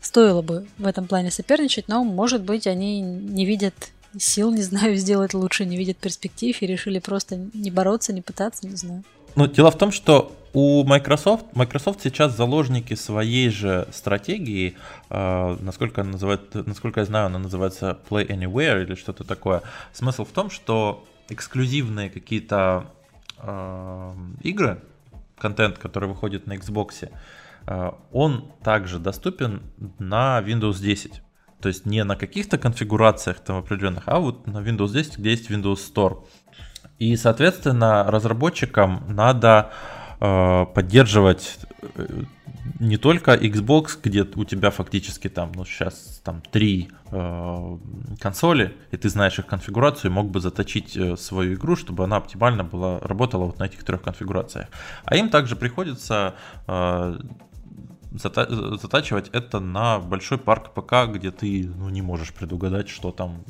[0.00, 3.74] стоило бы в этом плане соперничать, но, может быть, они не видят
[4.18, 8.66] сил, не знаю, сделать лучше, не видят перспектив и решили просто не бороться, не пытаться,
[8.66, 9.04] не знаю.
[9.34, 14.74] Ну, дело в том, что у Microsoft, Microsoft сейчас заложники своей же стратегии,
[15.10, 19.60] э, насколько, она называет, насколько я знаю, она называется Play Anywhere или что-то такое.
[19.92, 22.86] Смысл в том, что эксклюзивные какие-то
[23.36, 24.12] э,
[24.44, 24.80] игры,
[25.36, 27.10] контент, который выходит на Xbox,
[27.66, 29.60] э, он также доступен
[29.98, 31.20] на Windows 10.
[31.60, 35.50] То есть не на каких-то конфигурациях там определенных, а вот на Windows 10, где есть
[35.50, 36.24] Windows Store.
[36.98, 39.70] И, соответственно, разработчикам надо
[40.18, 42.22] поддерживать э,
[42.80, 47.78] не только Xbox, где у тебя фактически там, ну сейчас там три э,
[48.20, 52.16] консоли, и ты знаешь их конфигурацию, и мог бы заточить э, свою игру, чтобы она
[52.16, 54.68] оптимально была, работала вот на этих трех конфигурациях.
[55.04, 56.34] А им также приходится
[56.66, 57.18] э,
[58.12, 63.44] затачивать это на большой парк ПК, где ты ну, не можешь предугадать, что там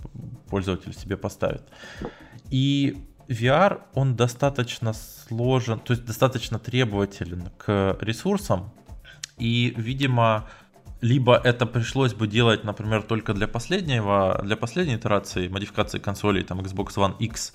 [0.48, 1.62] пользователь себе поставит.
[2.50, 8.72] И VR, он достаточно сложен, то есть достаточно требователен к ресурсам,
[9.38, 10.48] и, видимо,
[11.00, 16.60] либо это пришлось бы делать, например, только для последнего, для последней итерации модификации консолей, там
[16.60, 17.52] Xbox One X,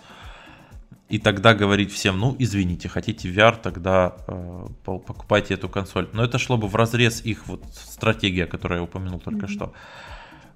[1.09, 6.07] и тогда говорить всем, ну, извините, хотите VR, тогда э, покупайте эту консоль.
[6.13, 9.49] Но это шло бы в разрез их вот стратегия, которую я упомянул только mm-hmm.
[9.49, 9.73] что.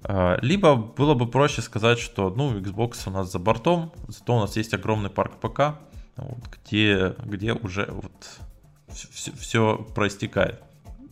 [0.04, 4.40] Э, либо было бы проще сказать, что, ну, Xbox у нас за бортом, зато у
[4.40, 5.78] нас есть огромный парк ПК,
[6.16, 8.12] вот, где, где уже вот
[8.88, 10.62] все, все проистекает.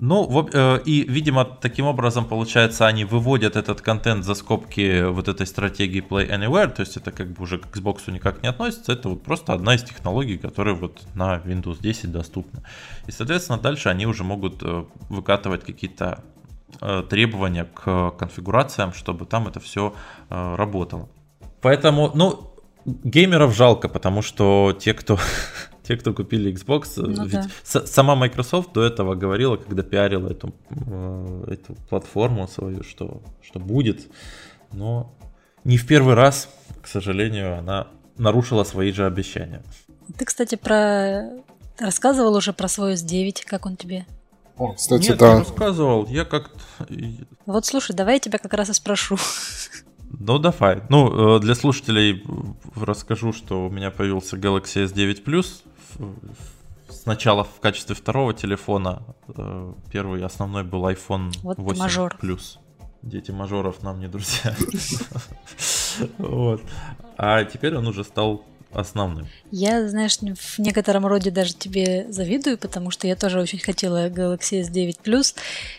[0.01, 5.47] Ну, э, и, видимо, таким образом, получается, они выводят этот контент за скобки вот этой
[5.47, 9.09] стратегии Play Anywhere, то есть это как бы уже к Xbox никак не относится, это
[9.09, 12.65] вот просто одна из технологий, которая вот на Windows 10 доступна.
[13.06, 16.24] И, соответственно, дальше они уже могут э, выкатывать какие-то
[17.09, 19.94] требования к конфигурациям, чтобы там это все
[20.30, 21.09] э, работало.
[21.60, 25.18] Поэтому, ну, геймеров жалко, потому что те, кто
[25.82, 27.86] те, кто купили Xbox, ну, ведь да.
[27.86, 34.10] сама Microsoft до этого говорила, когда пиарила эту, э, эту платформу свою, что, что будет,
[34.72, 35.14] но
[35.64, 36.48] не в первый раз,
[36.82, 37.86] к сожалению, она
[38.18, 39.62] нарушила свои же обещания.
[40.18, 41.30] Ты, кстати, про
[41.78, 44.06] рассказывал уже про свой S9, как он тебе?
[44.56, 45.32] О, кстати, Нет, да.
[45.32, 46.59] я рассказывал, я как-то...
[47.47, 49.16] Вот слушай, давай я тебя как раз и спрошу.
[50.18, 50.82] Ну, давай.
[50.90, 52.24] Ну, э, для слушателей
[52.76, 55.62] расскажу, что у меня появился Galaxy S9 Plus
[56.89, 59.02] сначала в качестве второго телефона.
[59.36, 62.16] Э, первый основной был iPhone вот 8 мажор.
[62.20, 62.59] Plus.
[63.02, 64.55] Дети мажоров нам не друзья.
[66.18, 66.60] Вот.
[67.16, 68.44] А теперь он уже стал
[68.74, 69.26] основным.
[69.51, 74.60] Я, знаешь, в некотором роде даже тебе завидую, потому что я тоже очень хотела Galaxy
[74.62, 75.34] S9 Plus.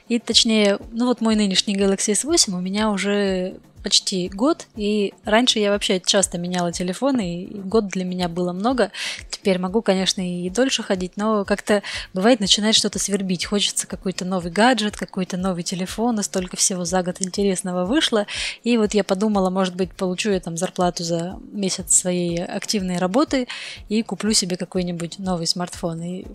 [0.07, 5.59] И точнее, ну вот мой нынешний Galaxy S8 у меня уже почти год, и раньше
[5.59, 8.89] я вообще часто меняла телефоны, и год для меня было много.
[9.29, 13.45] Теперь могу, конечно, и дольше ходить, но как-то бывает начинает что-то свербить.
[13.45, 18.25] Хочется какой-то новый гаджет, какой-то новый телефон, и столько всего за год интересного вышло.
[18.63, 23.47] И вот я подумала, может быть, получу я там зарплату за месяц своей активной работы
[23.87, 26.01] и куплю себе какой-нибудь новый смартфон.
[26.01, 26.25] И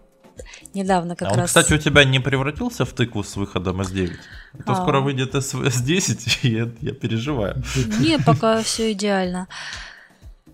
[0.75, 1.49] недавно как а он, раз...
[1.49, 4.13] кстати, у тебя не превратился в тыкву с выходом S9?
[4.59, 4.75] А то а...
[4.77, 7.63] скоро выйдет S10, и я, я переживаю.
[8.01, 9.47] Не, пока все идеально.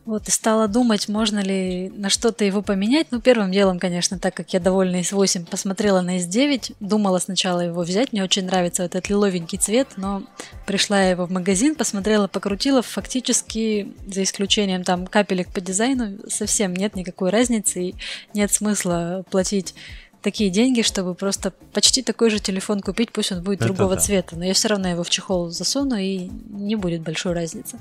[0.07, 3.09] Вот, и стала думать, можно ли на что-то его поменять.
[3.11, 7.83] Ну, первым делом, конечно, так как я довольна S8, посмотрела на S9, думала сначала его
[7.83, 10.23] взять, мне очень нравится этот лиловенький цвет, но
[10.65, 16.73] пришла я его в магазин, посмотрела, покрутила, фактически, за исключением там капелек по дизайну, совсем
[16.73, 17.95] нет никакой разницы, и
[18.33, 19.75] нет смысла платить
[20.23, 24.01] такие деньги, чтобы просто почти такой же телефон купить, пусть он будет Это другого да.
[24.01, 27.79] цвета, но я все равно его в чехол засуну и не будет большой разницы.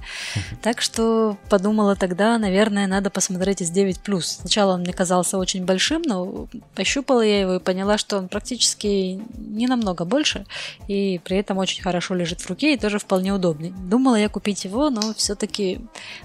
[0.62, 6.02] Так что подумала тогда, наверное, надо посмотреть из 9 Сначала он мне казался очень большим,
[6.04, 10.46] но пощупала я его и поняла, что он практически не намного больше,
[10.88, 13.72] и при этом очень хорошо лежит в руке и тоже вполне удобный.
[13.72, 15.80] Думала я купить его, но все-таки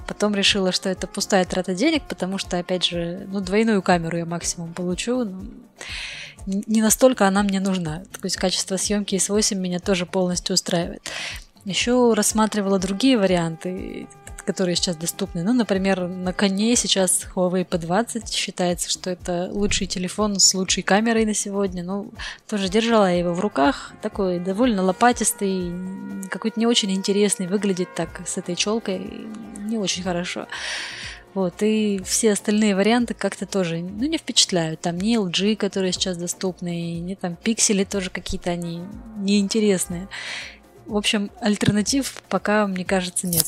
[0.06, 4.26] потом решила, что это пустая трата денег, потому что, опять же, ну, двойную камеру я
[4.26, 5.24] максимум получу.
[5.24, 5.42] Ну,
[6.46, 8.02] не настолько она мне нужна.
[8.12, 11.02] То есть качество съемки S8 меня тоже полностью устраивает.
[11.64, 14.08] Еще рассматривала другие варианты,
[14.44, 15.42] которые сейчас доступны.
[15.42, 21.24] Ну, например, на коне сейчас Huawei P20 считается, что это лучший телефон с лучшей камерой
[21.26, 21.84] на сегодня.
[21.84, 22.10] Ну,
[22.48, 23.92] тоже держала я его в руках.
[24.02, 25.72] Такой довольно лопатистый,
[26.30, 27.46] какой-то не очень интересный.
[27.46, 29.28] Выглядит так с этой челкой
[29.58, 30.46] не очень хорошо.
[31.32, 34.80] Вот, и все остальные варианты как-то тоже, ну, не впечатляют.
[34.80, 38.82] Там не LG, которые сейчас доступны, не там пиксели тоже какие-то они
[39.16, 40.08] неинтересные.
[40.86, 43.46] В общем, альтернатив пока, мне кажется, нет.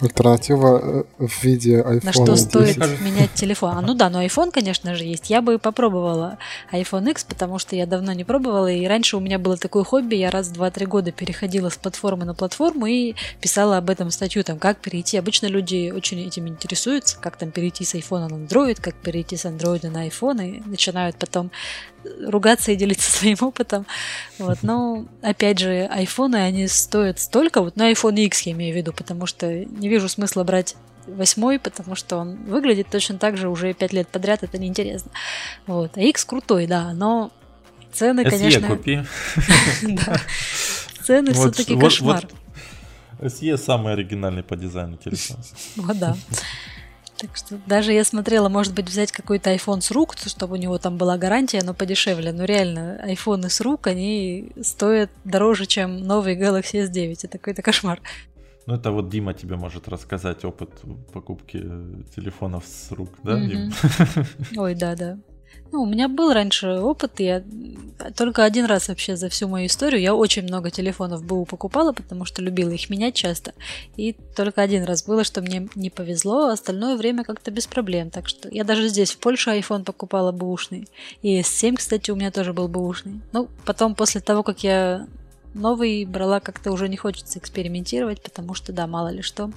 [0.00, 2.44] Альтернатива э, в виде iPhone На что 10.
[2.48, 3.78] стоит менять телефон?
[3.78, 5.30] А, ну да, но iPhone, конечно же, есть.
[5.30, 6.38] Я бы попробовала
[6.72, 10.16] iPhone X, потому что я давно не пробовала, и раньше у меня было такое хобби,
[10.16, 14.44] я раз в 2-3 года переходила с платформы на платформу и писала об этом статью,
[14.44, 15.16] там, как перейти.
[15.16, 19.44] Обычно люди очень этим интересуются, как там перейти с iPhone на Android, как перейти с
[19.44, 21.50] Android на iPhone, и начинают потом
[22.26, 23.86] ругаться и делиться своим опытом.
[24.38, 24.58] Вот.
[24.62, 28.92] Но, опять же, айфоны, они стоят столько, вот, на iPhone X я имею в виду,
[28.92, 33.72] потому что не вижу смысла брать восьмой, потому что он выглядит точно так же уже
[33.74, 35.10] пять лет подряд, это неинтересно.
[35.66, 35.96] Вот.
[35.96, 37.30] А X крутой, да, но
[37.92, 38.68] цены, SE конечно...
[38.68, 39.02] купи.
[41.04, 42.26] Цены все-таки кошмар.
[43.20, 45.36] SE самый оригинальный по дизайну телефон.
[45.76, 46.16] Вот да.
[47.18, 50.78] Так что даже я смотрела, может быть, взять какой-то iPhone с рук, чтобы у него
[50.78, 52.32] там была гарантия, но подешевле.
[52.32, 57.20] Но реально, айфоны с рук, они стоят дороже, чем новый Galaxy S9.
[57.22, 58.00] Это какой-то кошмар.
[58.66, 60.70] Ну, это вот Дима тебе может рассказать опыт
[61.12, 61.64] покупки
[62.14, 63.46] телефонов с рук, да, mm-hmm.
[63.46, 63.72] Дим?
[64.60, 65.18] Ой, да, да.
[65.72, 67.42] Ну, у меня был раньше опыт, я
[68.16, 72.24] только один раз вообще за всю мою историю, я очень много телефонов БУ покупала, потому
[72.24, 73.52] что любила их менять часто,
[73.96, 78.10] и только один раз было, что мне не повезло, а остальное время как-то без проблем,
[78.10, 80.88] так что я даже здесь, в Польше, iPhone покупала бэушный,
[81.22, 83.20] и S7, кстати, у меня тоже был бэушный.
[83.32, 85.06] Ну, потом, после того, как я
[85.54, 89.50] новый брала, как-то уже не хочется экспериментировать, потому что, да, мало ли что,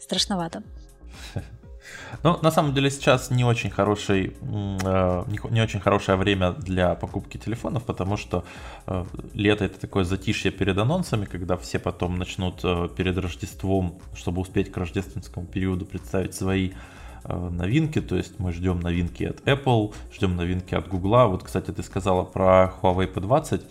[0.00, 0.62] страшновато.
[2.22, 7.38] Ну, на самом деле сейчас не очень хороший, э, не очень хорошее время для покупки
[7.38, 8.44] телефонов, потому что
[8.86, 9.04] э,
[9.34, 14.70] лето это такое затишье перед анонсами, когда все потом начнут э, перед Рождеством, чтобы успеть
[14.70, 16.72] к рождественскому периоду представить свои
[17.22, 21.28] новинки, то есть мы ждем новинки от Apple, ждем новинки от Google.
[21.28, 23.62] Вот, кстати, ты сказала про Huawei P20,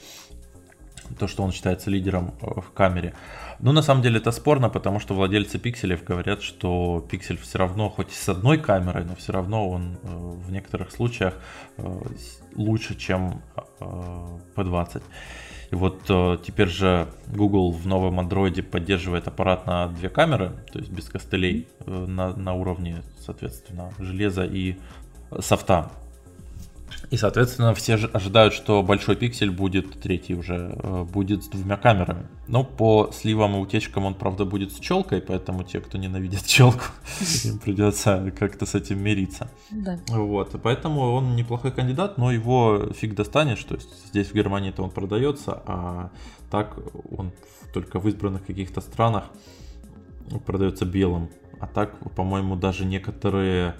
[1.17, 3.15] то, что он считается лидером в камере.
[3.61, 7.90] Ну, на самом деле это спорно, потому что владельцы пикселев говорят, что пиксель все равно,
[7.90, 11.34] хоть и с одной камерой, но все равно он э, в некоторых случаях
[11.77, 11.99] э,
[12.56, 13.41] лучше, чем
[13.81, 13.84] э,
[14.56, 15.03] P20.
[15.72, 16.02] И вот
[16.41, 21.68] теперь же Google в новом Android поддерживает аппарат на две камеры, то есть без костылей,
[21.86, 24.77] на, на уровне, соответственно, железа и
[25.40, 25.91] софта.
[27.11, 32.27] И, соответственно, все ожидают, что большой пиксель будет, третий уже, э, будет с двумя камерами.
[32.47, 36.85] Но по сливам и утечкам он, правда, будет с челкой, поэтому те, кто ненавидит челку,
[37.43, 39.49] им придется как-то с этим мириться.
[39.71, 39.99] Да.
[40.07, 44.91] Вот, поэтому он неплохой кандидат, но его фиг достанешь, то есть здесь в Германии-то он
[44.91, 46.11] продается, а
[46.51, 46.77] так
[47.11, 47.31] он
[47.73, 49.26] только в избранных каких-то странах
[50.45, 51.30] продается белым.
[51.59, 53.76] А так, по-моему, даже некоторые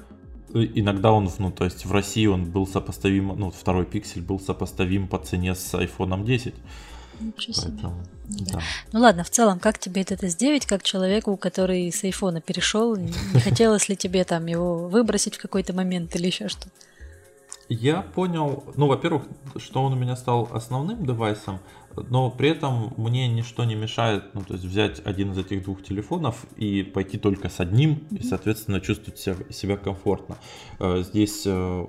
[0.54, 5.08] иногда он, ну, то есть в России он был сопоставим, ну, второй пиксель был сопоставим
[5.08, 6.54] по цене с iPhone 10.
[7.20, 7.72] Ничего себе.
[7.72, 8.46] Поэтому, да.
[8.54, 8.60] Да.
[8.94, 13.12] Ну ладно, в целом, как тебе этот S9, как человеку, который с айфона перешел, не
[13.44, 16.70] хотелось ли тебе там его выбросить в какой-то момент или еще что-то?
[17.68, 19.24] Я понял, ну, во-первых,
[19.58, 21.60] что он у меня стал основным девайсом,
[22.10, 25.84] но при этом мне ничто не мешает, ну, то есть взять один из этих двух
[25.84, 30.38] телефонов и пойти только с одним, и, соответственно, чувствовать себя, себя комфортно.
[30.80, 31.86] Э, здесь э,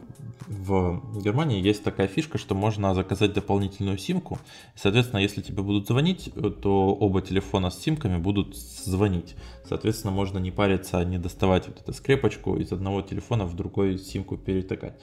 [0.47, 4.39] в Германии есть такая фишка, что можно заказать дополнительную симку.
[4.74, 6.32] Соответственно, если тебе будут звонить,
[6.62, 9.37] то оба телефона с симками будут звонить.
[9.69, 14.37] Соответственно, можно не париться, не доставать вот эту скрепочку из одного телефона в другой симку
[14.37, 14.95] перетакать.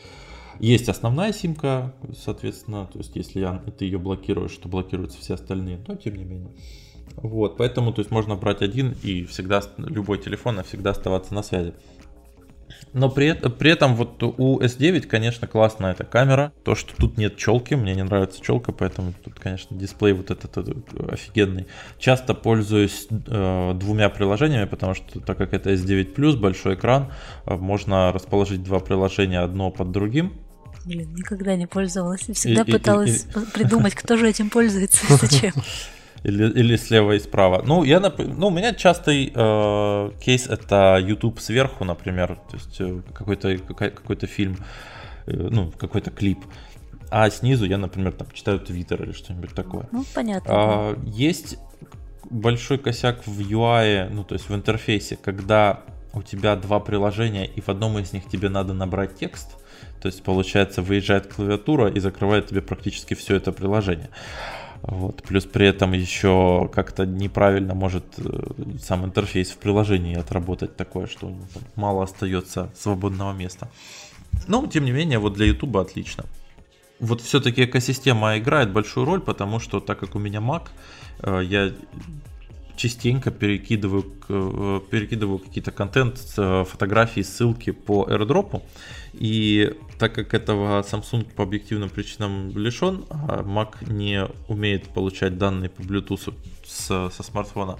[0.59, 5.95] Есть основная симка, соответственно, то есть если ты ее блокируешь, то блокируются все остальные, но
[5.95, 6.51] тем не менее.
[7.15, 11.73] Вот, поэтому, то есть можно брать один и всегда, любой телефон, всегда оставаться на связи.
[12.93, 16.51] Но при, при этом вот у S9, конечно, классная эта камера.
[16.63, 20.57] То, что тут нет челки, мне не нравится челка, поэтому тут, конечно, дисплей вот этот,
[20.57, 21.67] этот офигенный.
[21.99, 27.11] Часто пользуюсь э, двумя приложениями, потому что так как это S9+, большой экран,
[27.45, 30.33] э, можно расположить два приложения одно под другим.
[30.87, 32.21] Блин, никогда не пользовалась.
[32.21, 35.53] Всегда и, пыталась и, и, придумать, кто же этим пользуется и зачем.
[36.23, 37.61] Или, или слева и справа.
[37.63, 43.01] Ну, я, ну, у меня частый э, кейс это YouTube сверху, например, то есть э,
[43.13, 44.57] какой-то какой-то фильм,
[45.27, 46.39] э, ну, какой-то клип.
[47.11, 49.87] А снизу я, например, там читаю Твиттер или что-нибудь такое.
[49.91, 50.51] Ну, понятно.
[50.51, 51.59] А, есть
[52.29, 55.83] большой косяк в UI, ну, то есть в интерфейсе, когда
[56.13, 59.55] у тебя два приложения, и в одном из них тебе надо набрать текст,
[60.01, 64.09] то есть, получается, выезжает клавиатура и закрывает тебе практически все это приложение.
[64.81, 65.23] Вот.
[65.23, 68.29] Плюс при этом еще как-то неправильно может э,
[68.81, 71.33] сам интерфейс в приложении отработать такое, что
[71.75, 73.69] мало остается свободного места.
[74.47, 76.25] Но, тем не менее, вот для YouTube отлично.
[76.99, 80.67] Вот все-таки экосистема играет большую роль, потому что так как у меня Mac,
[81.21, 81.71] э, я
[82.75, 88.61] частенько перекидываю, э, перекидываю какие-то контент, фотографии, ссылки по airdrop.
[89.19, 95.69] И так как этого Samsung по объективным причинам лишен, а Mac не умеет получать данные
[95.69, 96.33] по Bluetooth
[96.65, 97.77] с, со смартфона,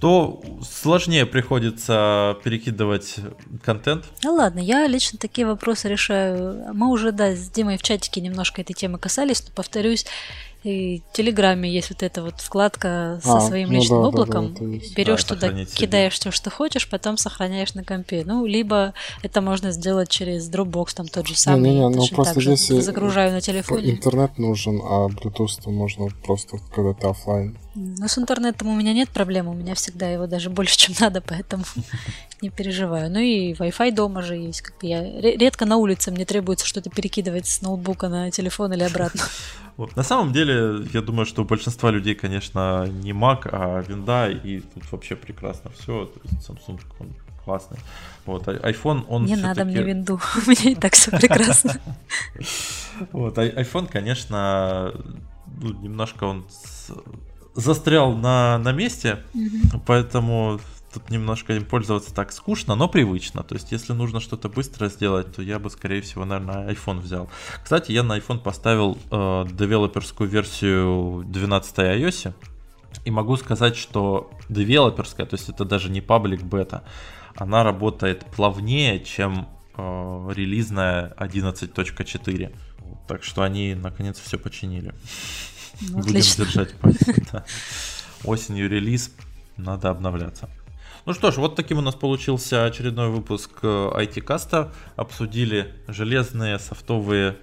[0.00, 3.16] то сложнее приходится перекидывать
[3.62, 4.04] контент.
[4.22, 6.74] Ну ладно, я лично такие вопросы решаю.
[6.74, 10.04] Мы уже, да, с Димой в чатике немножко этой темы касались, но повторюсь,
[10.64, 14.54] и в Телеграме есть вот эта вот вкладка со а, своим ну личным да, облаком.
[14.54, 18.22] Да, да, Берешь да, туда, кидаешь все, что хочешь, потом сохраняешь на компе.
[18.24, 21.70] Ну, либо это можно сделать через Dropbox, там тот же самый.
[21.70, 23.90] Не, не, не, ну просто здесь загружаю на телефоне.
[23.90, 27.58] Интернет нужен, а Bluetooth можно просто когда то офлайн.
[27.74, 31.20] Ну, с интернетом у меня нет проблем, у меня всегда его даже больше, чем надо,
[31.20, 31.64] поэтому
[32.40, 33.10] не переживаю.
[33.10, 34.62] Ну и Wi-Fi дома же есть.
[34.62, 39.22] Как я редко на улице мне требуется что-то перекидывать с ноутбука на телефон или обратно.
[39.76, 39.96] Вот.
[39.96, 44.60] На самом деле, я думаю, что у большинства людей, конечно, не Mac, а винда, и
[44.60, 46.04] тут вообще прекрасно все.
[46.04, 47.08] То есть Samsung он
[47.44, 47.78] классный.
[48.24, 51.80] Вот, а iPhone, он Не надо мне винду, у меня и так все прекрасно.
[53.10, 54.94] Вот, а iPhone, конечно,
[55.60, 56.46] ну, немножко он
[57.54, 59.82] застрял на, на месте, угу.
[59.86, 60.60] поэтому
[60.92, 63.42] тут немножко им пользоваться так скучно, но привычно.
[63.42, 67.28] То есть, если нужно что-то быстро сделать, то я бы, скорее всего, наверное, iPhone взял.
[67.62, 72.32] Кстати, я на iPhone поставил э, девелоперскую версию 12 iOS.
[73.04, 76.84] И могу сказать, что девелоперская, то есть это даже не паблик бета,
[77.34, 82.56] она работает плавнее, чем э, релизная 11.4.
[83.08, 84.94] Так что они наконец все починили.
[85.80, 87.24] Ну, Будем держать пальцы.
[87.32, 87.44] Да.
[88.24, 89.10] Осенью релиз,
[89.56, 90.48] надо обновляться.
[91.06, 94.72] Ну что ж, вот таким у нас получился очередной выпуск IT-каста.
[94.72, 97.36] Э, Обсудили железные, софтовые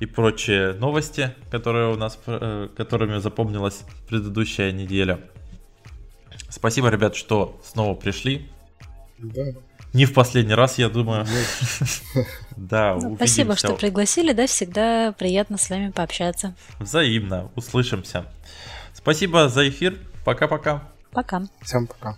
[0.00, 5.20] и прочие новости, которые у нас, э, которыми запомнилась предыдущая неделя.
[6.50, 8.50] Спасибо, ребят, что снова пришли.
[9.22, 9.52] Да.
[9.92, 11.26] Не в последний раз, я думаю.
[12.56, 16.54] Да, ну, Спасибо, что пригласили, да, всегда приятно с вами пообщаться.
[16.78, 18.26] Взаимно, услышимся.
[18.94, 19.98] Спасибо за эфир.
[20.24, 20.88] Пока-пока.
[21.10, 21.42] Пока.
[21.60, 22.16] Всем пока.